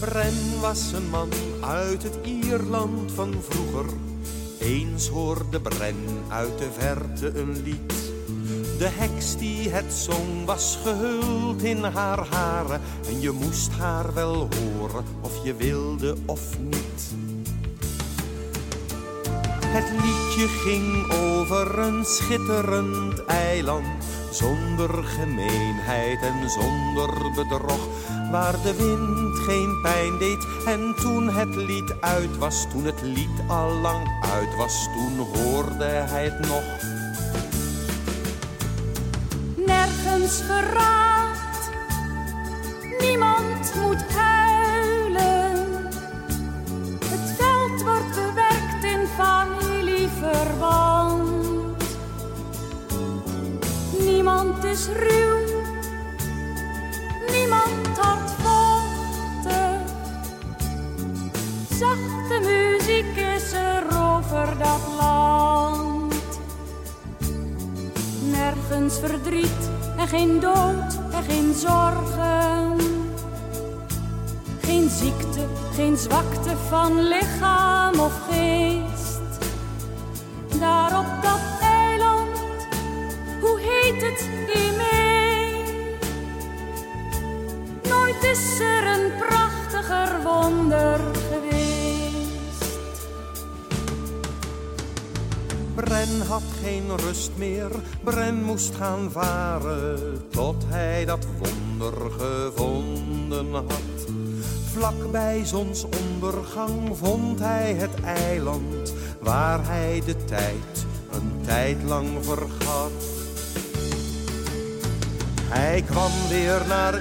Bren 0.00 0.60
was 0.60 0.92
een 0.92 1.08
man 1.10 1.28
uit 1.60 2.02
het 2.02 2.18
Ierland 2.22 3.12
van 3.12 3.34
vroeger. 3.48 3.84
Eens 4.60 5.08
hoorde 5.08 5.60
Bren 5.60 5.96
uit 6.28 6.58
de 6.58 6.68
verte 6.78 7.38
een 7.38 7.62
lied. 7.62 7.92
De 8.78 8.88
heks 8.88 9.36
die 9.36 9.68
het 9.68 9.92
zong 9.92 10.44
was 10.44 10.78
gehuld 10.82 11.62
in 11.62 11.82
haar 11.82 12.26
haren. 12.30 12.80
En 13.08 13.20
je 13.20 13.30
moest 13.30 13.70
haar 13.72 14.14
wel 14.14 14.48
horen 14.56 15.04
of 15.20 15.44
je 15.44 15.54
wilde 15.54 16.16
of 16.26 16.58
niet. 16.58 17.14
Het 19.72 19.90
liedje 19.90 20.48
ging 20.48 21.12
over 21.12 21.78
een 21.78 22.04
schitterend 22.04 23.24
eiland. 23.24 24.04
Zonder 24.30 25.04
gemeenheid 25.04 26.22
en 26.22 26.50
zonder 26.50 27.32
bedrog. 27.34 27.88
Waar 28.30 28.62
de 28.62 28.74
wind 28.76 29.38
geen 29.38 29.80
pijn 29.82 30.18
deed. 30.18 30.46
En 30.66 30.94
toen 31.00 31.28
het 31.28 31.54
lied 31.54 31.94
uit 32.00 32.38
was, 32.38 32.66
toen 32.70 32.84
het 32.84 33.02
lied 33.02 33.42
al 33.48 33.70
lang 33.70 34.08
uit 34.32 34.56
was, 34.56 34.88
toen 34.94 35.26
hoorde 35.26 35.84
hij 35.84 36.24
het 36.24 36.38
nog. 36.38 36.64
nergens 39.66 40.42
verraad. 40.46 41.70
Niemand 43.00 43.74
moet 43.74 44.12
huilen. 44.12 44.51
Niemand 54.42 54.64
is 54.64 54.86
ruw, 54.86 55.38
niemand 57.30 57.98
hardvochtig. 57.98 59.80
Zachte 61.70 62.40
muziek 62.40 63.16
is 63.16 63.52
er 63.52 63.84
over 63.86 64.58
dat 64.58 64.80
land. 64.98 66.14
Nergens 68.30 68.98
verdriet 68.98 69.70
en 69.96 70.08
geen 70.08 70.40
dood 70.40 70.98
en 71.12 71.22
geen 71.28 71.54
zorgen. 71.54 72.76
Geen 74.60 74.90
ziekte, 74.90 75.46
geen 75.74 75.96
zwakte 75.96 76.56
van 76.68 77.02
lichaam 77.08 77.98
of 77.98 78.20
geest. 78.30 78.91
Nooit 87.88 88.22
is 88.22 88.60
er 88.60 88.86
een 88.86 89.12
prachtiger 89.18 90.22
wonder 90.22 91.00
geweest. 91.30 92.64
Bren 95.74 96.20
had 96.26 96.42
geen 96.62 96.96
rust 96.96 97.30
meer, 97.36 97.70
Bren 98.04 98.42
moest 98.42 98.74
gaan 98.74 99.10
varen, 99.10 100.22
tot 100.30 100.64
hij 100.66 101.04
dat 101.04 101.26
wonder 101.38 102.10
gevonden 102.10 103.52
had. 103.52 104.06
Vlak 104.72 105.10
bij 105.10 105.44
zonsondergang 105.44 106.96
vond 106.96 107.38
hij 107.38 107.72
het 107.72 108.00
eiland, 108.04 108.94
waar 109.20 109.66
hij 109.66 110.02
de 110.06 110.24
tijd 110.24 110.86
een 111.12 111.40
tijd 111.44 111.82
lang 111.82 112.08
vergat. 112.20 113.11
Hij 115.54 115.84
kwam 115.90 116.12
weer 116.28 116.60
naar 116.68 117.00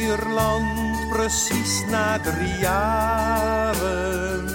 Ierland, 0.00 1.08
precies 1.10 1.84
na 1.90 2.18
drie 2.20 2.58
jaren. 2.58 4.46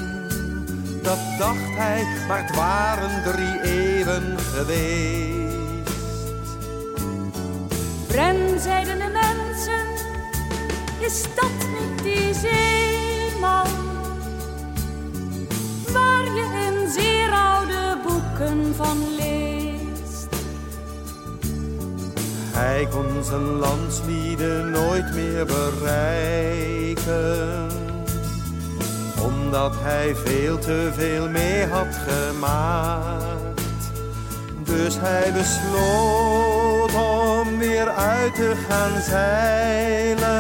Dat 1.02 1.20
dacht 1.38 1.76
hij, 1.76 2.06
maar 2.28 2.46
het 2.46 2.56
waren 2.56 3.24
drie 3.24 3.62
eeuwen 3.62 4.40
geweest. 4.40 5.90
Bren, 8.08 8.60
zeiden 8.60 8.98
de 8.98 9.10
mensen, 9.22 9.86
is 11.00 11.24
dat 11.36 11.52
niet 11.80 12.04
die 12.04 12.34
zeeman? 12.34 13.68
Waar 15.94 16.24
je 16.24 16.46
in 16.68 16.92
zeer 16.92 17.32
oude 17.32 17.98
boeken 18.04 18.76
van 18.76 19.16
leest. 19.16 19.39
Hij 22.60 22.88
kon 22.92 23.24
zijn 23.24 23.58
landslieden 23.58 24.72
nooit 24.72 25.14
meer 25.14 25.46
bereiken 25.46 26.98
omdat 29.22 29.74
hij 29.76 30.16
veel 30.16 30.58
te 30.58 30.92
veel 30.96 31.30
mee 31.30 31.66
had 31.66 31.96
gemaakt. 32.08 33.92
Dus 34.64 35.00
hij 35.00 35.34
besloot 35.34 36.94
om 36.94 37.58
weer 37.58 37.90
uit 37.90 38.36
te 38.36 38.56
gaan 38.70 39.02
zeilen. 39.02 40.38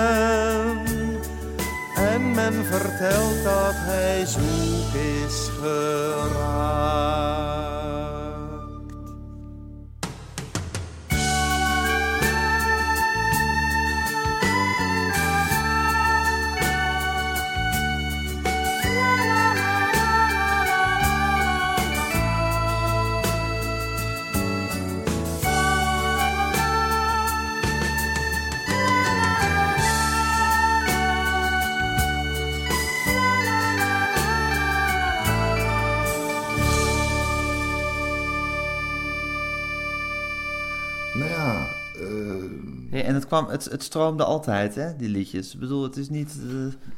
En 1.95 2.31
men 2.31 2.65
vertelt 2.65 3.43
dat 3.43 3.73
hij 3.75 4.25
zoek 4.25 4.93
is 5.25 5.49
geraakt. 5.61 6.99
En 43.09 43.15
het, 43.15 43.27
kwam, 43.27 43.47
het, 43.49 43.65
het 43.71 43.83
stroomde 43.83 44.23
altijd, 44.23 44.75
hè, 44.75 44.95
die 44.95 45.09
liedjes. 45.09 45.53
Ik 45.53 45.59
bedoel, 45.59 45.83
het 45.83 45.97
is 45.97 46.09
niet... 46.09 46.39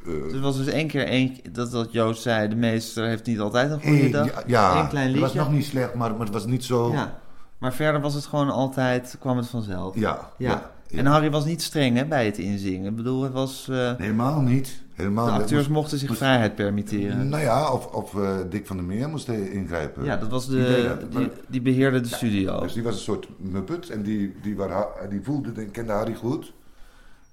eh, 0.06 0.34
er 0.34 0.40
was 0.42 0.58
dus 0.58 0.68
één 0.68 0.88
keer 0.88 1.06
één, 1.08 1.38
dat, 1.52 1.72
dat 1.72 1.92
Joost 1.92 2.22
zei, 2.22 2.48
de 2.48 2.56
meester 2.56 3.06
heeft 3.08 3.26
niet 3.26 3.40
altijd 3.40 3.72
een 3.72 3.82
goede 3.82 4.06
Eh, 4.06 4.12
dag. 4.12 4.26
ja, 4.28 4.44
ja, 4.46 4.80
Eén 4.82 4.88
klein 4.90 5.08
het 5.08 5.16
liedje. 5.16 5.38
was 5.38 5.46
nog 5.46 5.52
niet 5.56 5.66
slecht, 5.66 5.94
maar, 5.94 6.12
maar 6.12 6.20
het 6.26 6.34
was 6.34 6.46
niet 6.46 6.64
zo... 6.64 6.92
Ja, 6.92 7.20
maar 7.58 7.74
verder 7.74 8.02
was 8.02 8.14
het 8.14 8.26
gewoon 8.26 8.50
altijd, 8.50 9.16
kwam 9.20 9.38
het 9.38 9.48
vanzelf. 9.48 9.96
Ja, 9.96 10.30
Ja. 10.38 10.50
ja, 10.50 10.71
ja. 10.92 10.98
En 10.98 11.06
Harry 11.06 11.32
was 11.32 11.46
niet 11.46 11.62
streng 11.62 11.98
hè, 11.98 12.06
bij 12.06 12.26
het 12.26 12.38
inzingen. 12.38 12.90
Ik 12.90 12.96
bedoel, 12.96 13.24
het 13.24 13.34
was, 13.34 13.68
eh, 13.70 13.76
Nee, 13.78 13.96
helemaal 13.98 14.42
niet. 14.42 14.80
Helemaal 14.94 15.26
de 15.26 15.32
acteurs 15.32 15.52
Moest- 15.52 15.70
mochten 15.70 15.98
zich 15.98 16.08
moest- 16.08 16.20
vrijheid 16.22 16.56
permitteren. 16.56 17.30
Nou 17.30 17.44
ja, 17.44 17.72
of, 17.74 17.86
of 17.88 18.16
eh, 18.16 18.38
Dick 18.50 18.66
van 18.68 18.76
der 18.78 18.86
Meer 18.86 19.10
moest 19.10 19.28
ingrijpen. 19.28 20.04
Ja, 20.04 20.18
dat 20.18 20.30
was 20.30 20.48
Die 20.48 20.58
de, 20.58 20.96
dat. 21.00 21.12
die, 21.12 21.20
Maar- 21.20 21.30
die 21.48 21.62
beheerde 21.62 22.00
de 22.02 22.08
studio. 22.08 22.60
Dus 22.60 22.74
die 22.74 22.84
was 22.84 22.94
een 22.96 23.02
soort 23.02 23.28
muppet 23.38 23.90
en 23.90 24.02
die, 24.02 24.34
die, 24.42 24.56
waar, 24.56 24.86
die 25.10 25.22
voelde 25.24 25.52
en 25.62 25.72
kende 25.72 25.92
Harry 25.92 26.16
goed. 26.16 26.54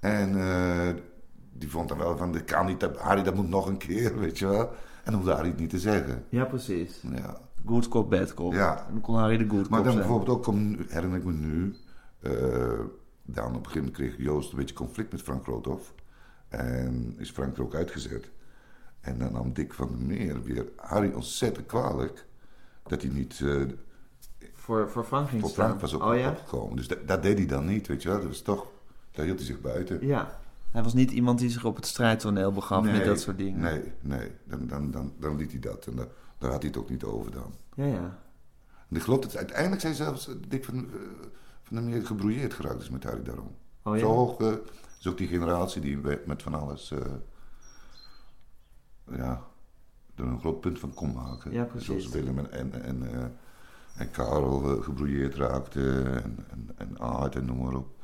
En 0.00 0.38
eh, 0.40 0.88
die 1.52 1.70
vond 1.70 1.88
dan 1.88 1.98
wel 1.98 2.16
van, 2.16 2.32
dit 2.32 2.44
kan 2.44 2.66
niet, 2.66 2.88
Harry 2.98 3.22
dat 3.22 3.34
moet 3.34 3.48
nog 3.48 3.66
een 3.66 3.76
keer, 3.78 4.18
weet 4.20 4.38
je 4.38 4.46
wel. 4.46 4.60
En 4.60 4.68
dan 5.04 5.14
hoefde 5.14 5.32
Harry 5.32 5.48
het 5.48 5.58
niet 5.60 5.70
te 5.70 5.78
zeggen. 5.78 6.24
Ja, 6.28 6.44
precies. 6.44 7.00
Ja. 7.14 7.36
Good 7.66 7.88
cop, 7.88 8.10
bad 8.10 8.34
cop. 8.34 8.52
Ja. 8.52 8.76
En 8.76 8.92
dan 8.92 9.00
kon 9.00 9.14
Harry 9.14 9.36
de 9.36 9.46
good 9.48 9.68
Maar 9.68 9.78
cop 9.78 9.84
dan 9.84 9.92
zijn. 9.92 9.96
bijvoorbeeld 10.06 10.36
ook, 10.36 10.42
kom, 10.42 10.76
herinner 10.88 11.18
ik 11.18 11.24
me 11.24 11.32
nu, 11.32 11.74
dan 13.34 13.46
op 13.46 13.54
een 13.54 13.70
gegeven 13.70 13.78
moment 13.78 13.96
kreeg 13.96 14.26
Joost 14.26 14.50
een 14.52 14.58
beetje 14.58 14.74
conflict 14.74 15.12
met 15.12 15.22
Frank 15.22 15.46
Roodhoff. 15.46 15.94
En 16.48 17.14
is 17.18 17.30
Frank 17.30 17.56
er 17.56 17.62
ook 17.62 17.74
uitgezet. 17.74 18.30
En 19.00 19.18
dan 19.18 19.32
nam 19.32 19.52
Dick 19.52 19.74
van 19.74 19.88
der 19.88 20.06
Meer 20.06 20.42
weer 20.42 20.66
Harry 20.76 21.12
ontzettend 21.12 21.66
kwalijk 21.66 22.26
dat 22.82 23.02
hij 23.02 23.10
niet 23.10 23.40
eh, 23.40 23.62
Voor, 24.52 24.90
voor 24.90 25.04
Frank 25.04 25.28
ging 25.28 25.40
voor. 25.40 25.50
Frank 25.50 25.80
was 25.80 25.92
op, 25.92 26.02
oh 26.02 26.16
ja? 26.16 26.30
opgekomen. 26.30 26.76
Dus 26.76 26.88
dat, 26.88 27.08
dat 27.08 27.22
deed 27.22 27.38
hij 27.38 27.46
dan 27.46 27.66
niet, 27.66 27.86
weet 27.86 28.02
je 28.02 28.08
wel. 28.08 28.18
Dat 28.18 28.26
was 28.26 28.42
toch, 28.42 28.66
daar 29.10 29.24
hield 29.24 29.38
hij 29.38 29.46
zich 29.46 29.60
buiten. 29.60 30.06
Ja. 30.06 30.40
Hij 30.70 30.82
was 30.82 30.94
niet 30.94 31.10
iemand 31.10 31.38
die 31.38 31.50
zich 31.50 31.64
op 31.64 31.76
het 31.76 31.86
strijdtoneel 31.86 32.52
begaf 32.52 32.84
met 32.84 33.04
dat 33.04 33.20
soort 33.20 33.38
dingen. 33.38 33.60
Nee, 33.60 33.82
nee. 34.00 34.30
Dan, 34.44 34.66
dan, 34.66 34.90
dan, 34.90 35.12
dan 35.18 35.36
liet 35.36 35.50
hij 35.50 35.60
dat. 35.60 35.86
En 35.86 35.96
daar, 35.96 36.06
daar 36.38 36.50
had 36.50 36.62
hij 36.62 36.70
het 36.70 36.78
ook 36.78 36.90
niet 36.90 37.04
over 37.04 37.32
dan. 37.32 37.54
Ja, 37.74 37.84
ja. 37.84 38.18
En 38.88 38.96
ik 38.96 39.02
geloof 39.02 39.20
dat 39.20 39.36
uiteindelijk 39.36 39.80
zijn 39.80 39.94
zelfs 39.94 40.28
Dick 40.48 40.64
van, 40.64 40.76
eh, 40.76 41.00
van 41.68 41.76
der 41.76 41.86
Meer 41.86 42.06
gebrouilleerd 42.06 42.54
geraakt 42.54 42.80
is 42.80 42.90
met 42.90 43.04
Harry 43.04 43.22
daarom. 43.22 43.56
Oh 43.82 43.94
ja? 43.94 44.00
Zo 44.00 44.06
hoog 44.06 44.40
eh, 44.40 44.52
is 44.98 45.06
ook 45.06 45.18
die 45.18 45.28
generatie 45.28 45.80
die 45.80 45.98
met 46.26 46.42
van 46.42 46.54
alles... 46.54 46.90
eh, 46.90 46.98
ja, 49.16 49.42
er 50.14 50.24
een 50.24 50.40
groot 50.40 50.60
punt 50.60 50.78
van 50.78 50.94
kon 50.94 51.12
maken. 51.12 51.52
Ja, 51.52 51.64
precies. 51.64 51.86
Zoals 51.86 52.08
Willem 52.08 52.38
en, 52.38 52.52
en, 52.52 52.82
en, 52.82 53.12
eh, 53.12 53.24
en 53.96 54.10
Karel 54.10 54.80
gebrouilleerd 54.82 55.34
raakten. 55.34 56.22
En, 56.22 56.46
en, 56.50 56.70
en 56.76 57.00
Aard 57.00 57.34
en 57.36 57.44
noem 57.44 57.58
maar 57.62 57.74
op. 57.74 57.96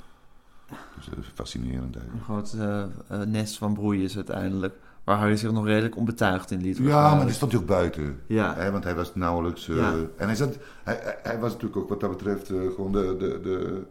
Dus 0.96 1.08
is 1.08 1.26
fascinerend 1.34 1.96
Een 1.96 2.00
eigenlijk. 2.00 2.24
groot 2.24 2.52
eh, 2.52 2.82
eh, 3.08 3.28
nest 3.28 3.58
van 3.58 3.74
broeiers 3.74 4.16
uiteindelijk. 4.16 4.74
Waar 5.04 5.18
Harry 5.18 5.36
zich 5.36 5.52
nog 5.52 5.66
redelijk 5.66 5.96
onbetuigd 5.96 6.50
in 6.50 6.60
liet. 6.60 6.76
Ja, 6.78 7.14
maar 7.14 7.24
die 7.24 7.34
stond 7.34 7.52
hij 7.52 7.60
ook 7.60 7.66
buiten. 7.66 8.20
Ja. 8.26 8.54
Hè, 8.54 8.70
want 8.70 8.84
hij 8.84 8.94
was 8.94 9.14
nauwelijks... 9.14 9.68
eh, 9.68 9.76
Ja. 9.76 9.92
En 10.16 10.26
hij, 10.26 10.34
zat, 10.36 10.56
hij, 10.84 10.98
hij, 11.02 11.18
hij 11.22 11.38
was 11.38 11.52
natuurlijk 11.52 11.80
ook 11.82 11.88
wat 11.88 12.00
dat 12.00 12.10
betreft 12.10 12.50
eh, 12.50 12.56
gewoon 12.74 12.92
de, 12.92 13.16
de, 13.18 13.40
de, 13.42 13.82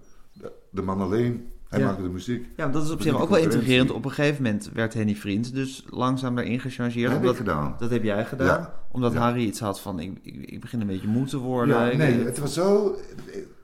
de, 0.70 0.82
man 0.82 1.02
alleen. 1.02 1.48
Hij 1.70 1.80
Ja. 1.80 1.86
maakte 1.86 2.02
de 2.02 2.10
muziek. 2.10 2.48
Ja, 2.58 2.68
dat 2.68 2.84
is 2.84 2.92
op 2.92 3.02
zich 3.02 3.22
ook 3.22 3.30
wel 3.30 3.38
intrigerend. 3.40 3.92
Op 3.92 4.06
een 4.06 4.12
gegeven 4.12 4.44
moment 4.44 4.70
werd 4.74 4.94
Henny 4.94 5.16
Vriend 5.16 5.54
dus 5.54 5.86
langzaam 5.90 6.36
daarin 6.36 6.60
gechangeerd. 6.60 7.12
Dat 7.12 7.22
heb 7.22 7.30
ik 7.30 7.36
gedaan. 7.38 7.76
Dat 7.80 7.90
heb 7.90 8.04
jij 8.04 8.26
gedaan. 8.26 8.48
Ja. 8.60 8.74
Omdat. 8.92 9.14
Harry 9.16 9.42
iets 9.46 9.60
had 9.60 9.80
van, 9.80 10.00
ik, 10.00 10.18
ik, 10.22 10.36
ik 10.50 10.62
begin 10.62 10.82
een 10.82 10.88
beetje 10.88 11.08
moe 11.08 11.26
te 11.26 11.38
worden. 11.38 11.92
Ik- 11.92 11.98
nee, 11.98 12.24
het 12.26 12.40
was 12.40 12.54
zo... 12.54 12.96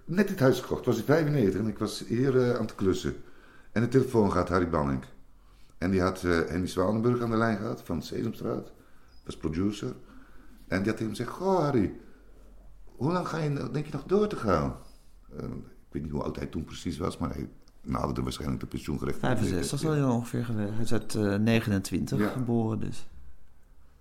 Net 0.06 0.28
dit 0.28 0.40
huis 0.40 0.60
gekocht. 0.60 0.78
Het 0.86 0.88
was 0.88 0.98
in 0.98 1.04
95 1.04 1.60
en 1.62 1.68
ik 1.68 1.78
was 1.78 2.04
hier 2.08 2.42
eh, 2.42 2.56
aan 2.56 2.62
het 2.62 2.76
klussen. 2.76 3.14
En 3.72 3.82
de 3.82 3.88
telefoon 3.88 4.32
gaat 4.32 4.50
Harry 4.50 4.70
Banning. 4.70 5.00
En 5.80 5.92
die 5.92 6.02
had 6.02 6.24
eh 6.24 6.40
Henny 6.48 6.68
Zwanenburg 6.68 7.22
aan 7.22 7.30
de 7.30 7.38
lijn 7.38 7.58
gehad 7.58 7.82
van 7.84 8.02
Sesamstraat. 8.02 8.72
Was 9.26 9.38
producer. 9.38 9.96
En 10.68 10.78
die 10.78 10.88
had 10.88 10.98
tegen 10.98 11.00
hem 11.06 11.10
gezegd... 11.10 11.30
Goh 11.30 11.60
Harry, 11.60 11.94
hoe 12.86 13.12
lang 13.12 13.28
ga 13.28 13.38
je, 13.38 13.70
denk 13.72 13.86
je 13.86 13.92
nog 13.92 14.04
door 14.04 14.28
te 14.28 14.36
gaan? 14.36 14.76
Eh, 15.38 15.44
ik 15.44 15.90
weet 15.96 16.04
niet 16.04 16.12
hoe 16.12 16.24
oud 16.24 16.36
hij 16.36 16.46
toen 16.46 16.64
precies 16.64 16.98
was, 16.98 17.18
maar 17.18 17.30
hij 17.34 17.50
naderde 17.82 18.22
waarschijnlijk 18.22 18.60
de 18.62 18.68
pensioengerechtigde 18.68 19.28
65 19.36 19.80
zal 19.80 19.92
hij 19.92 20.00
dan 20.00 20.12
ongeveer 20.12 20.46
geweest. 20.46 20.74
Hij 20.74 20.84
is 20.84 20.94
uit 20.94 21.16
eh, 21.16 21.36
29 21.36 22.20
Ja. 22.20 22.30
geboren 22.30 22.80
dus. 22.80 23.08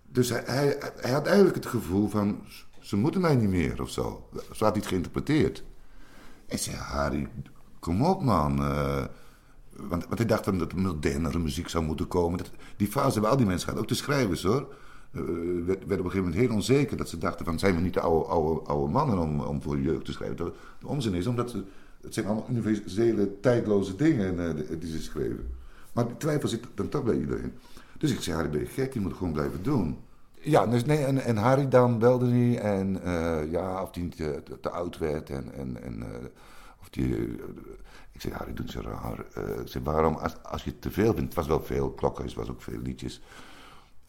Dus 0.03 0.29
hij, 0.29 0.43
hij, 0.47 0.79
hij 0.97 1.11
had 1.11 1.27
eigenlijk 1.27 1.57
het 1.57 1.67
gevoel 1.67 2.09
van... 2.09 2.41
ze 2.81 2.97
moeten 2.97 3.21
mij 3.21 3.37
niet 3.37 3.49
meer 3.49 3.83
of 3.83 3.91
zo. 3.91 4.29
Zo 4.35 4.41
had 4.49 4.59
hij 4.59 4.71
het 4.73 4.87
geïnterpreteerd. 4.87 5.65
Ik 6.47 6.59
zei, 6.59 6.77
Harry, 6.77 7.29
kom 7.79 8.03
op 8.05 8.23
man. 8.23 8.59
eh, 8.63 9.05
want, 9.89 10.07
hij 10.17 10.27
dacht 10.27 10.45
dan 10.45 10.59
dat 10.59 10.73
er 10.73 10.79
modernere 10.79 11.39
muziek 11.39 11.69
zou 11.69 11.85
moeten 11.85 12.09
komen. 12.09 12.39
Dat, 12.39 12.51
die 12.77 12.87
fase 12.89 13.13
hebben 13.13 13.31
al 13.31 13.37
die 13.37 13.47
mensen 13.47 13.69
gehad, 13.69 13.83
ook 13.83 13.89
de 13.89 13.95
schrijvers 13.95 14.43
hoor. 14.43 14.75
eh, 15.13 15.21
werd, 15.21 15.67
werden 15.67 15.77
op 15.77 15.91
een 15.91 15.97
gegeven 15.97 16.19
moment 16.19 16.35
heel 16.35 16.55
onzeker. 16.55 16.97
Dat 16.97 17.09
ze 17.09 17.19
dachten 17.19 17.45
van, 17.45 17.59
zijn 17.59 17.75
we 17.75 17.81
niet 17.81 17.95
de 17.95 18.01
oude, 18.01 18.29
oude, 18.29 18.61
oude 18.67 18.93
mannen 18.93 19.19
om, 19.19 19.41
om 19.41 19.63
voor 19.63 19.81
jeugd 19.81 20.05
te 20.05 20.13
schrijven? 20.13 20.37
Dat 20.37 20.55
de 20.81 20.87
onzin 20.87 21.15
is, 21.15 21.27
omdat 21.27 21.51
ze, 21.51 21.63
het 22.01 22.15
zijn 22.15 22.27
allemaal 22.27 22.47
universele, 22.51 23.41
tijdloze 23.41 23.97
dingen 23.97 24.49
eh, 24.49 24.77
die 24.81 24.91
ze 24.91 25.03
schreven. 25.03 25.49
Maar 25.93 26.07
die 26.07 26.17
twijfel 26.17 26.49
zit 26.49 26.65
dan 26.75 26.89
toch 26.89 27.05
bij 27.05 27.19
iedereen. 27.19 27.53
Dus 27.99 28.13
ik 28.13 28.21
zei, 28.21 28.37
Harry, 28.37 28.51
ben 28.51 28.61
je 28.61 28.67
gek? 28.67 28.93
Je 28.95 29.01
moet 29.01 29.09
het 29.09 29.19
gewoon 29.19 29.33
blijven 29.33 29.63
doen. 29.63 29.99
Ja, 30.41 30.67
dus 30.67 30.85
nee, 30.85 31.05
en, 31.05 31.19
en 31.25 31.37
Harry 31.37 31.69
dan 31.69 31.99
belde 31.99 32.29
hij 32.31 32.59
en 32.59 33.03
eh, 33.03 33.51
ja, 33.51 33.83
of 33.83 33.95
hij 33.95 34.03
niet 34.03 34.17
te, 34.17 34.43
te- 34.61 34.71
oud 34.71 34.99
werd 34.99 35.31
en, 35.31 35.53
en, 35.55 35.83
en 35.83 36.05
of 36.81 36.89
die... 36.91 37.37
ik 38.19 38.25
zei, 38.25 38.35
Harry, 38.35 38.53
doe 38.55 38.65
niet 38.65 38.75
zo 38.75 38.81
raar. 38.81 39.25
Eh, 39.35 39.61
ik 39.61 39.69
zei, 39.69 39.85
waarom, 39.85 40.15
als, 40.15 40.43
als 40.43 40.65
je 40.65 40.79
te 40.79 40.91
veel 40.91 41.05
vindt, 41.15 41.21
het 41.21 41.35
was 41.35 41.47
wel 41.47 41.63
veel, 41.63 41.91
Klokhuis 41.91 42.35
was 42.35 42.51
ook 42.51 42.63
veel 42.63 42.79
liedjes. 42.83 43.21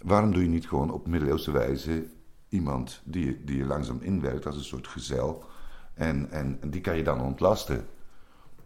Waarom 0.01 0.31
doe 0.31 0.41
je 0.43 0.49
niet 0.49 0.67
gewoon 0.67 0.91
op 0.91 1.07
middeleeuwse 1.07 1.51
wijze 1.51 2.05
iemand 2.49 3.01
die, 3.03 3.25
je- 3.25 3.43
die 3.43 3.57
je 3.57 3.65
langzaam 3.65 3.99
inwerkt 4.01 4.45
als 4.45 4.55
een 4.55 4.63
soort 4.63 4.87
gezel 4.87 5.43
en, 5.93 6.31
en, 6.31 6.57
en 6.61 6.69
die 6.69 6.81
kan 6.81 6.97
je 6.97 7.03
dan 7.03 7.21
ontlasten. 7.21 7.85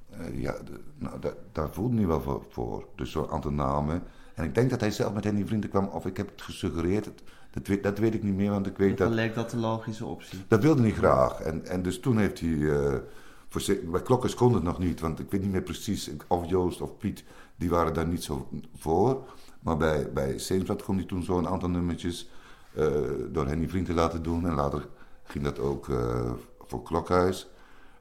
Eh, 0.09 0.41
ja, 0.41 0.51
de- 0.51 0.79
nou, 0.97 1.19
da- 1.19 1.33
daar 1.51 1.69
voelde 1.73 1.95
hij 1.97 2.07
wel 2.07 2.21
voor, 2.21 2.45
voor. 2.49 2.87
Dus 2.95 3.11
zo'n 3.11 3.29
aantal 3.29 3.51
namen. 3.51 4.03
En 4.35 4.43
ik 4.43 4.55
denk 4.55 4.69
dat 4.69 4.79
hij 4.79 4.91
zelf 4.91 5.13
met 5.13 5.23
Henny 5.23 5.45
Vrienden 5.45 5.69
kwam, 5.69 5.85
of 5.87 6.05
ik 6.05 6.17
heb 6.17 6.29
het 6.29 6.41
gesuggereerd. 6.41 7.05
Het- 7.05 7.23
dat, 7.51 7.67
weet, 7.67 7.83
dat 7.83 7.97
weet 7.97 8.13
ik 8.13 8.23
niet 8.23 8.35
meer, 8.35 8.49
want 8.51 8.67
ik 8.67 8.77
weet 8.77 8.97
Dan 8.97 9.07
dat... 9.07 9.15
leek 9.15 9.35
dat 9.35 9.49
de 9.49 9.57
logische 9.57 10.05
optie. 10.05 10.39
Dat 10.47 10.61
wilde 10.63 10.81
hij 10.81 10.91
graag. 10.91 11.39
En, 11.39 11.65
en 11.65 11.81
dus 11.81 11.99
toen 11.99 12.17
heeft 12.17 12.39
hij... 12.39 12.49
eh, 12.49 12.57
ze- 12.59 13.03
bij 13.91 14.01
Klokkers 14.01 14.35
kon 14.35 14.53
het 14.53 14.63
nog 14.63 14.79
niet, 14.79 14.99
want 14.99 15.19
ik 15.19 15.31
weet 15.31 15.41
niet 15.41 15.51
meer 15.51 15.61
precies... 15.61 16.11
of 16.27 16.49
Joost 16.49 16.81
of 16.81 16.97
Piet, 16.97 17.23
die 17.55 17.69
waren 17.69 17.93
daar 17.93 18.07
niet 18.07 18.23
zo 18.23 18.47
voor. 18.75 19.27
Maar 19.61 19.77
bij, 19.77 20.11
bij 20.13 20.37
Seemstad 20.37 20.83
kon 20.83 20.95
hij 20.95 21.05
toen 21.05 21.23
zo 21.23 21.37
een 21.37 21.47
aantal 21.47 21.69
nummertjes... 21.69 22.29
eh, 22.75 22.91
door 23.29 23.47
Henny 23.47 23.67
Vriend 23.69 23.85
te 23.85 23.93
laten 23.93 24.23
doen. 24.23 24.47
En 24.47 24.53
later 24.53 24.87
ging 25.23 25.43
dat 25.43 25.59
ook 25.59 25.89
eh, 25.89 26.31
voor 26.59 26.83
Klokhuis. 26.83 27.49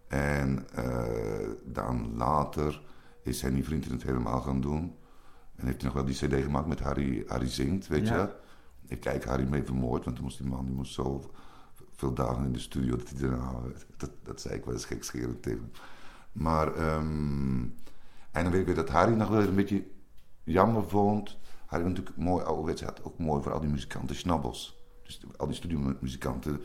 En 0.08 0.66
eh, 0.74 1.48
dan 1.64 2.16
later 2.16 2.82
is 3.22 3.42
Henny 3.42 3.62
Vriend 3.62 3.84
het 3.90 4.02
helemaal 4.02 4.40
gaan 4.40 4.60
doen. 4.60 4.94
En 5.56 5.66
heeft 5.66 5.82
hij 5.82 5.90
nog 5.92 5.94
wel 5.94 6.04
die 6.04 6.14
cd 6.28 6.42
gemaakt 6.44 6.66
met 6.66 6.80
Harry, 6.80 7.24
Harry 7.26 7.48
Zingt, 7.48 7.86
weet 7.86 8.08
Ja. 8.08 8.16
je. 8.16 8.28
Ik 8.88 9.00
kijk 9.00 9.24
Harry 9.24 9.48
mee 9.48 9.62
vermoord, 9.64 10.04
want 10.04 10.16
toen 10.16 10.24
moest 10.24 10.38
die 10.38 10.46
man 10.46 10.64
die 10.66 10.74
moest 10.74 10.92
zo 10.92 11.30
veel 12.02 12.14
dagen 12.14 12.44
in 12.44 12.52
de 12.52 12.58
studio 12.58 12.96
dat 12.96 13.08
hij 13.08 13.20
daarna... 13.28 13.52
Dat, 13.96 14.10
dat 14.22 14.40
zei 14.40 14.54
ik 14.54 14.64
wel 14.64 14.74
eens 14.74 14.84
gekscherend 14.84 15.42
tegen 15.42 15.58
hem. 15.60 15.70
Maar, 16.32 16.74
ehm, 16.74 17.60
en 18.30 18.42
dan 18.42 18.50
weet 18.50 18.60
ik 18.60 18.66
weer 18.66 18.74
dat 18.74 18.88
Harry 18.88 19.14
nog 19.14 19.28
wel 19.28 19.42
een 19.42 19.54
beetje 19.54 19.84
jammer 20.44 20.88
vond. 20.88 21.38
Harry 21.66 21.84
was 21.84 21.92
natuurlijk 21.92 22.24
mooi 22.24 22.44
ouderwets, 22.44 22.80
hij 22.80 22.90
had 22.94 23.04
ook 23.04 23.18
mooi 23.18 23.42
voor 23.42 23.52
al 23.52 23.60
die 23.60 23.70
muzikanten 23.70 24.16
snabbels. 24.16 24.80
Dus 25.02 25.20
al 25.36 25.46
die 25.46 25.56
studiomuzikanten, 25.56 26.60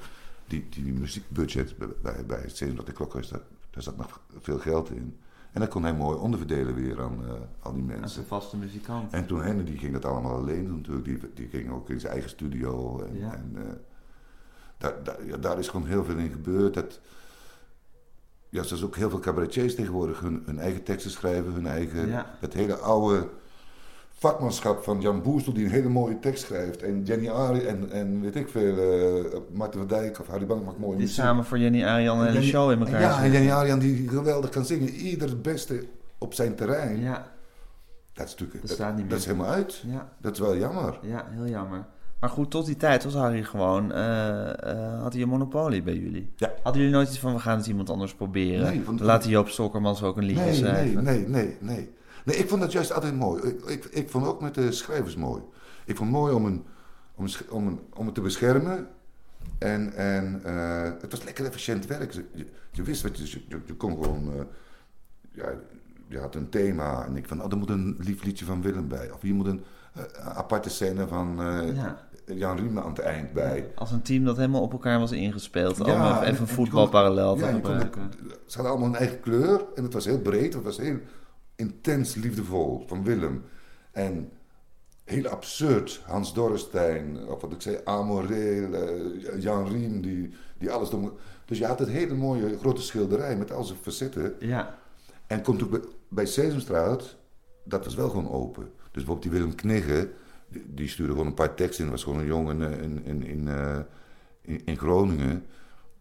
die, 0.48 0.70
die 0.70 0.94
muziekbudget 0.94 1.78
bij, 1.78 2.26
bij, 2.26 2.40
het 2.42 2.52
Stedelijk 2.52 2.86
de 2.86 2.92
Klokhuis, 2.94 3.28
daar, 3.28 3.42
daar 3.70 3.84
zat 3.84 3.98
nog 3.98 4.22
veel 4.40 4.60
geld 4.60 4.90
in. 4.92 5.18
En 5.52 5.60
dan 5.60 5.70
kon 5.70 5.84
hij 5.84 5.94
mooi 5.96 6.18
onderverdelen 6.18 6.74
weer 6.76 7.02
aan 7.02 7.24
eh, 7.26 7.32
al 7.60 7.74
die 7.74 7.82
Als 7.92 8.00
mensen. 8.00 8.22
een 8.22 8.28
vaste 8.28 8.58
muzikant. 8.58 9.14
En 9.14 9.26
toen 9.26 9.42
Henny, 9.44 9.64
die 9.64 9.78
ging 9.78 9.94
dat 9.94 10.06
allemaal 10.06 10.36
alleen 10.36 10.66
doen 10.66 10.76
natuurlijk. 10.78 11.06
Die, 11.06 11.34
die 11.34 11.48
ging 11.48 11.72
ook 11.72 11.90
in 11.90 12.00
zijn 12.00 12.12
eigen 12.14 12.30
studio. 12.30 13.00
En, 13.02 13.18
Ja. 13.18 13.34
en, 13.34 13.52
eh, 13.56 13.74
daar, 14.78 14.94
daar, 15.40 15.60
is 15.60 15.68
gewoon 15.68 15.88
heel 15.88 16.04
veel 16.04 16.18
in 16.18 16.32
gebeurd. 16.32 16.74
Dat, 16.74 17.00
ja, 18.50 18.64
zoals 18.64 18.84
ook 18.84 18.96
heel 18.96 19.10
veel 19.10 19.20
cabaretiers 19.20 19.76
tegenwoordig 19.76 20.20
hun, 20.20 20.44
hun 20.46 20.60
eigen 20.60 20.84
teksten 20.84 21.12
schrijven. 21.12 21.54
Hun 21.54 21.68
eigen, 21.68 22.08
Ja. 22.08 22.36
Het 22.40 22.54
hele 22.54 22.76
oude 22.76 23.28
vakmanschap 24.20 24.84
van 24.84 25.02
Jan 25.02 25.22
Boestel 25.22 25.54
die 25.54 25.66
een 25.66 25.72
hele 25.72 25.90
mooie 25.90 26.20
tekst 26.20 26.44
schrijft. 26.46 26.82
En 26.82 27.04
Jenny 27.04 27.30
Ari 27.30 27.60
en, 27.66 27.92
en 27.92 28.22
weet 28.22 28.36
ik 28.36 28.50
veel, 28.50 28.78
eh 28.78 29.40
Marten 29.54 29.80
van 29.80 29.88
Dijk 29.88 30.20
of 30.20 30.28
Harry 30.28 30.46
Bank 30.46 30.66
maakt 30.66 30.78
mooie 30.78 30.92
Die 30.98 31.02
muziek. 31.06 31.24
samen 31.24 31.46
voor 31.46 31.58
Jenny 31.60 31.84
Arian 31.86 32.20
en 32.26 32.34
Jenny- 32.34 32.48
show 32.48 32.72
in 32.72 32.80
elkaar 32.80 33.02
Ja, 33.02 33.24
en. 33.24 33.32
Jenny 33.32 33.52
Arian 33.52 33.80
die 33.80 34.08
geweldig 34.10 34.50
kan 34.50 34.66
zingen. 34.66 34.90
Ieder 34.90 35.30
het 35.30 35.42
beste 35.42 35.84
op 36.18 36.34
zijn 36.34 36.56
terrein. 36.56 37.00
Ja, 37.00 37.32
Dat 38.14 38.26
is 38.26 38.32
natuurlijk 38.32 38.60
Dat 38.60 38.68
dat, 38.70 38.78
staat 38.78 38.96
niet 38.98 39.10
dat 39.10 39.20
is 39.20 39.26
meer. 39.26 39.36
helemaal 39.36 39.56
uit. 39.56 39.84
ja, 39.88 40.10
Dat 40.22 40.34
is 40.34 40.40
wel 40.40 40.58
jammer. 40.58 41.00
ja, 41.02 41.26
heel 41.30 41.48
jammer. 41.48 41.86
Maar 42.20 42.30
goed, 42.30 42.52
tot 42.52 42.66
die 42.66 42.78
tijd 42.78 43.04
was 43.04 43.14
Harry 43.14 43.44
gewoon, 43.44 43.92
eh, 43.92 44.72
eh, 44.72 45.02
had 45.02 45.14
hij 45.14 45.22
een 45.22 45.28
monopolie 45.30 45.82
bij 45.82 45.96
jullie. 45.96 46.32
Ja. 46.36 46.54
Hadden 46.64 46.82
jullie 46.82 46.96
nooit 46.98 47.08
iets 47.10 47.20
van, 47.20 47.34
we 47.34 47.40
gaan 47.40 47.58
het 47.58 47.68
iemand 47.68 47.90
anders 47.90 48.14
proberen? 48.16 48.62
Nee, 48.66 48.84
want- 48.84 49.00
We 49.00 49.06
laten 49.06 49.30
Joop 49.30 49.50
Stokkermans 49.50 50.04
ook 50.04 50.18
een 50.18 50.24
liedje 50.24 50.44
Nee, 50.44 50.52
nee, 50.52 50.60
schrijven. 50.60 51.04
nee, 51.04 51.28
nee, 51.28 51.58
nee. 51.60 51.96
Nee, 52.26 52.36
ik 52.36 52.50
vond 52.50 52.62
dat 52.62 52.72
juist 52.72 52.94
altijd 52.94 53.16
mooi. 53.16 53.44
Ik, 53.44 53.66
ik, 53.66 53.86
ik 53.86 54.10
vond 54.10 54.26
ook 54.26 54.42
met 54.42 54.54
de 54.54 54.72
schrijvers 54.72 55.16
mooi. 55.16 55.42
Ik 55.86 55.96
vond 55.98 56.10
het 56.10 56.20
mooi 56.20 56.34
om, 56.34 56.46
een, 56.46 56.64
om, 57.16 57.24
een, 57.26 57.32
om, 57.50 57.68
een, 57.68 57.80
om 57.94 58.06
het 58.06 58.16
te 58.16 58.22
beschermen. 58.22 58.88
En, 59.58 59.94
en 59.94 60.42
eh, 60.44 60.92
het 61.02 61.12
was 61.12 61.24
lekker 61.24 61.46
efficiënt 61.46 61.86
werk. 61.86 62.14
Je, 62.72 62.84
wist 62.84 63.02
wat 63.02 63.18
je, 63.18 63.42
je, 63.48 63.60
je 63.66 63.74
kon 63.74 63.92
gewoon. 64.04 64.32
ja, 65.32 65.46
je 66.08 66.20
had 66.20 66.36
een 66.36 66.50
thema. 66.50 67.06
En 67.06 67.16
ik 67.18 67.28
van, 67.28 67.44
oh, 67.44 67.52
er 67.52 67.58
moet 67.58 67.70
een 67.70 67.96
lief 68.00 68.24
liedje 68.24 68.46
van 68.46 68.62
Willem 68.62 68.88
bij. 68.88 69.12
Of 69.12 69.22
hier 69.22 69.34
moet 69.36 69.48
een 69.48 69.64
aparte 70.24 70.70
scène 70.70 71.08
van 71.08 71.36
Ja. 71.76 72.07
Jan 72.36 72.58
Riemen 72.58 72.84
aan 72.84 72.90
het 72.90 73.00
eind 73.00 73.34
bij. 73.34 73.72
Als 73.76 73.92
een 73.92 74.02
team 74.02 74.24
dat 74.26 74.38
helemaal 74.38 74.62
op 74.62 74.72
elkaar 74.72 75.00
was 75.00 75.12
ingespeeld. 75.12 75.78
Ja, 75.78 75.84
even, 75.84 75.96
en- 75.96 76.12
even 76.22 76.36
en 76.36 76.42
een 76.42 76.48
voetbalparallel 76.48 77.36
te 77.36 77.42
ja, 77.42 77.48
je 77.48 77.54
kon 77.54 77.72
gebruiken. 77.72 78.12
Ze 78.46 78.54
hadden 78.56 78.72
allemaal 78.72 78.90
een 78.90 78.96
eigen 79.00 79.20
kleur 79.20 79.66
en 79.76 79.84
het 79.84 79.94
was 79.94 80.06
heel 80.06 80.20
breed. 80.20 80.54
Het 80.54 80.64
was 80.64 80.78
heel 80.78 80.98
intens 81.56 82.16
liefdevol 82.16 82.84
van 82.88 83.04
Willem. 83.04 83.44
En 83.92 84.30
heel 85.04 85.28
absurd. 85.28 86.02
Hans 86.06 86.34
Dorrestein, 86.34 87.28
of 87.28 87.42
wat 87.42 87.52
ik 87.52 87.62
zei, 87.62 87.78
Amoreel, 87.84 88.74
eh, 88.74 89.42
Jan 89.42 89.68
Riem, 89.68 90.02
die, 90.02 90.34
die 90.58 90.72
alles 90.72 90.90
doen. 90.90 91.12
Dus 91.46 91.58
je 91.58 91.66
had 91.66 91.80
het 91.80 91.90
hele 91.90 92.14
mooie 92.14 92.58
grote 92.58 92.82
schilderij 92.82 93.38
met 93.38 93.52
al 93.52 93.64
zijn 93.64 93.80
facetten. 93.82 94.34
Ja, 94.40 94.76
En 95.28 95.42
komt 95.42 95.64
ook 95.64 95.70
bij, 95.70 95.80
bij 96.10 96.26
Sesamstraat, 96.26 97.16
dat 97.64 97.84
was 97.84 97.96
wel 97.96 98.10
gewoon 98.10 98.32
open. 98.32 98.64
Dus 98.64 99.04
bijvoorbeeld 99.04 99.22
die 99.22 99.32
Willem 99.32 99.56
Knigge, 99.56 100.10
die, 100.48 100.88
stuurde 100.88 101.12
gewoon 101.12 101.28
een 101.28 101.34
paar 101.34 101.56
teksten 101.56 101.86
in. 101.86 101.92
was 101.92 102.04
gewoon 102.04 102.20
een 102.20 102.26
jongen 102.26 102.62
in, 102.82 103.24
in, 103.24 103.48
eh, 103.48 103.80
in, 104.42 104.66
in 104.66 104.78
Groningen. 104.78 105.46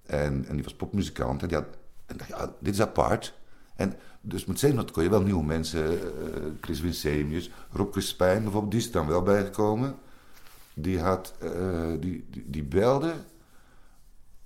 En, 0.07 0.45
en 0.49 0.55
die 0.55 0.65
was 0.65 0.75
popmuzikant. 0.75 1.43
En 1.43 1.49
die 1.49 1.57
had, 1.57 1.67
en 2.07 2.17
dacht, 2.17 2.31
ja, 2.31 2.55
dit 2.61 2.75
is 2.75 2.81
apart. 2.81 3.39
En 3.77 3.95
dus 4.21 4.45
met 4.45 4.59
Sesamstraat 4.59 4.91
kon 4.91 5.03
je 5.03 5.11
wel 5.11 5.23
nieuwe 5.23 5.45
mensen, 5.45 5.91
eh, 5.91 6.43
Chris 6.61 6.81
Winsemius, 6.81 7.51
Rob 7.71 7.93
Crispijn 7.93 8.43
bijvoorbeeld, 8.43 8.73
die 8.73 8.81
is 8.81 8.87
er 8.87 8.93
dan 8.93 9.07
wel 9.07 9.23
bijgekomen. 9.23 9.97
Die, 10.75 11.01
had, 11.01 11.35
eh, 11.41 11.93
die, 12.01 12.27
die, 12.31 12.65
belde 12.65 13.15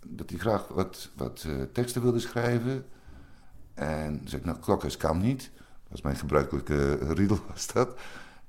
dat 0.07 0.31
hij 0.31 0.39
graag 0.39 0.69
wat, 0.69 1.11
wat 1.17 1.47
teksten 1.73 2.03
wilde 2.03 2.19
schrijven. 2.19 2.85
En 3.75 4.21
zei 4.25 4.41
ik, 4.41 4.47
nou, 4.47 4.59
klokhuis 4.59 4.97
kan 4.97 5.21
niet. 5.21 5.51
Dat 5.55 5.91
was 5.91 6.03
mijn 6.03 6.17
gebruikelijke 6.17 6.95
riedel, 6.95 7.39
was 7.53 7.67
dat. 7.73 7.99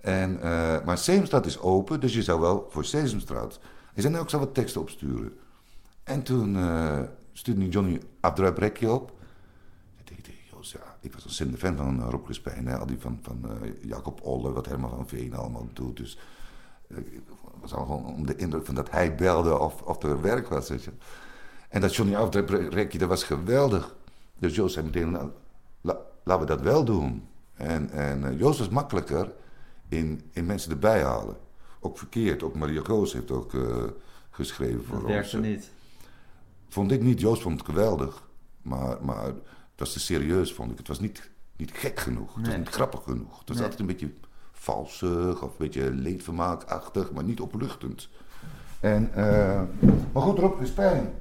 En, 0.02 0.41
eh, 0.41 0.86
maar 0.86 0.97
Sesamstraat 0.97 1.45
is 1.45 1.60
open, 1.60 1.99
dus 1.99 2.14
je 2.14 2.24
zou 2.24 2.39
wel 2.39 2.68
voor 2.70 2.86
Sesamstraat... 2.86 3.60
Hij 3.93 4.02
zei, 4.02 4.14
nou, 4.14 4.26
ik 4.26 4.32
zal 4.32 4.39
wat 4.39 4.54
teksten 4.54 4.82
opsturen. 4.82 5.38
En 6.04 6.24
toen 6.24 6.56
eh, 6.56 6.99
stuurde 7.34 7.70
Johnny 7.70 8.02
Abdruiprekje 8.20 8.91
op. 8.91 9.12
En 9.97 10.18
ik 10.18 10.26
ja, 10.62 10.95
ik 10.99 11.14
was 11.14 11.24
ontzettend 11.24 11.60
fan 11.60 11.78
van 11.78 11.99
uh, 11.99 12.08
Rob 12.10 12.24
Crispijn. 12.24 12.68
Al 12.68 12.86
die 12.86 12.99
van, 12.99 13.20
van 13.22 13.45
eh, 13.45 13.70
Jacob 13.82 14.22
Olle, 14.22 14.52
wat 14.52 14.66
Herman 14.66 14.89
van 14.89 15.08
Veen 15.08 15.36
allemaal 15.36 15.68
doet. 15.74 15.97
Dus 15.97 16.18
ik 16.88 17.22
was 17.62 17.74
al 17.74 17.86
gewoon 17.86 18.06
onder 18.06 18.36
de 18.36 18.41
indruk 18.41 18.66
van 18.66 18.76
dat 18.76 18.91
hij 18.91 19.16
belde 19.16 19.60
of, 19.60 19.82
of 19.82 20.04
er 20.04 20.22
werk 20.22 20.47
was. 20.47 20.70
Weet 20.70 20.84
je. 20.84 20.91
En 21.70 21.82
dat 21.82 21.95
Johnny 21.95 22.16
Abdruiprekje, 22.16 22.97
dat 22.97 23.10
was 23.10 23.24
geweldig. 23.24 23.95
Dus 24.38 24.56
Joost 24.56 24.74
zei 24.74 24.86
meteen, 24.86 25.12
nou, 25.12 25.30
la- 25.82 26.02
laten 26.24 26.47
we 26.47 26.54
dat 26.56 26.62
wel 26.62 26.84
doen. 26.86 27.28
En, 27.54 27.89
en 27.89 28.38
Joost 28.38 28.60
was 28.60 28.70
makkelijker 28.70 29.32
in, 29.91 30.21
in 30.31 30.45
mensen 30.45 30.71
erbij 30.71 31.03
halen. 31.03 31.37
Ook 31.79 31.97
verkeerd. 31.97 32.43
Ook 32.43 32.55
Maria 32.55 32.81
Koos 32.81 33.13
heeft 33.13 33.31
ook 33.31 33.53
eh, 33.53 33.83
geschreven 34.29 34.83
voor 34.83 34.95
dat 34.95 35.03
ons. 35.05 35.13
werkte 35.13 35.37
niet. 35.39 35.69
Vond 36.67 36.91
ik 36.91 37.01
niet. 37.01 37.19
Joost 37.19 37.41
vond 37.41 37.57
het 37.59 37.69
geweldig. 37.69 38.27
Maar, 38.61 39.05
maar 39.05 39.23
het 39.25 39.35
was 39.75 39.93
te 39.93 39.99
serieus, 39.99 40.53
vond 40.53 40.71
ik. 40.71 40.77
Het 40.77 40.87
was 40.87 40.99
niet, 40.99 41.29
niet 41.55 41.71
gek 41.71 41.99
genoeg. 41.99 42.27
Het 42.27 42.39
was 42.39 42.47
Nee. 42.47 42.57
niet 42.57 42.69
grappig 42.69 43.03
genoeg. 43.03 43.39
Het 43.39 43.47
was 43.47 43.57
Nee. 43.57 43.63
altijd 43.65 43.79
een 43.81 43.87
beetje 43.95 44.11
valsig 44.51 45.41
of 45.41 45.49
een 45.49 45.55
beetje 45.57 45.91
leedvermaakachtig, 45.93 47.11
maar 47.11 47.23
niet 47.23 47.39
opluchtend. 47.39 48.09
En, 48.79 49.13
eh, 49.13 49.61
maar 50.13 50.23
goed, 50.23 50.37
Rob 50.39 50.55
Crispijn 50.57 51.13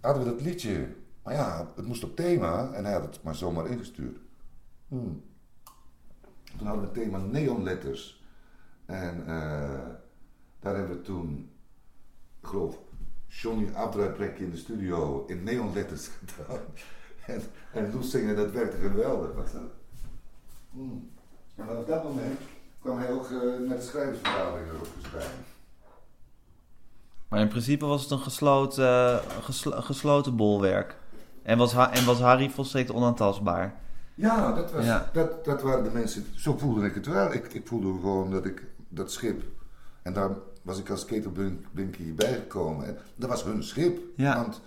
hadden 0.00 0.24
we 0.24 0.30
dat 0.30 0.40
liedje. 0.40 0.88
Maar 1.22 1.34
ja, 1.34 1.72
het 1.76 1.86
moest 1.86 2.04
op 2.04 2.16
thema 2.16 2.70
en 2.72 2.84
hij 2.84 2.92
had 2.92 3.02
het 3.02 3.22
maar 3.22 3.34
zomaar 3.34 3.66
ingestuurd. 3.66 4.18
Hmm. 4.88 5.22
Toen 6.58 6.66
hadden 6.66 6.88
we 6.88 6.90
het 6.94 7.04
thema 7.04 7.18
neonletters. 7.18 8.22
En 8.86 9.20
eh, 9.20 9.78
daar 10.60 10.76
hebben 10.76 10.96
we 10.96 11.02
toen, 11.02 11.50
ik 12.40 12.48
geloof, 12.48 12.78
Johnny 13.28 13.74
Abdruiprekje 13.74 14.44
in 14.44 14.50
de 14.50 14.56
studio 14.56 15.24
in 15.26 15.42
neonletters 15.42 16.08
gedaan. 16.18 16.60
En, 17.26 17.42
en 17.72 17.92
Loes 17.92 18.10
zingen, 18.10 18.36
dat 18.36 18.50
werkte 18.50 18.76
geweldig. 18.76 19.34
Dat. 19.34 19.54
Hmm. 20.70 21.10
En 21.54 21.66
vanaf 21.66 21.84
dat 21.84 22.04
moment 22.04 22.40
kwam 22.80 22.98
hij 22.98 23.12
ook 23.12 23.24
eh, 23.24 23.68
naar 23.68 23.76
de 23.76 23.82
schrijversvergadering 23.82 24.68
erop 24.68 24.86
Crispijn. 25.00 25.30
Maar 27.28 27.40
in 27.40 27.48
principe 27.48 27.86
was 27.86 28.02
het 28.02 28.10
een 28.10 28.18
gesloten, 28.18 29.20
geslo- 29.42 29.80
gesloten 29.80 30.36
bolwerk. 30.36 30.96
En 31.42 31.58
was, 31.58 31.74
en 31.74 32.04
was 32.04 32.20
Harry 32.20 32.50
volstrekt 32.50 32.90
onaantastbaar. 32.90 33.74
Ja, 34.18 34.52
dat, 34.52 34.72
was, 34.72 34.84
Ja. 34.84 35.10
Dat, 35.12 35.44
dat 35.44 35.62
waren 35.62 35.84
de 35.84 35.90
mensen. 35.90 36.26
Zo 36.34 36.56
voelde 36.56 36.86
ik 36.86 36.94
het 36.94 37.06
wel. 37.06 37.32
Ik, 37.32 37.52
ik 37.52 37.66
voelde 37.66 37.92
gewoon 38.00 38.30
dat 38.30 38.44
ik 38.44 38.64
dat 38.88 39.12
schip. 39.12 39.42
En 40.02 40.12
daar 40.12 40.30
was 40.62 40.78
ik 40.78 40.90
als 40.90 41.04
ketelblinkie 41.04 42.12
bijgekomen. 42.12 42.86
En 42.86 42.98
dat 43.14 43.28
was 43.28 43.44
hun 43.44 43.62
schip. 43.62 43.98
Ja. 44.16 44.34
Want 44.36 44.60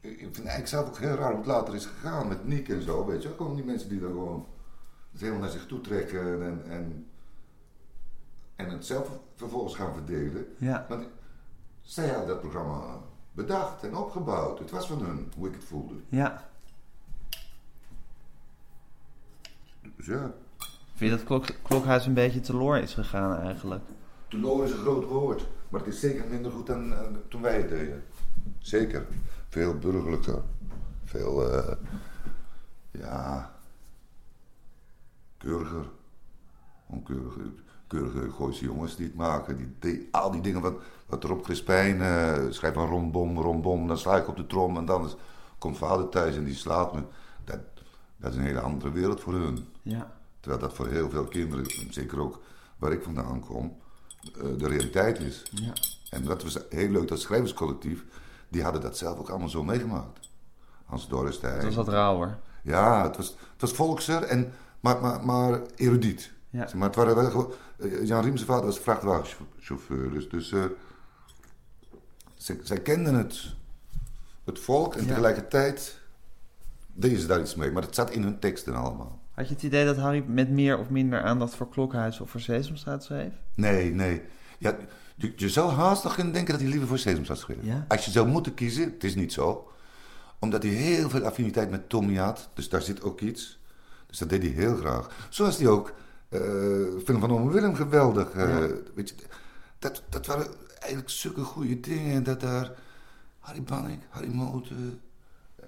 ik 0.00 0.18
vind 0.18 0.36
eigenlijk 0.36 0.68
zelf 0.68 0.88
ook 0.88 0.98
heel 0.98 1.14
raar 1.14 1.28
hoe 1.28 1.38
het 1.38 1.46
later 1.46 1.74
is 1.74 1.86
gegaan 1.86 2.28
met 2.28 2.46
Nick 2.46 2.68
en 2.68 2.82
zo. 2.82 3.06
Weet 3.06 3.22
je, 3.22 3.28
gewoon 3.36 3.54
die 3.54 3.64
mensen 3.64 3.88
die 3.88 4.00
dan 4.00 4.10
gewoon 4.10 4.46
het 5.12 5.20
helemaal 5.20 5.40
naar 5.40 5.50
zich 5.50 5.66
toe 5.66 5.80
trekken 5.80 6.42
en, 6.42 6.62
en, 6.70 7.06
en 8.56 8.70
het 8.70 8.86
zelf 8.86 9.10
vervolgens 9.34 9.74
gaan 9.74 9.94
verdelen. 9.94 10.46
Ja. 10.56 10.86
Want 10.88 11.06
zij 11.82 12.08
hadden 12.08 12.28
dat 12.28 12.40
programma 12.40 13.00
bedacht 13.32 13.82
en 13.84 13.96
opgebouwd. 13.96 14.58
Het 14.58 14.70
was 14.70 14.86
van 14.86 15.02
hun 15.02 15.32
hoe 15.36 15.48
ik 15.48 15.54
het 15.54 15.64
voelde. 15.64 15.94
Ja. 16.08 16.47
Dus 19.98 20.06
ja. 20.06 20.32
Vind 20.94 21.10
je 21.10 21.16
dat 21.16 21.24
klok, 21.26 21.46
Klokhuis 21.62 22.06
een 22.06 22.14
beetje 22.14 22.40
teloor 22.40 22.76
is 22.78 22.94
gegaan 22.94 23.38
eigenlijk? 23.40 23.82
Tenor 24.28 24.64
is 24.64 24.70
een 24.70 24.78
groot 24.78 25.04
woord, 25.04 25.46
maar 25.68 25.80
het 25.80 25.94
is 25.94 26.00
zeker 26.00 26.24
minder 26.30 26.50
goed 26.52 26.66
dan 26.66 26.92
eh, 26.92 27.00
toen 27.28 27.42
wij 27.42 27.56
het 27.56 27.68
deden. 27.68 28.04
Zeker. 28.58 29.06
Veel 29.48 29.78
burgerlijker. 29.78 30.42
Veel, 31.04 31.52
eh, 31.52 31.76
ja, 32.90 33.52
keuriger. 35.36 35.84
Onkeurige, 36.86 37.40
keurige 37.86 38.30
Gooise 38.30 38.64
jongens 38.64 38.96
die 38.96 39.06
het 39.06 39.14
maken. 39.14 39.56
Die, 39.56 39.74
die- 39.78 40.08
al 40.10 40.30
die 40.30 40.40
dingen 40.40 40.60
wat, 40.60 40.74
wat 41.06 41.24
Rob 41.24 41.42
Crispijn 41.42 42.00
eh 42.02 42.34
schrijft 42.50 42.76
van 42.76 42.88
rondom, 42.88 43.38
rondom. 43.38 43.86
Dan 43.86 43.98
sla 43.98 44.16
ik 44.16 44.28
op 44.28 44.36
de 44.36 44.46
trom 44.46 44.76
en 44.76 44.84
dan 44.84 45.04
is- 45.04 45.16
komt 45.58 45.78
vader 45.78 46.08
thuis 46.08 46.36
en 46.36 46.44
die 46.44 46.54
slaat 46.54 46.94
me. 46.94 47.00
Dat, 48.18 48.32
is 48.32 48.36
een 48.38 48.44
hele 48.44 48.60
andere 48.60 48.92
wereld 48.92 49.20
voor 49.20 49.34
hun. 49.34 49.66
Ja. 49.82 50.16
Terwijl 50.40 50.62
dat 50.62 50.74
voor 50.74 50.86
heel 50.86 51.10
veel 51.10 51.24
kinderen, 51.24 51.66
zeker 51.90 52.20
ook 52.20 52.40
waar 52.76 52.92
ik 52.92 53.02
vandaan 53.02 53.40
kom, 53.40 53.76
eh, 54.22 54.42
de 54.58 54.68
realiteit 54.68 55.20
is. 55.20 55.42
Ja. 55.50 55.72
En 56.10 56.24
dat 56.24 56.42
was 56.42 56.58
heel 56.68 56.88
leuk, 56.88 57.08
dat 57.08 57.20
schrijverscollectief, 57.20 58.04
die 58.48 58.62
hadden 58.62 58.80
dat 58.82 58.96
zelf 58.96 59.18
ook 59.18 59.28
allemaal 59.28 59.48
zo 59.48 59.64
meegemaakt. 59.64 60.28
Hans 60.84 61.08
Dorrestein. 61.08 61.54
Het 61.54 61.64
was 61.64 61.74
wat 61.74 61.88
rauwer. 61.88 62.38
Ja, 62.62 63.02
het 63.02 63.16
was, 63.16 63.26
het 63.28 63.60
was 63.60 63.72
volkser, 63.72 64.22
en, 64.22 64.52
maar, 64.80 65.00
maar, 65.00 65.24
maar 65.24 65.60
erudiet. 65.76 66.32
Ja. 66.50 66.68
Maar 66.74 66.86
het 66.86 66.96
waren 66.96 67.14
wel 67.14 67.30
gewoon, 67.30 67.52
eh, 67.78 68.06
Jan 68.06 68.22
Riems 68.22 68.44
vader 68.44 68.64
was 68.64 68.78
vrachtwagenchauffeur, 68.78 70.10
dus, 70.10 70.28
dus 70.28 70.48
ze, 70.48 70.76
zij 72.62 72.80
kenden 72.80 73.14
het, 73.14 73.54
het 74.44 74.58
volk 74.58 74.94
en 74.94 75.02
Ja. 75.02 75.08
tegelijkertijd 75.08 75.98
deden 76.98 77.18
ze 77.20 77.26
daar 77.26 77.40
iets 77.40 77.54
mee. 77.54 77.70
Maar 77.70 77.82
het 77.82 77.94
zat 77.94 78.10
in 78.10 78.22
hun 78.22 78.38
teksten 78.38 78.74
allemaal. 78.74 79.20
Had 79.34 79.48
je 79.48 79.54
het 79.54 79.62
idee 79.62 79.84
dat 79.84 79.96
Harry 79.96 80.24
met 80.26 80.50
meer 80.50 80.78
of 80.78 80.90
minder 80.90 81.22
aandacht 81.22 81.54
voor 81.54 81.68
Klokhuis 81.68 82.20
of 82.20 82.30
voor 82.30 82.40
Sesamstraat 82.40 83.04
schreef? 83.04 83.32
Nee, 83.54 83.94
nee. 83.94 84.22
Ja, 84.58 84.76
je, 85.14 85.32
je 85.36 85.48
zou 85.48 85.72
haast 85.72 86.04
nog 86.04 86.14
kunnen 86.14 86.32
denken 86.32 86.52
dat 86.52 86.60
hij 86.62 86.70
liever 86.70 86.88
voor 86.88 86.98
Sesamstraat 86.98 87.38
schreef. 87.38 87.56
Ja? 87.60 87.84
Als 87.88 88.04
je 88.04 88.10
zou 88.10 88.28
moeten 88.28 88.54
kiezen, 88.54 88.84
het 88.84 89.04
is 89.04 89.14
niet 89.14 89.32
zo. 89.32 89.70
Omdat 90.38 90.62
hij 90.62 90.72
heel 90.72 91.08
veel 91.10 91.24
affiniteit 91.24 91.70
met 91.70 91.88
Tommy 91.88 92.16
had. 92.16 92.48
Dus 92.54 92.68
daar 92.68 92.82
zit 92.82 93.02
ook 93.02 93.20
iets. 93.20 93.58
Dus 94.06 94.18
dat 94.18 94.28
deed 94.28 94.42
hij 94.42 94.50
heel 94.50 94.76
graag. 94.76 95.26
Zoals 95.28 95.58
hij 95.58 95.66
ook 95.66 95.92
eh 96.28 96.40
film 97.04 97.20
van 97.20 97.30
Ome 97.30 97.52
Willem 97.52 97.74
geweldig. 97.74 98.30
eh, 98.30 98.56
weet 98.94 99.08
je, 99.08 99.14
dat, 99.78 100.02
dat 100.08 100.26
waren 100.26 100.46
eigenlijk 100.78 101.10
zulke 101.10 101.42
goede 101.42 101.80
dingen. 101.80 102.22
Dat 102.22 102.40
daar 102.40 102.70
Harry 103.38 103.62
Bannik, 103.62 104.00
Harry 104.08 104.34
Moten... 104.34 105.00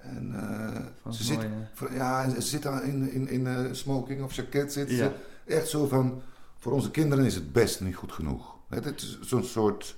En 0.03 0.31
eh, 0.35 0.81
Van 1.01 1.13
ze 1.13 1.23
zit, 1.23 1.39
voor- 1.73 1.93
ja, 1.93 2.29
ze 2.29 2.41
zit 2.41 2.63
daar 2.63 2.83
in, 2.83 3.11
in, 3.11 3.27
in 3.29 3.47
eh, 3.47 3.59
smoking 3.71 4.23
of 4.23 4.33
jacket. 4.33 4.73
Zit 4.73 4.89
Ja. 4.89 4.95
ze. 4.95 5.11
Echt 5.45 5.67
zo 5.69 5.87
van, 5.87 6.21
voor 6.57 6.71
onze 6.71 6.91
kinderen 6.91 7.25
is 7.25 7.35
het 7.35 7.51
best 7.51 7.81
niet 7.81 7.95
goed 7.95 8.11
genoeg. 8.11 8.55
Het 8.69 9.01
is 9.01 9.19
zo'n 9.21 9.43
soort... 9.43 9.95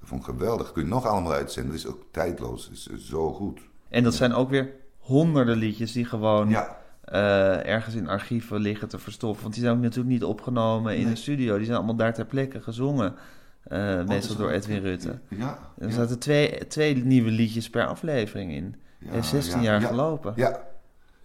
Dat 0.00 0.08
vond 0.08 0.20
ik 0.20 0.26
geweldig. 0.34 0.72
Kun 0.72 0.82
je 0.82 0.88
nog 0.88 1.06
allemaal 1.06 1.32
uitzenden. 1.32 1.72
Het 1.72 1.80
is 1.84 1.86
ook 1.90 2.02
tijdloos. 2.10 2.64
Het 2.64 2.72
is 2.72 3.08
zo 3.08 3.32
goed. 3.32 3.60
En 3.88 4.02
dat 4.02 4.14
zijn 4.14 4.32
ook 4.34 4.50
weer 4.50 4.70
honderden 4.98 5.56
liedjes 5.56 5.92
die 5.92 6.04
gewoon 6.04 6.48
Ja, 6.48 6.76
eh, 7.04 7.66
ergens 7.66 7.94
in 7.94 8.08
archieven 8.08 8.60
liggen 8.60 8.88
te 8.88 8.98
verstoffen. 8.98 9.42
Want 9.42 9.54
die 9.54 9.62
zijn 9.62 9.76
ook 9.76 9.82
natuurlijk 9.82 10.08
niet 10.14 10.24
opgenomen 10.24 10.94
in 10.96 11.02
Nee. 11.02 11.10
een 11.10 11.16
studio. 11.16 11.56
Die 11.56 11.64
zijn 11.64 11.76
allemaal 11.76 11.96
daar 11.96 12.14
ter 12.14 12.26
plekke 12.26 12.60
gezongen. 12.60 13.14
eh, 13.62 14.04
meestal 14.04 14.36
door 14.36 14.50
Edwin 14.50 14.80
Rutte. 14.80 15.18
ja. 15.28 15.58
Er 15.78 15.92
zaten 15.92 16.18
twee, 16.18 16.66
twee 16.66 16.96
nieuwe 16.96 17.30
liedjes 17.30 17.70
per 17.70 17.86
aflevering 17.86 18.52
in. 18.52 18.74
Heeft 19.04 19.28
16 19.28 19.56
ja, 19.56 19.62
jaar 19.70 19.80
ja. 19.80 19.86
gelopen. 19.86 20.32
Ja, 20.36 20.60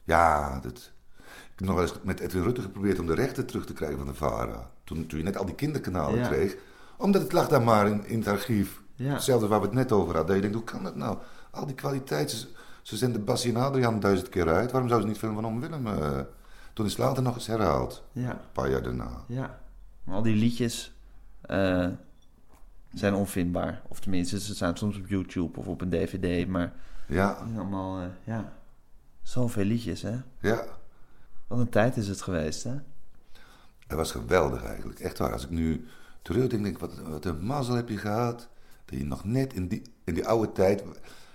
ja 0.03 0.59
dat... 0.59 0.91
Ik 1.53 1.59
heb 1.59 1.67
nog 1.67 1.75
wel 1.75 1.83
eens 1.83 1.93
met 2.03 2.19
Edwin 2.19 2.43
Rutte 2.43 2.61
geprobeerd 2.61 2.99
om 2.99 3.05
de 3.05 3.13
rechten 3.15 3.45
terug 3.45 3.65
te 3.65 3.73
krijgen 3.73 3.97
van 3.97 4.07
de 4.07 4.13
VARA. 4.13 4.69
Toen, 4.83 5.05
toen 5.07 5.17
je 5.19 5.23
net 5.25 5.37
al 5.37 5.45
die 5.45 5.55
kinderkanalen 5.55 6.19
Ja. 6.19 6.27
kreeg. 6.27 6.55
Omdat 6.97 7.21
het 7.21 7.31
lag 7.31 7.47
daar 7.47 7.61
maar 7.61 7.87
in, 7.87 8.05
in 8.05 8.17
het 8.19 8.27
archief. 8.27 8.81
Ja. 8.95 9.13
Hetzelfde 9.13 9.47
waar 9.47 9.59
we 9.59 9.65
het 9.65 9.75
net 9.75 9.91
over 9.91 10.15
hadden. 10.15 10.35
Je 10.35 10.41
denkt, 10.41 10.55
hoe 10.55 10.65
kan 10.65 10.83
dat 10.83 10.95
nou? 10.95 11.17
Al 11.51 11.65
die 11.65 11.75
kwaliteit. 11.75 12.31
Ze, 12.31 12.47
ze 12.81 12.97
zenden 12.97 13.23
Bassie 13.23 13.53
en 13.55 13.61
Adriaan 13.61 13.99
duizend 13.99 14.29
keer 14.29 14.47
uit. 14.49 14.71
Waarom 14.71 14.89
zou 14.89 15.01
ze 15.01 15.07
niet 15.07 15.17
film 15.17 15.33
van 15.33 15.45
Om 15.45 15.59
Willem... 15.59 15.87
eh, 15.87 16.19
toen 16.73 16.85
is 16.85 16.91
het 16.91 17.01
later 17.01 17.23
nog 17.23 17.35
eens 17.35 17.47
herhaald. 17.47 18.03
Ja, 18.11 18.29
Een 18.31 18.37
paar 18.51 18.69
jaar 18.69 18.83
daarna. 18.83 19.23
ja. 19.27 19.59
Maar 20.03 20.15
al 20.15 20.21
die 20.21 20.35
liedjes 20.35 20.93
eh, 21.41 21.87
zijn 22.93 23.13
onvindbaar. 23.13 23.81
Of 23.87 23.99
tenminste, 23.99 24.39
ze 24.39 24.55
staan 24.55 24.77
soms 24.77 24.97
op 24.97 25.07
YouTube 25.07 25.59
of 25.59 25.67
op 25.67 25.81
een 25.81 25.89
DVD. 25.89 26.47
Maar 26.47 26.73
Ja, 27.07 27.45
het 27.45 27.57
allemaal, 27.57 28.01
eh, 28.01 28.07
ja, 28.23 28.53
zoveel 29.21 29.63
liedjes, 29.63 30.01
hè? 30.01 30.15
ja. 30.39 30.65
Wat 31.47 31.59
een 31.59 31.69
tijd 31.69 31.97
is 31.97 32.07
het 32.07 32.21
geweest, 32.21 32.63
hè? 32.63 32.75
Dat 33.87 33.97
was 33.97 34.11
geweldig 34.11 34.63
eigenlijk. 34.63 34.99
Echt 34.99 35.17
waar. 35.17 35.31
Als 35.31 35.43
ik 35.43 35.49
nu 35.49 35.87
terugdenk, 36.21 36.63
denk 36.63 36.75
ik, 36.75 36.81
wat, 36.81 36.97
wat 36.97 37.25
een 37.25 37.45
mazzel 37.45 37.75
heb 37.75 37.89
je 37.89 37.97
gehad. 37.97 38.49
Dat 38.85 38.99
je 38.99 39.05
nog 39.05 39.23
net 39.23 39.53
in 39.53 39.67
die, 39.67 39.81
in 40.03 40.13
die 40.13 40.27
oude 40.27 40.51
tijd... 40.51 40.83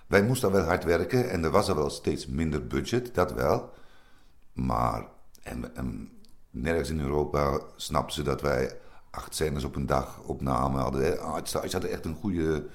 Wij 0.07 0.23
moesten 0.23 0.49
al 0.49 0.55
wel 0.55 0.65
hard 0.65 0.85
werken 0.85 1.31
en 1.31 1.45
er 1.45 1.51
was 1.51 1.69
al 1.69 1.75
wel 1.75 1.91
steeds 1.91 2.27
minder 2.27 2.67
budget, 2.67 3.15
dat 3.15 3.33
wel. 3.33 3.73
Maar 4.53 5.07
en, 5.43 5.77
en 5.77 6.11
nergens 6.51 6.91
in 6.91 7.01
Europa 7.01 7.61
snapten 7.77 8.15
ze 8.15 8.23
dat 8.23 8.41
wij 8.41 8.77
acht 9.11 9.35
scènes 9.35 9.65
op 9.65 9.77
een 9.77 9.87
dag 9.87 10.21
opnamen 10.23 10.81
hadden. 10.81 11.03
hè. 11.03 11.19
Ah, 11.19 11.35
het 11.35 11.49
Ze 11.49 11.59
hadden 11.59 11.91
echt 11.91 12.05
een 12.05 12.15
goede, 12.15 12.67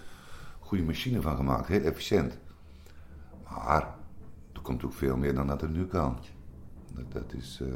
goede 0.60 0.84
machine 0.84 1.22
van 1.22 1.36
gemaakt, 1.36 1.68
heel 1.68 1.82
efficiënt. 1.82 2.38
Maar 3.56 3.95
er 4.54 4.62
komt 4.62 4.84
ook 4.84 4.93
veel 4.93 5.18
meer 5.18 5.36
dan 5.36 5.47
dat 5.47 5.62
er 5.62 5.70
nu 5.70 5.86
kan. 5.86 6.18
Dat, 6.93 7.12
dat 7.12 7.34
is... 7.34 7.60
eh, 7.62 7.68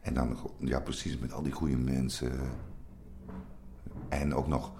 en 0.00 0.14
dan, 0.14 0.36
ja, 0.58 0.80
precies, 0.80 1.18
met 1.18 1.32
al 1.32 1.42
die 1.42 1.52
goede 1.52 1.76
mensen. 1.76 2.32
En 4.08 4.34
ook 4.34 4.46
nog 4.46 4.72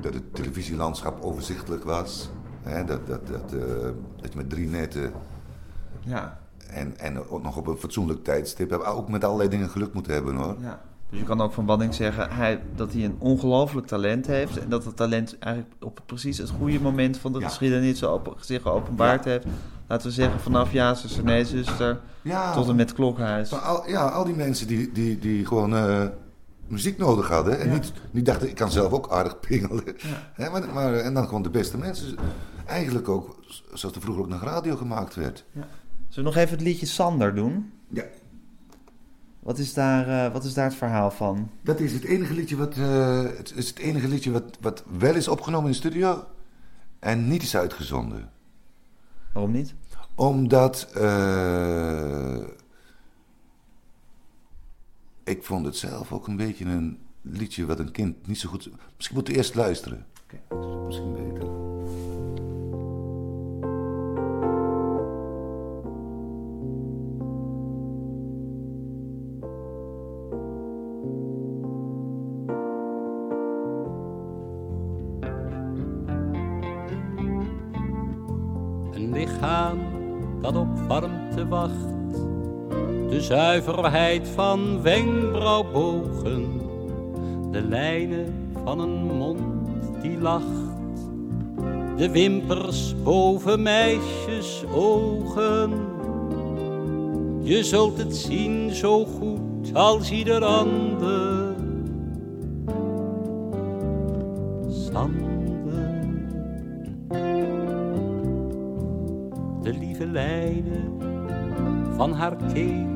dat 0.00 0.14
het 0.14 0.34
televisielandschap 0.34 1.22
overzichtelijk 1.22 1.84
was. 1.84 2.30
Hè, 2.62 2.84
dat, 2.84 3.06
dat, 3.06 3.26
dat, 3.26 3.52
eh, 3.52 3.90
dat 4.16 4.32
je 4.32 4.36
met 4.36 4.50
drie 4.50 4.68
netten 4.68 5.12
Ja, 6.00 6.40
en, 6.66 6.98
en 6.98 7.28
ook 7.28 7.42
nog 7.42 7.56
op 7.56 7.66
een 7.66 7.76
fatsoenlijk 7.76 8.24
tijdstip... 8.24 8.70
hebben 8.70 8.88
ook 8.88 9.08
met 9.08 9.24
allerlei 9.24 9.48
dingen 9.48 9.70
geluk 9.70 9.92
moeten 9.92 10.12
hebben, 10.12 10.34
hoor. 10.34 10.56
ja. 10.60 10.80
Dus 11.10 11.18
je 11.18 11.24
kan 11.24 11.40
ook 11.40 11.52
van 11.52 11.66
Banning 11.66 11.94
zeggen 11.94 12.30
hij, 12.30 12.60
dat 12.74 12.92
hij 12.92 13.04
een 13.04 13.16
ongelooflijk 13.18 13.86
talent 13.86 14.26
heeft. 14.26 14.58
En 14.58 14.68
dat 14.68 14.84
het 14.84 14.96
talent 14.96 15.38
eigenlijk 15.38 15.74
op 15.80 16.00
precies 16.06 16.38
het 16.38 16.50
goede 16.50 16.80
moment 16.80 17.16
van 17.18 17.32
de 17.32 17.38
Ja. 17.38 17.48
geschiedenis 17.48 18.04
open, 18.04 18.32
zich 18.40 18.62
geopenbaard 18.62 19.24
Ja. 19.24 19.30
heeft. 19.30 19.46
Laten 19.88 20.06
we 20.06 20.12
zeggen 20.12 20.40
vanaf 20.40 20.72
Ja, 20.72 20.94
zuster, 20.94 21.24
nee, 21.24 21.44
zuster, 21.44 22.00
Ja, 22.22 22.52
tot 22.52 22.68
en 22.68 22.76
met 22.76 22.92
Klokhuis. 22.92 23.50
maar 23.50 23.60
al, 23.60 23.88
ja, 23.88 24.08
al 24.08 24.24
die 24.24 24.34
mensen 24.34 24.66
die, 24.66 24.92
die, 24.92 25.18
die 25.18 25.46
gewoon 25.46 25.74
eh, 25.76 26.04
muziek 26.66 26.98
nodig 26.98 27.28
hadden. 27.28 27.60
En 27.60 27.70
niet, 27.70 27.92
niet 28.10 28.26
dachten, 28.26 28.48
ik 28.48 28.54
kan 28.54 28.70
zelf 28.70 28.92
ook 28.92 29.08
aardig 29.10 29.40
pingelen. 29.40 29.84
Maar, 30.36 30.64
maar, 30.74 30.94
en 30.94 31.14
dan 31.14 31.24
gewoon 31.26 31.42
de 31.42 31.50
beste 31.50 31.78
mensen. 31.78 32.16
Eigenlijk 32.66 33.08
ook, 33.08 33.36
zoals 33.74 33.94
er 33.94 34.00
vroeger 34.00 34.22
ook 34.22 34.28
nog 34.28 34.42
radio 34.42 34.76
gemaakt 34.76 35.14
werd. 35.14 35.44
Zullen 35.52 35.70
we 36.08 36.22
nog 36.22 36.36
even 36.36 36.56
het 36.56 36.66
liedje 36.66 36.86
Sander 36.86 37.34
doen? 37.34 37.72
Ja, 37.88 38.02
Wat 39.46 39.58
is 39.58 39.74
daar, 39.74 40.08
eh, 40.08 40.32
wat 40.32 40.44
is 40.44 40.54
daar 40.54 40.64
het 40.64 40.74
verhaal 40.74 41.10
van? 41.10 41.50
dat 41.62 41.80
is 41.80 41.92
het 41.92 42.04
enige 42.04 42.34
liedje 42.34 42.56
wat, 42.56 42.76
eh, 42.76 43.22
het 43.22 43.52
is 43.54 43.68
het 43.68 43.78
enige 43.78 44.08
liedje 44.08 44.30
wat, 44.30 44.58
wat 44.60 44.84
wel 44.98 45.14
is 45.14 45.28
opgenomen 45.28 45.66
in 45.66 45.72
de 45.72 45.76
studio 45.76 46.24
en 46.98 47.28
niet 47.28 47.42
is 47.42 47.56
uitgezonden. 47.56 48.30
Waarom 49.32 49.52
niet? 49.52 49.74
Omdat 50.14 50.88
eh, 50.94 52.38
ik 55.24 55.44
vond 55.44 55.66
het 55.66 55.76
zelf 55.76 56.12
ook 56.12 56.26
een 56.26 56.36
beetje 56.36 56.64
een 56.64 56.98
liedje 57.22 57.66
wat 57.66 57.78
een 57.78 57.92
kind 57.92 58.26
niet 58.26 58.38
zo 58.38 58.48
goed... 58.48 58.70
Misschien 58.96 59.16
moet 59.16 59.26
je 59.26 59.36
eerst 59.36 59.54
luisteren. 59.54 60.06
Oké, 60.24 60.40
dat 60.48 60.58
is 60.58 60.86
misschien 60.86 61.12
beter. 61.12 61.48
De 81.48 83.20
zuiverheid 83.20 84.28
van 84.28 84.82
wenkbrauwbogen. 84.82 86.60
De 87.50 87.62
lijnen 87.62 88.52
van 88.64 88.80
een 88.80 89.04
mond 89.04 89.40
die 90.02 90.18
lacht. 90.18 90.44
De 91.96 92.10
wimpers 92.10 92.94
boven 93.02 93.62
meisjes 93.62 94.64
ogen. 94.74 95.72
Je 97.42 97.64
zult 97.64 97.98
het 97.98 98.16
zien 98.16 98.70
zo 98.70 99.04
goed 99.04 99.74
als 99.74 100.10
ieder 100.10 100.44
ander. 100.44 101.35
Haar 112.16 112.36
keel, 112.52 112.86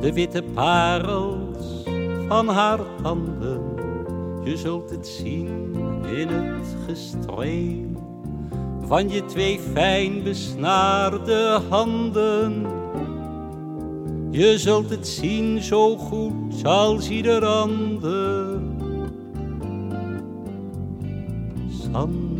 de 0.00 0.12
witte 0.12 0.42
parels 0.54 1.84
van 2.28 2.48
haar 2.48 2.80
tanden. 3.02 3.60
Je 4.44 4.56
zult 4.56 4.90
het 4.90 5.06
zien 5.06 5.74
in 6.16 6.28
het 6.28 6.76
gestreel 6.86 7.90
van 8.86 9.08
je 9.08 9.24
twee 9.24 9.58
fijn 9.58 10.22
besnaarde 10.22 11.60
handen. 11.68 12.66
Je 14.30 14.58
zult 14.58 14.90
het 14.90 15.08
zien 15.08 15.62
zo 15.62 15.96
goed 15.96 16.64
als 16.64 17.08
ieder 17.08 17.44
ander. 17.44 18.60
Sander. 21.92 22.31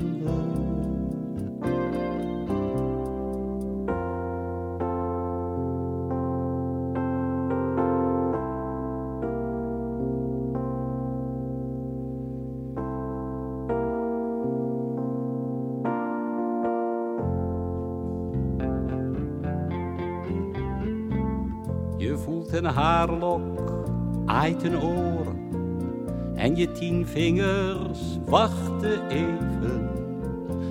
Je 26.63 26.73
tien 26.73 27.07
vingers 27.07 28.01
wachten 28.27 29.09
even. 29.09 29.91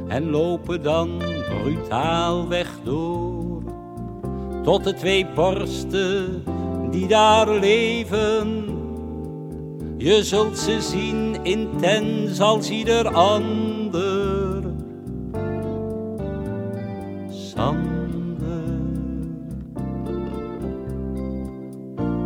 En 0.08 0.30
lopen 0.30 0.84
dan 0.84 1.22
brutaal 1.50 2.48
weg 2.48 2.80
door. 2.84 3.64
Tot 4.64 4.84
de 4.84 4.94
twee 4.94 5.26
borsten 5.36 6.44
die 6.92 7.08
daar 7.08 7.50
leven. 7.50 8.66
Je 9.98 10.24
zult 10.24 10.58
ze 10.58 10.82
zien 10.82 11.44
intens 11.44 12.40
als 12.40 12.70
ieder 12.70 13.08
ander. 13.08 14.64
Sander. 17.30 18.00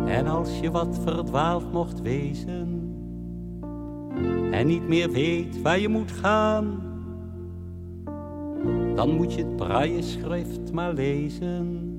En 0.06 0.26
als 0.26 0.48
je 0.60 0.70
wat 0.70 0.98
verdwaald 1.04 1.72
mocht 1.72 2.00
wezen 2.00 2.75
en 4.56 4.66
niet 4.66 4.88
meer 4.88 5.10
weet 5.10 5.62
waar 5.62 5.78
je 5.78 5.88
moet 5.88 6.12
gaan, 6.12 6.82
dan 8.94 9.10
moet 9.10 9.34
je 9.34 9.38
het 9.38 9.56
braille-schrift 9.56 10.72
maar 10.72 10.92
lezen. 10.92 11.90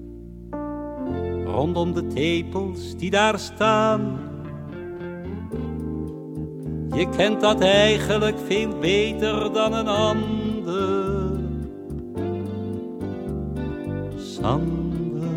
Rondom 1.46 1.94
de 1.94 2.08
tepels 2.08 2.96
die 2.96 3.10
daar 3.10 3.40
staan. 3.40 4.20
Je 6.96 7.10
kent 7.18 7.42
dat 7.42 7.62
eigenlijk 7.62 8.40
veel 8.40 8.78
beter 8.80 9.54
dan 9.54 9.74
een 9.74 9.88
ander. 9.88 11.40
Sander. 14.16 15.30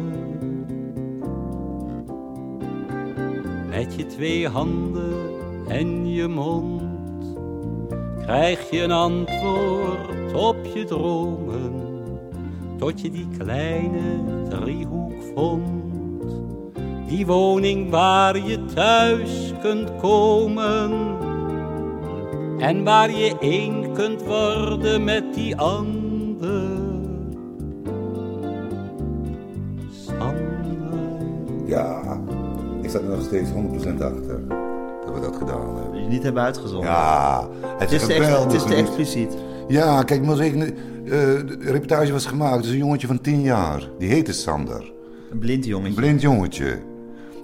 Met 3.69 3.95
je 3.95 4.07
twee 4.07 4.49
handen 4.49 5.31
en 5.69 6.13
je 6.13 6.29
mond 6.29 6.90
krijg 8.31 8.71
je 8.71 8.83
een 8.83 8.91
antwoord 8.91 10.35
op 10.35 10.57
je 10.75 10.85
dromen. 10.85 11.73
Tot 12.79 13.01
je 13.01 13.11
die 13.11 13.29
kleine 13.39 14.23
driehoek 14.49 15.13
vond. 15.35 16.33
Die 17.09 17.27
woning 17.27 17.91
waar 17.91 18.39
je 18.39 18.65
thuis 18.65 19.53
kunt 19.63 19.97
komen. 20.01 20.91
En 22.59 22.85
waar 22.85 23.11
je 23.11 23.37
één 23.41 23.93
kunt 23.93 24.23
worden 24.23 25.05
met 25.05 25.35
die 25.35 25.57
ander. 25.57 26.69
Sander. 29.91 30.59
Ja, 31.67 32.21
ik 32.83 32.89
sta 32.89 32.99
er 32.99 33.05
nog 33.05 33.23
steeds 33.23 33.51
100% 33.51 33.55
achter 33.93 34.49
dat 35.05 35.15
we 35.15 35.21
dat 35.21 35.37
gedaan 35.37 35.77
hebben. 35.77 35.90
Niet 36.11 36.23
hebben 36.23 36.43
uitgezonden. 36.43 36.91
Ja, 36.91 37.49
het 37.63 37.81
het 37.81 37.93
is, 37.93 38.01
is 38.01 38.07
te, 38.07 38.13
het 38.23 38.53
is 38.53 38.63
te 38.63 38.75
expliciet. 38.75 39.37
Ja, 39.69 40.03
kijk, 40.03 40.21
ik 40.21 40.27
moet 40.27 40.37
zeggen, 40.37 40.61
eh, 40.61 41.11
de 41.11 41.59
reportage 41.61 42.13
was 42.13 42.27
gemaakt. 42.27 42.57
Het 42.57 42.65
is 42.65 42.71
een 42.71 42.79
jongetje 42.79 43.07
van 43.07 43.21
10 43.21 43.41
jaar. 43.41 43.89
Die 43.99 44.09
heette 44.09 44.33
Sander. 44.33 44.93
Een 45.31 45.39
blind 45.39 45.65
Een 45.65 45.71
jongetje. 45.71 45.95
blind 45.95 46.21
jongetje. 46.21 46.83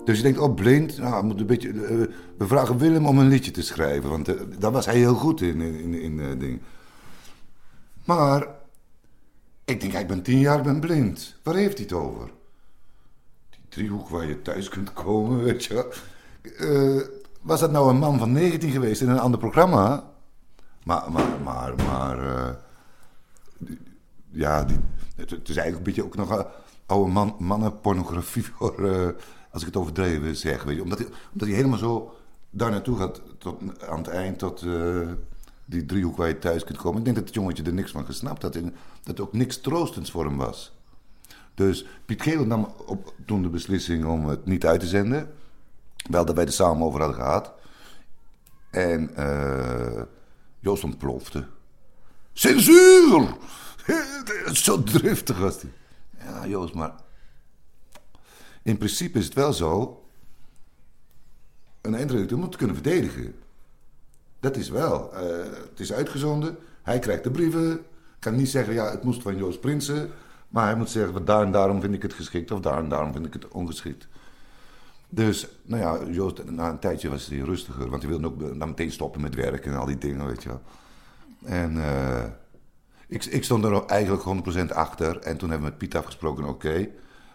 Dus 0.05 0.17
je 0.17 0.23
denkt, 0.23 0.39
oh, 0.39 0.55
blind. 0.55 0.99
Nou, 0.99 1.21
we, 1.21 1.27
moeten 1.27 1.41
een 1.41 1.47
beetje, 1.47 1.69
eh, 1.69 2.15
we 2.39 2.47
vragen 2.47 2.79
Willem 2.79 3.07
om 3.07 3.19
een 3.19 3.29
liedje 3.29 3.51
te 3.51 3.63
schrijven. 3.63 4.11
Want 4.11 4.29
eh, 4.29 4.35
daar 4.59 4.73
was 4.73 4.87
hij 4.87 4.97
heel 4.97 5.15
goed 5.15 5.41
in, 5.41 5.61
in, 5.61 5.95
in, 5.95 6.21
in 6.21 6.39
ding. 6.39 6.61
Maar, 8.05 8.47
ik 9.65 9.81
denk, 9.81 9.93
ik 9.93 10.07
ben 10.07 10.23
10 10.23 10.39
jaar, 10.39 10.59
ik 10.59 10.65
ben 10.65 10.81
blind. 10.81 11.37
Waar 11.43 11.55
heeft 11.55 11.79
hij 11.79 11.87
het 11.89 11.97
over? 11.97 12.31
Die 13.51 13.61
driehoek 13.69 14.09
waar 14.09 14.27
je 14.27 14.43
thuis 14.43 14.69
kunt 14.69 14.93
komen, 14.93 15.43
weet 15.43 15.65
je 15.65 15.89
was 17.47 17.61
dat 17.61 17.71
nou 17.71 17.91
een 17.91 17.99
man 17.99 18.19
van 18.19 18.33
19 18.33 18.71
geweest 18.71 19.01
in 19.01 19.09
een 19.09 19.19
ander 19.19 19.41
programma? 19.41 20.05
Maar, 20.85 21.13
maar, 21.13 21.41
maar, 21.45 21.75
maar... 21.77 22.19
eh, 22.19 22.55
ja, 24.37 24.65
die, 24.65 24.77
het, 25.17 25.31
is 25.31 25.57
eigenlijk 25.57 25.77
een 25.77 25.83
beetje 25.83 26.05
ook 26.05 26.17
nog 26.17 26.39
eh, 26.39 26.45
oude 26.87 27.13
man, 27.13 27.37
mannenpornografie 27.39 28.45
voor, 28.57 28.89
eh, 28.89 29.09
als 29.51 29.63
ik 29.63 29.67
het 29.67 29.77
overdreven 29.77 30.37
zeg. 30.37 30.63
Weet 30.63 30.77
je. 30.77 30.83
Omdat, 30.83 30.99
hij, 30.99 31.09
hij 31.37 31.49
helemaal 31.49 31.79
zo 31.79 32.15
daar 32.51 32.71
naartoe 32.71 32.99
gaat 32.99 33.23
tot, 33.39 33.61
aan 33.89 33.99
het 33.99 34.09
eind 34.09 34.39
tot 34.39 34.63
eh, 34.63 35.09
die 35.65 35.87
driehoek 35.87 36.17
waar 36.17 36.29
je 36.29 36.39
thuis 36.39 36.65
kunt 36.65 36.79
komen. 36.79 36.99
Ik 36.99 37.05
denk 37.05 37.17
dat 37.17 37.27
het 37.27 37.35
jongetje 37.35 37.63
er 37.63 37.73
niks 37.73 37.91
van 37.91 38.05
gesnapt 38.05 38.43
had 38.43 38.57
en 38.57 38.63
dat 38.63 39.17
het 39.17 39.21
ook 39.21 39.33
niks 39.33 39.61
troostends 39.61 40.11
voor 40.11 40.25
hem 40.25 40.37
was. 40.37 40.75
Dus 41.55 41.87
Piet 42.05 42.23
Geel 42.23 42.45
nam 42.45 42.73
toen 43.27 43.43
de 43.43 43.49
beslissing 43.49 44.05
om 44.05 44.29
het 44.29 44.47
niet 44.47 44.67
uit 44.67 44.81
te 44.81 44.87
zenden. 44.87 45.31
Wel 46.09 46.25
dat 46.25 46.35
wij 46.35 46.45
er 46.47 46.53
samen 46.53 46.87
over 46.87 47.01
hadden 47.01 47.17
gehad. 47.17 47.53
En 48.71 49.17
eh, 49.17 50.03
Joost 50.61 50.85
ontplofte. 50.85 51.47
Censuur! 52.33 53.37
Zo 54.53 54.83
driftig 54.83 55.39
was 55.39 55.63
hij. 55.63 55.73
Ja, 56.19 56.47
Joost, 56.47 56.75
maar... 56.75 56.95
In 58.63 58.77
principe 58.79 59.19
is 59.19 59.25
het 59.25 59.35
wel 59.35 59.53
zo... 59.53 60.01
Een 61.81 61.95
eindredacteur 61.95 62.39
moet 62.39 62.57
kunnen 62.57 62.77
verdedigen. 62.77 63.35
Dat 64.41 64.57
is 64.57 64.69
wel. 64.69 65.15
eh, 65.15 65.53
het 65.71 65.81
is 65.81 65.93
uitgezonden. 65.93 66.59
Hij 66.83 66.99
krijgt 66.99 67.25
de 67.25 67.31
brieven. 67.31 67.85
Kan 68.19 68.35
niet 68.35 68.49
zeggen, 68.49 68.75
ja, 68.75 68.91
het 68.91 69.03
moest 69.03 69.23
van 69.23 69.37
Joost 69.37 69.61
Prinsen. 69.61 70.11
Maar 70.49 70.65
hij 70.67 70.77
moet 70.77 70.91
zeggen, 70.91 71.25
daar 71.25 71.43
en 71.43 71.53
daarom 71.53 71.81
vind 71.81 71.95
ik 71.95 72.03
het 72.03 72.13
geschikt. 72.13 72.51
Of 72.51 72.61
daar 72.61 72.79
en 72.79 72.89
daarom 72.89 73.13
vind 73.13 73.27
ik 73.27 73.33
het 73.33 73.49
ongeschikt. 73.49 74.09
Dus, 75.17 75.47
nou 75.63 75.83
ja, 75.83 76.13
Joost, 76.13 76.45
na 76.45 76.69
een 76.69 76.79
tijdje 76.79 77.09
was 77.09 77.27
hij 77.27 77.39
rustiger. 77.39 77.91
Want 77.91 78.03
hij 78.03 78.11
wilde 78.11 78.27
ook 78.27 78.59
dan 78.59 78.69
meteen 78.69 78.91
stoppen 78.91 79.21
met 79.21 79.35
werken 79.35 79.73
en 79.73 79.79
al 79.79 79.87
die 79.87 79.99
dingen, 79.99 80.27
weet 80.27 80.43
je 80.43 80.49
wel. 80.49 80.63
En 81.45 81.85
eh, 81.85 82.25
ik, 83.09 83.25
ik 83.25 83.45
stond 83.45 83.65
er 83.65 83.85
eigenlijk 83.85 84.23
100% 84.71 84.75
achter. 84.75 85.19
En 85.19 85.37
toen 85.37 85.51
hebben 85.51 85.67
we 85.67 85.73
met 85.73 85.79
Piet 85.79 85.97
afgesproken, 85.97 86.45
oké, 86.45 86.89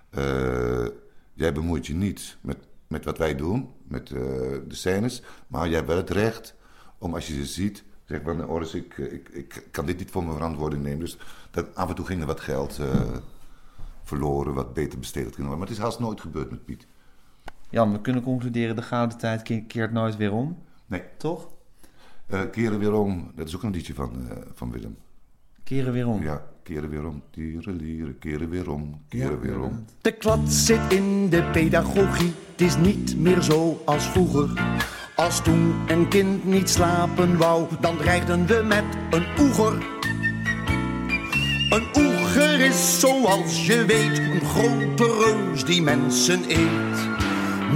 eh, 0.09 0.85
jij 1.33 1.53
bemoeit 1.53 1.87
je 1.87 1.93
niet 1.93 2.37
met, 2.41 2.57
met 2.87 3.05
wat 3.05 3.17
wij 3.17 3.35
doen, 3.35 3.69
met 3.83 4.11
eh, 4.11 4.21
de 4.67 4.75
scènes. 4.75 5.23
Maar 5.47 5.67
jij 5.67 5.75
hebt 5.75 5.87
wel 5.87 5.97
het 5.97 6.09
recht 6.09 6.55
om 6.97 7.13
als 7.13 7.27
je 7.27 7.33
ze 7.33 7.45
ziet, 7.45 7.83
zeg 8.05 8.21
van, 8.23 8.47
Oris, 8.47 8.73
ik, 8.73 8.97
ik, 8.97 9.29
ik 9.29 9.67
kan 9.71 9.85
dit 9.85 9.97
niet 9.97 10.11
voor 10.11 10.23
mijn 10.23 10.35
verantwoording 10.35 10.83
nemen. 10.83 10.99
Dus 10.99 11.17
dat, 11.51 11.75
af 11.75 11.89
en 11.89 11.95
toe 11.95 12.05
ging 12.05 12.21
er 12.21 12.27
wat 12.27 12.39
geld 12.39 12.79
verloren, 14.03 14.53
wat 14.53 14.73
beter 14.73 14.99
besteed 14.99 15.23
kunnen 15.23 15.37
worden. 15.37 15.59
Maar 15.59 15.67
het 15.67 15.77
is 15.77 15.83
haast 15.83 15.99
nooit 15.99 16.21
gebeurd 16.21 16.51
met 16.51 16.65
Piet. 16.65 16.87
Jan, 17.71 17.91
we 17.91 18.01
kunnen 18.01 18.23
concluderen, 18.23 18.75
de 18.75 18.81
gouden 18.81 19.17
tijd 19.17 19.41
ke- 19.41 19.63
keert 19.67 19.91
nooit 19.91 20.17
weer 20.17 20.31
om. 20.33 20.57
Nee. 20.85 21.01
Toch? 21.17 21.47
Eh, 22.27 22.39
keren 22.51 22.79
weer 22.79 22.93
om, 22.93 23.31
dat 23.35 23.47
is 23.47 23.55
ook 23.55 23.63
een 23.63 23.71
liedje 23.71 23.93
van, 23.93 24.11
eh, 24.29 24.37
van 24.53 24.71
Willem. 24.71 24.97
Keren 25.63 25.93
weer 25.93 26.07
om. 26.07 26.23
Ja, 26.23 26.43
keren 26.63 26.89
weer 26.89 27.05
om, 27.07 27.21
tieren, 27.31 27.75
lieren, 27.75 28.19
keren 28.19 28.49
weer 28.49 28.71
om, 28.71 29.01
keren 29.07 29.39
weer 29.39 29.59
om. 29.61 29.85
De 30.01 30.11
klad 30.11 30.51
zit 30.51 30.79
in 30.93 31.29
de 31.29 31.43
pedagogie, 31.51 32.33
het 32.51 32.61
is 32.61 32.77
niet 32.77 33.17
meer 33.17 33.41
zo 33.41 33.81
als 33.85 34.03
vroeger. 34.07 34.77
Als 35.15 35.43
toen 35.43 35.73
een 35.87 36.07
kind 36.07 36.45
niet 36.45 36.69
slapen 36.69 37.37
wou, 37.37 37.67
dan 37.81 37.97
dreigden 37.97 38.45
we 38.45 38.61
met 38.67 38.83
een 39.09 39.25
oeger. 39.39 39.73
Een 41.69 41.85
oeger 41.97 42.59
is 42.59 42.99
zoals 42.99 43.65
je 43.65 43.85
weet 43.85 44.17
een 44.17 44.41
grote 44.41 45.23
reus 45.25 45.65
die 45.65 45.81
mensen 45.81 46.41
eet. 46.47 47.20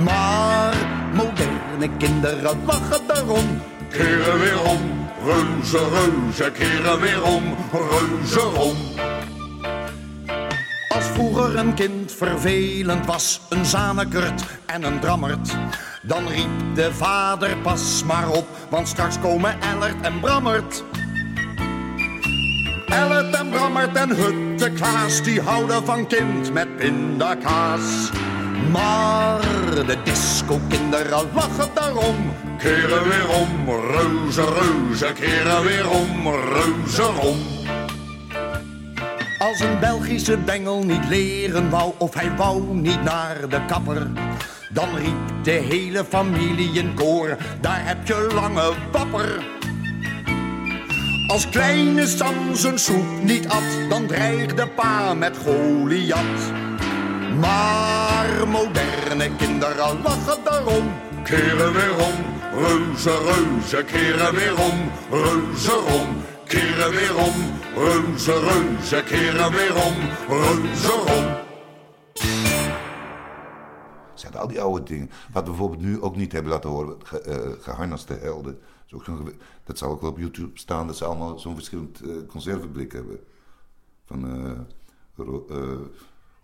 Maar 0.03 0.75
moderne 1.13 1.97
kinderen 1.97 2.65
lachen 2.65 3.07
daarom. 3.07 3.61
Keren 3.89 4.39
weer 4.39 4.61
om, 4.61 4.79
reuze, 5.25 5.79
reuze, 5.89 6.51
keren 6.51 6.99
weer 6.99 7.23
om, 7.23 7.43
reuze 7.71 8.45
om. 8.45 8.75
Als 10.87 11.05
vroeger 11.05 11.55
een 11.55 11.73
kind 11.73 12.11
vervelend 12.11 13.05
was, 13.05 13.41
een 13.49 13.65
zanekert 13.65 14.43
en 14.65 14.83
een 14.83 14.99
drammert. 14.99 15.55
Dan 16.01 16.27
riep 16.27 16.75
de 16.75 16.93
vader 16.93 17.57
pas 17.57 18.03
maar 18.03 18.29
op, 18.29 18.47
want 18.69 18.87
straks 18.87 19.19
komen 19.19 19.61
Ellert 19.61 20.01
en 20.01 20.19
Brammert. 20.19 20.83
Ellert 22.85 23.35
en 23.35 23.49
Brammert 23.49 23.95
en 23.95 24.09
Hutte 24.09 24.71
Klaas, 24.71 25.23
die 25.23 25.41
houden 25.41 25.85
van 25.85 26.07
kind 26.07 26.53
met 26.53 26.77
pindakaas. 26.77 28.11
Maar 28.71 29.41
de 29.85 29.97
disco-kinderen 30.03 31.27
lachen 31.33 31.69
daarom. 31.73 32.15
Keren 32.57 33.03
weer 33.03 33.29
om, 33.29 33.69
reuze, 33.69 34.43
reuze, 34.43 35.13
keren 35.13 35.63
weer 35.63 35.89
om, 35.89 36.27
reuze 36.27 37.07
om. 37.21 37.37
Als 39.39 39.59
een 39.59 39.79
Belgische 39.79 40.37
bengel 40.37 40.83
niet 40.83 41.07
leren 41.09 41.69
wou 41.69 41.93
of 41.97 42.13
hij 42.13 42.35
wou 42.35 42.63
niet 42.73 43.03
naar 43.03 43.49
de 43.49 43.65
kapper. 43.65 44.07
Dan 44.73 44.95
riep 44.95 45.43
de 45.43 45.51
hele 45.51 46.05
familie 46.05 46.71
in 46.71 46.93
koor, 46.93 47.37
daar 47.61 47.85
heb 47.85 48.07
je 48.07 48.31
lange 48.33 48.73
wapper. 48.91 49.43
Als 51.27 51.49
kleine 51.49 52.07
Sam 52.07 52.55
zijn 52.55 52.79
soep 52.79 53.23
niet 53.23 53.47
at, 53.47 53.89
dan 53.89 54.07
dreigde 54.07 54.67
pa 54.67 55.13
met 55.13 55.37
Goliath. 55.37 56.64
Maar 57.39 58.47
moderne 58.47 59.35
kinderen 59.35 60.01
lachen 60.01 60.43
daarom. 60.43 60.91
Keren 61.23 61.73
weer 61.73 61.95
om, 61.95 62.15
reuze, 62.53 63.17
reuze, 63.17 63.83
keren 63.83 64.35
weer 64.35 64.59
om, 64.59 64.91
reuze 65.09 65.75
om. 65.75 66.07
Keren 66.45 66.91
weer 66.91 67.15
om, 67.15 67.33
reuze, 67.75 68.39
reuze, 68.39 69.03
keren 69.03 69.51
weer 69.51 69.75
om, 69.75 69.95
reuze 70.27 70.93
om. 70.93 71.43
Zijn 74.13 74.35
al 74.35 74.47
die 74.47 74.61
oude 74.61 74.83
dingen. 74.83 75.09
Wat 75.31 75.43
we 75.43 75.49
bijvoorbeeld 75.49 75.81
nu 75.81 76.01
ook 76.01 76.15
niet 76.15 76.31
hebben 76.31 76.51
laten 76.51 76.69
horen. 76.69 76.97
Ge, 77.03 77.21
eh, 77.21 77.63
geharnaste 77.63 78.13
helden. 78.13 78.59
Dat, 79.63 79.77
zal 79.77 79.89
ook 79.89 80.01
wel 80.01 80.09
op 80.09 80.17
YouTube 80.17 80.59
staan. 80.59 80.87
Dat 80.87 80.97
ze 80.97 81.05
allemaal 81.05 81.39
zo'n 81.39 81.55
verschillend 81.55 82.01
eh, 82.01 82.09
conserveblik 82.27 82.91
hebben. 82.91 83.19
Van... 84.05 84.25
eh 85.49 85.77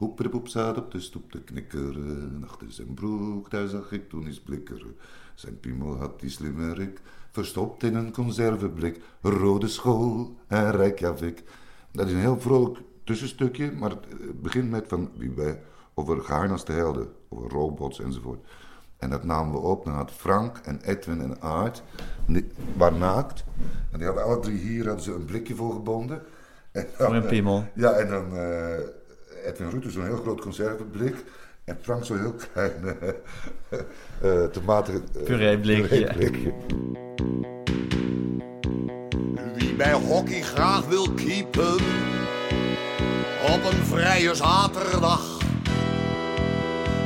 eh, 0.01 0.07
Hoepedepoep 0.07 0.47
staat 0.47 0.77
op 0.77 0.91
de 0.91 0.99
stoep 0.99 1.31
te 1.31 1.41
knikkeren. 1.41 2.43
Achter 2.47 2.71
zijn 2.71 2.93
broek, 2.93 3.49
daar 3.49 3.67
zag 3.67 3.91
ik 3.91 4.09
toen 4.09 4.25
eens 4.25 4.39
blikkeren. 4.39 4.95
Zijn 5.33 5.59
piemel 5.59 5.95
had 5.97 6.19
die 6.19 6.29
slimmerik. 6.29 7.01
Verstopt 7.31 7.83
in 7.83 7.95
een 7.95 8.11
conserveblik. 8.11 9.01
Rode 9.21 9.67
school 9.67 10.35
en 10.47 10.71
Reykjavik. 10.71 11.43
Dat 11.91 12.07
is 12.07 12.13
een 12.13 12.19
heel 12.19 12.39
vrolijk 12.39 12.77
tussenstukje. 13.03 13.71
Maar 13.71 13.89
het, 13.89 14.05
het 14.09 14.41
begint 14.41 14.69
met 14.69 14.87
van 14.87 15.09
wie 15.17 15.31
wij 15.31 15.59
over 15.93 16.21
geharnaste 16.21 16.71
helden. 16.71 17.07
Over 17.29 17.49
robots 17.49 17.99
enzovoort. 17.99 18.47
En 18.97 19.09
dat 19.09 19.23
namen 19.23 19.51
we 19.51 19.59
op. 19.59 19.85
Dan 19.85 19.93
had 19.93 20.11
Frank 20.11 20.57
en 20.57 20.81
Edwin 20.81 21.21
en 21.21 21.41
Aart 21.41 21.83
Die 22.27 22.47
waren 22.77 22.99
naakt. 22.99 23.43
En 23.91 23.97
die 23.97 24.07
hadden 24.07 24.23
alle 24.25 24.39
drie 24.39 24.57
hier 24.57 24.85
hadden 24.85 25.03
ze 25.03 25.13
een 25.13 25.25
blikje 25.25 25.55
voor 25.55 25.73
gebonden. 25.73 26.21
En 26.71 26.87
dan, 26.97 27.07
Voor 27.07 27.15
een 27.15 27.23
eh, 27.23 27.29
piemel. 27.29 27.65
ja, 27.73 27.91
en 27.91 28.09
dan 28.09 28.37
eh 28.37 28.99
Edwin 29.45 29.69
Rutte 29.69 29.91
zo'n 29.91 30.05
heel 30.05 30.21
groot 30.21 30.41
conserveblik. 30.41 31.15
En 31.63 31.77
Frank 31.81 32.05
zo'n 32.05 32.19
heel 32.19 32.35
klein 32.51 32.73
eh 32.99 33.79
eh, 34.21 34.43
tomaten... 34.43 34.93
eh, 35.15 35.23
Pureeblikje. 35.23 35.87
pureeblikje. 35.87 36.53
Wie 39.55 39.73
bij 39.75 39.93
hockey 39.93 40.41
graag 40.41 40.85
wil 40.87 41.11
keepen 41.11 41.73
op 43.41 43.63
een 43.71 43.85
vrije 43.85 44.35
zaterdag, 44.35 45.37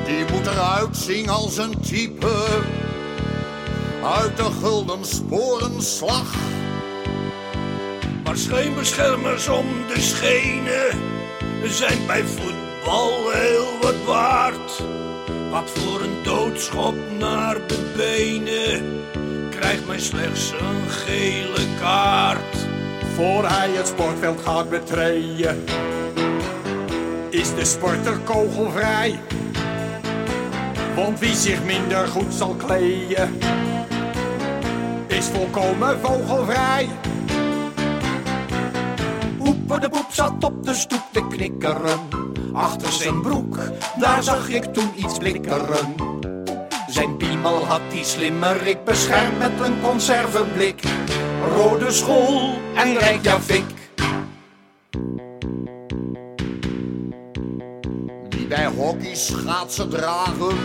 die 0.06 0.26
moet 0.32 0.46
eruit 0.48 0.98
zien 0.98 1.30
als 1.30 1.58
een 1.58 1.82
type 1.82 2.62
uit 4.04 4.38
de 4.38 4.44
gulden 4.62 5.06
sporenslag. 5.06 6.34
Maar 8.24 8.38
scheenbeschermers 8.38 9.48
om 9.48 9.66
de 9.88 10.00
schenen 10.00 11.15
zijn 11.64 12.06
bij 12.08 12.24
voetbal 12.24 13.32
heel 13.32 13.80
wat 13.82 14.04
waard. 14.06 14.84
Wat 15.52 15.70
voor 15.70 16.02
een 16.02 16.24
doodschop 16.24 16.96
naar 17.20 17.68
de 17.68 17.94
benen 17.98 19.04
krijgt 19.50 19.88
mij 19.88 20.00
slechts 20.00 20.52
een 20.52 20.90
gele 20.90 21.66
kaart. 21.80 22.68
Voor 23.16 23.48
hij 23.48 23.70
het 23.70 23.88
sportveld 23.88 24.42
gaat 24.42 24.70
betreden, 24.70 25.64
is 27.30 27.56
de 27.56 27.66
sporter 27.66 28.18
kogelvrij. 28.18 29.20
Want 30.96 31.20
wie 31.20 31.36
zich 31.36 31.64
minder 31.64 32.08
goed 32.08 32.34
zal 32.34 32.56
kleden, 32.56 33.38
is 35.08 35.26
volkomen 35.26 36.00
vogelvrij. 36.00 37.05
Hoepen 39.68 39.82
de 39.82 39.98
poep 39.98 40.12
zat 40.14 40.44
op 40.44 40.66
de 40.66 40.74
stoep 40.74 41.04
te 41.12 41.28
knikkeren. 41.28 42.00
Achter 42.54 42.92
zijn 42.92 43.22
broek, 43.22 43.58
daar 44.00 44.24
zag 44.24 44.50
ik 44.50 44.64
toen 44.64 44.92
iets 44.96 45.18
blikkeren. 45.18 45.96
Zijn 46.88 47.18
piemel 47.18 47.66
had 47.66 47.82
die 47.92 48.04
slimmerik 48.04 48.84
beschermd 48.84 49.38
met 49.38 49.52
een 49.60 49.82
conserveblik. 49.82 50.84
Rode 51.56 51.92
school 51.92 52.54
en 52.76 52.98
Reykjavik. 52.98 53.66
Die 58.30 58.48
bij 58.48 58.66
hockey 58.66 59.16
schaatsen 59.16 59.90
dragen, 59.90 60.58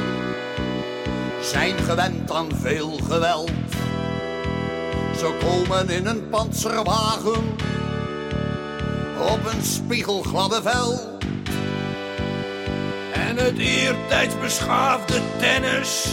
zijn 1.43 1.79
gewend 1.79 2.31
aan 2.31 2.49
veel 2.55 2.99
geweld. 3.09 3.53
Ze 5.17 5.39
komen 5.45 5.89
in 5.89 6.07
een 6.07 6.29
panzerwagen 6.29 7.57
op 9.21 9.41
een 9.53 9.63
spiegelgladde 9.63 10.63
vel. 10.63 11.19
En 13.13 13.37
het 13.37 13.59
eertijds 13.59 14.39
beschaafde 14.41 15.21
tennis 15.39 16.09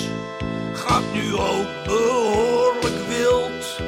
gaat 0.73 1.13
nu 1.13 1.35
ook 1.35 1.67
behoorlijk 1.85 2.95
wild. 3.07 3.79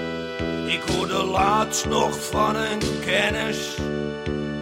Ik 0.67 0.81
hoorde 0.95 1.23
laatst 1.23 1.85
nog 1.85 2.25
van 2.29 2.55
een 2.55 2.79
kennis 3.05 3.77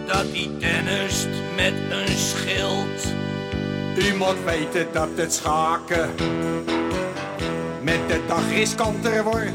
dat 0.06 0.32
die 0.32 0.56
tennist 0.56 1.28
met 1.56 1.74
een 1.90 2.16
schild. 2.16 3.14
U 3.96 4.16
moet 4.16 4.44
weten 4.44 4.86
dat 4.92 5.08
het 5.14 5.34
schaken 5.34 6.10
met 7.82 8.08
de 8.08 8.20
dag 8.26 8.50
riskanter 8.52 9.24
wordt. 9.24 9.52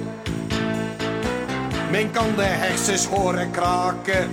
Men 1.91 2.11
kan 2.11 2.35
de 2.35 2.43
hersens 2.43 3.05
horen 3.05 3.51
kraken 3.51 4.29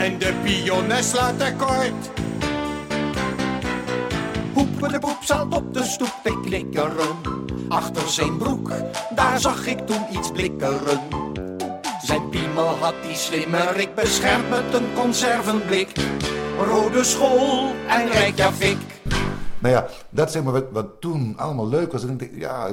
en 0.00 0.18
de 0.18 0.34
pionnen 0.42 1.04
sluiten 1.04 1.56
kort. 1.56 2.10
Hoepen 4.52 4.92
de 4.92 4.98
poep 4.98 5.18
zat 5.20 5.54
op 5.54 5.74
de 5.74 5.84
stoep 5.84 6.20
te 6.22 6.40
knikkeren. 6.44 7.16
Achter 7.68 8.08
zijn 8.08 8.38
broek, 8.38 8.72
daar 9.14 9.40
zag 9.40 9.66
ik 9.66 9.86
toen 9.86 10.04
iets 10.10 10.30
blikkeren. 10.30 11.00
Zijn 12.02 12.28
piemel 12.28 12.68
had 12.68 12.94
die 13.02 13.14
slimmerik 13.14 13.94
beschermd 13.94 14.50
met 14.50 14.74
een 14.74 14.92
conservenblik. 14.94 15.92
Rode 16.58 17.04
school 17.04 17.74
en 17.88 18.08
Reykjavik. 18.08 18.78
Nou 19.58 19.74
ja, 19.74 19.86
dat 20.10 20.32
zeg 20.32 20.42
maar 20.42 20.52
wat, 20.52 20.66
wat 20.70 21.00
toen 21.00 21.34
allemaal 21.36 21.68
leuk 21.68 21.92
was. 21.92 22.04
Ik 22.04 22.18
denk, 22.18 22.30
ja, 22.34 22.70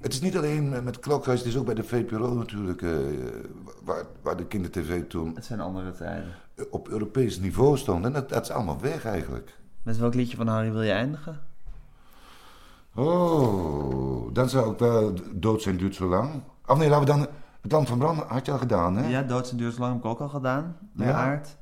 het 0.00 0.12
is 0.12 0.20
niet 0.20 0.36
alleen 0.36 0.84
met 0.84 0.98
Klokhuis, 0.98 1.38
het 1.38 1.48
is 1.48 1.56
ook 1.56 1.64
bij 1.64 1.74
de 1.74 1.82
VPRO 1.84 2.34
natuurlijk, 2.34 2.82
eh, 2.82 2.90
waar, 3.84 4.04
waar 4.22 4.36
de 4.36 4.46
kindertv 4.46 5.02
toen 5.08 5.34
Het 5.34 5.44
zijn 5.44 5.60
andere 5.60 5.92
tijden. 5.92 6.32
eh, 6.54 6.64
op 6.70 6.88
Europees 6.88 7.38
niveau 7.38 7.76
stond. 7.78 8.04
En 8.04 8.12
dat, 8.12 8.28
dat 8.28 8.42
is 8.42 8.50
allemaal 8.50 8.80
weg 8.80 9.04
eigenlijk. 9.04 9.58
Met 9.82 9.98
welk 9.98 10.14
liedje 10.14 10.36
van 10.36 10.46
Harry 10.46 10.72
wil 10.72 10.82
je 10.82 10.92
eindigen? 10.92 11.40
Oh, 12.94 14.34
dan 14.34 14.48
zou 14.48 14.72
ik 14.72 14.78
wel 14.78 15.14
dood 15.32 15.62
zijn 15.62 15.76
duurt 15.76 15.94
zo 15.94 16.08
lang. 16.08 16.42
Of 16.66 16.78
nee, 16.78 16.88
laten 16.88 17.06
we 17.06 17.12
dan, 17.12 17.26
het 17.60 17.72
land 17.72 17.88
van 17.88 17.98
branden 17.98 18.26
had 18.28 18.46
je 18.46 18.52
al 18.52 18.58
gedaan, 18.58 18.96
hè? 18.96 19.08
Ja, 19.08 19.22
Doods 19.22 19.50
en 19.50 19.56
Duurs 19.56 19.78
Lang 19.78 19.92
heb 19.92 20.02
ik 20.04 20.08
ook 20.10 20.20
al 20.20 20.28
gedaan. 20.28 20.76
Bij 20.92 21.06
Ja. 21.06 21.12
Aard. 21.12 21.56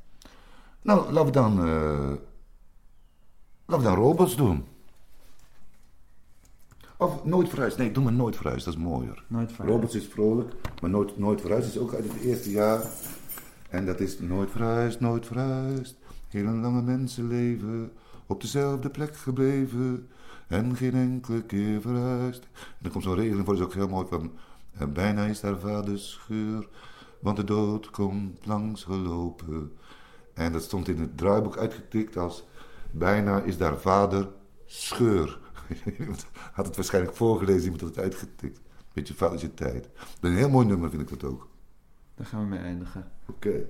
Nou, 0.83 1.13
laten 1.13 1.25
we 1.27 1.31
dan, 1.33 1.59
eh, 1.59 2.17
laten 3.67 3.85
we 3.85 3.91
dan 3.91 3.95
robots 3.95 4.37
doen. 4.37 4.67
Of 7.01 7.25
nooit 7.25 7.49
verhuisd. 7.49 7.79
Nee, 7.79 7.93
doe 7.93 8.05
maar 8.05 8.13
nooit 8.13 8.37
verhuisd, 8.37 8.65
dat 8.65 8.75
is 8.75 8.81
mooier. 8.81 9.25
Nooit 9.27 9.53
verhuisd. 9.53 9.75
Robots 9.75 9.95
is 9.95 10.07
vrolijk, 10.07 10.53
maar 10.81 10.91
nooit, 10.91 11.19
nooit 11.19 11.41
verhuisd 11.41 11.69
is 11.69 11.79
ook 11.79 11.95
uit 11.95 12.05
het 12.13 12.23
eerste 12.23 12.51
jaar. 12.51 12.83
En 13.71 13.87
dat 13.87 14.01
is 14.01 14.21
nooit 14.21 14.51
verhuisd, 14.51 15.01
nooit 15.01 15.27
verhuisd. 15.27 15.97
Hele 16.29 16.51
lange 16.51 16.83
mensenleven, 16.83 17.93
op 18.27 18.41
dezelfde 18.41 18.91
plek 18.91 19.17
gebleven. 19.17 20.09
En 20.49 20.77
geen 20.77 20.95
enkele 20.95 21.43
keer 21.43 21.81
verhuisd. 21.81 22.43
En 22.43 22.79
dan 22.79 22.93
komt 22.93 23.05
zo'n 23.05 23.15
regeling 23.15 23.45
voor, 23.45 23.55
dat 23.57 23.63
is 23.63 23.69
ook 23.69 23.75
heel 23.75 23.89
mooi 23.89 24.07
van... 24.09 24.33
eh, 24.79 24.87
bijna 24.87 25.25
is 25.25 25.41
daar 25.41 25.59
vaders 25.59 26.11
scheur, 26.11 26.69
want 27.21 27.37
de 27.37 27.45
dood 27.45 27.91
komt 27.91 28.47
langs 28.47 28.85
gelopen. 28.85 29.73
En 30.35 30.53
dat 30.53 30.63
stond 30.63 30.89
in 30.89 30.99
het 31.01 31.17
draaiboek 31.17 31.57
uitgetikt 31.57 32.17
als... 32.17 32.45
bijna 32.91 33.41
is 33.41 33.59
daar 33.59 33.79
vader 33.79 34.29
scheur. 34.67 35.39
Iemand 35.99 36.27
had 36.53 36.67
het 36.67 36.77
waarschijnlijk 36.77 37.17
voorgelezen, 37.17 37.63
iemand 37.63 37.81
had 37.81 37.95
het 37.95 38.05
uitgetikt. 38.05 38.61
Beetje 38.93 39.15
fout 39.15 39.35
is 39.35 39.41
je 39.41 39.55
tijd. 39.55 39.89
Een 40.21 40.37
heel 40.37 40.49
mooi 40.49 40.67
nummer 40.67 40.91
vind 40.91 41.03
ik 41.03 41.09
dat 41.09 41.31
ook. 41.31 41.49
Daar 42.15 42.27
gaan 42.27 42.41
we 42.41 42.47
mee 42.47 42.59
eindigen. 42.59 43.11
Oké. 43.29 43.67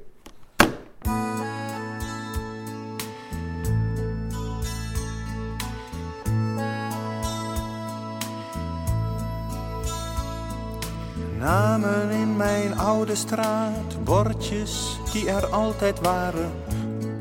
Namen 11.39 12.11
in 12.11 12.37
mijn 12.37 12.79
oude 12.79 13.15
straat, 13.15 14.05
bordjes 14.05 14.99
die 15.13 15.31
er 15.31 15.47
altijd 15.47 16.01
waren. 16.01 16.51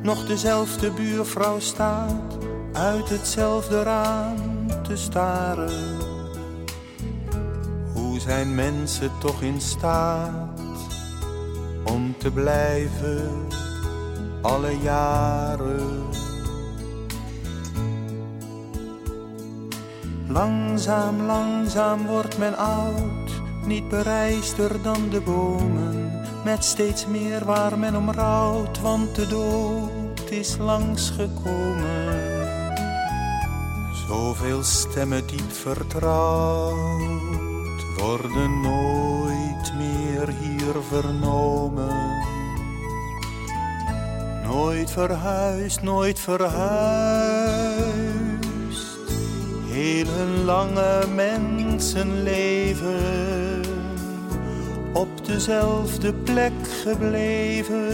Nog 0.01 0.25
dezelfde 0.25 0.91
buurvrouw 0.91 1.59
staat 1.59 2.37
uit 2.73 3.09
hetzelfde 3.09 3.83
raam 3.83 4.56
te 4.67 4.95
staren. 4.95 5.97
Hoe 7.93 8.19
zijn 8.19 8.55
mensen 8.55 9.11
toch 9.19 9.41
in 9.41 9.61
staat 9.61 10.59
om 11.83 12.15
te 12.17 12.31
blijven 12.31 13.47
alle 14.41 14.77
jaren? 14.81 16.05
Langzaam, 20.27 21.21
langzaam 21.21 22.05
wordt 22.05 22.37
men 22.37 22.57
oud, 22.57 23.41
niet 23.65 23.89
bereister 23.89 24.81
dan 24.81 25.09
de 25.09 25.21
bomen, 25.21 26.21
met 26.43 26.63
steeds 26.63 27.07
meer 27.07 27.45
waar 27.45 27.79
men 27.79 27.95
om 27.95 28.11
rouwt, 28.11 28.81
want 28.81 29.15
de 29.15 29.27
dood 29.27 30.29
is 30.29 30.57
langsgekomen. 30.57 32.26
Zoveel 34.07 34.63
stemmen 34.63 35.27
diep 35.27 35.51
vertrouwd 35.51 37.27
worden 37.97 38.61
nooit 38.61 39.73
meer 39.77 40.27
hier 40.27 40.75
vernomen. 40.89 42.25
Nooit 44.43 44.91
verhuisd, 44.91 45.81
nooit 45.81 46.19
verhuisd. 46.19 46.57
Heel 49.69 50.07
hun 50.07 50.43
lange 50.43 51.03
mensenleven 51.15 53.61
op 54.93 55.25
dezelfde 55.25 56.13
plek 56.13 56.67
gebleven 56.83 57.87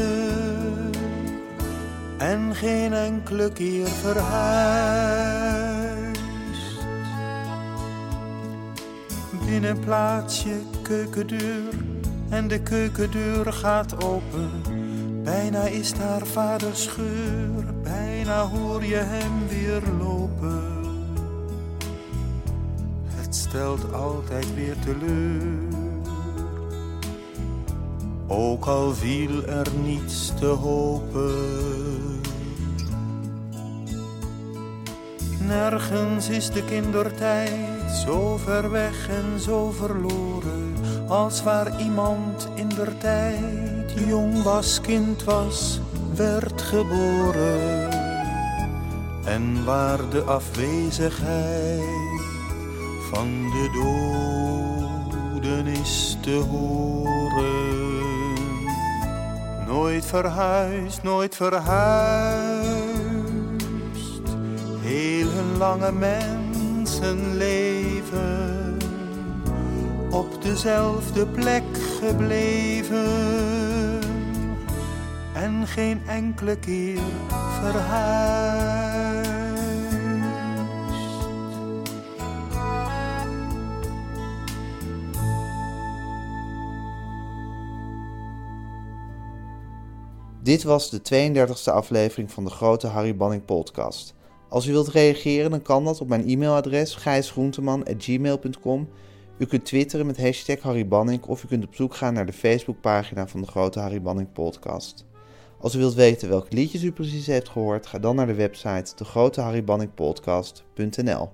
en 2.17 2.55
geen 2.55 2.93
enkele 2.93 3.51
keer 3.51 3.87
verhuisd. 3.87 5.62
In 9.53 9.63
een 9.63 9.79
plaatsje 9.79 10.55
keukendeur 10.81 11.73
en 12.29 12.47
de 12.47 12.59
keukendeur 12.59 13.53
gaat 13.53 14.03
open. 14.03 14.49
Bijna 15.23 15.61
is 15.61 15.93
daar 15.93 16.25
vaders 16.25 16.83
scheur, 16.83 17.63
bijna 17.83 18.47
hoor 18.47 18.85
je 18.85 18.95
hem 18.95 19.47
weer 19.47 19.81
lopen. 19.99 20.61
Het 23.05 23.35
stelt 23.35 23.93
altijd 23.93 24.55
weer 24.55 24.75
teleur. 24.79 25.41
Ook 28.27 28.65
al 28.65 28.93
viel 28.93 29.45
er 29.45 29.67
niets 29.83 30.33
te 30.39 30.45
hopen. 30.45 32.21
Nergens 35.47 36.29
is 36.29 36.49
de 36.49 36.65
kindertijd 36.65 37.82
zo 37.93 38.37
ver 38.37 38.71
weg 38.71 39.09
en 39.09 39.39
zo 39.39 39.71
verloren 39.71 40.73
als 41.07 41.43
waar 41.43 41.81
iemand 41.81 42.49
in 42.55 42.69
der 42.69 42.97
tijd 42.97 43.93
jong 44.07 44.43
was, 44.43 44.81
kind 44.81 45.23
was, 45.23 45.79
werd 46.15 46.61
geboren. 46.61 47.89
En 49.25 49.65
waar 49.65 50.09
de 50.09 50.21
afwezigheid 50.21 52.21
van 53.11 53.49
de 53.49 53.69
doden 55.41 55.67
is 55.67 56.17
te 56.21 56.35
horen. 56.35 57.51
Nooit 59.67 60.05
verhuisd, 60.05 61.03
nooit 61.03 61.35
verhuisd, 61.35 62.73
heel 64.81 65.27
hun 65.27 65.57
lange 65.57 65.91
mensenleven 67.03 68.77
op 70.11 70.41
dezelfde 70.41 71.27
plek 71.27 71.63
gebleven 71.99 73.01
en 75.33 75.67
geen 75.67 76.01
enkele 76.07 76.59
keer 76.59 76.99
verhuisd. 77.61 79.31
Dit 90.43 90.63
was 90.63 90.89
de 90.89 90.99
32e 90.99 91.71
aflevering 91.71 92.31
van 92.31 92.43
de 92.43 92.49
grote 92.49 92.87
Harry 92.87 93.15
Banning 93.15 93.45
podcast. 93.45 94.13
Als 94.53 94.67
u 94.67 94.71
wilt 94.71 94.87
reageren, 94.87 95.51
dan 95.51 95.61
kan 95.61 95.83
dat 95.83 96.01
op 96.01 96.07
mijn 96.07 96.27
e-mailadres 96.27 96.95
gijsgroenteman.gmail.com. 96.95 98.89
U 99.37 99.45
kunt 99.45 99.65
twitteren 99.65 100.05
met 100.05 100.17
hashtag 100.17 100.59
Harry 100.59 100.87
Banning 100.87 101.23
of 101.23 101.43
u 101.43 101.47
kunt 101.47 101.65
op 101.65 101.75
zoek 101.75 101.95
gaan 101.95 102.13
naar 102.13 102.25
de 102.25 102.33
Facebookpagina 102.33 103.27
van 103.27 103.41
de 103.41 103.47
grote 103.47 103.79
Harry 103.79 104.01
Banning 104.01 104.31
podcast. 104.31 105.05
Als 105.59 105.75
u 105.75 105.77
wilt 105.77 105.93
weten 105.93 106.29
welke 106.29 106.55
liedjes 106.55 106.83
u 106.83 106.91
precies 106.91 107.27
heeft 107.27 107.49
gehoord, 107.49 107.87
ga 107.87 107.99
dan 107.99 108.15
naar 108.15 108.27
de 108.27 108.33
website 108.33 108.95
degroteharrybanningpodcast.nl. 108.95 111.29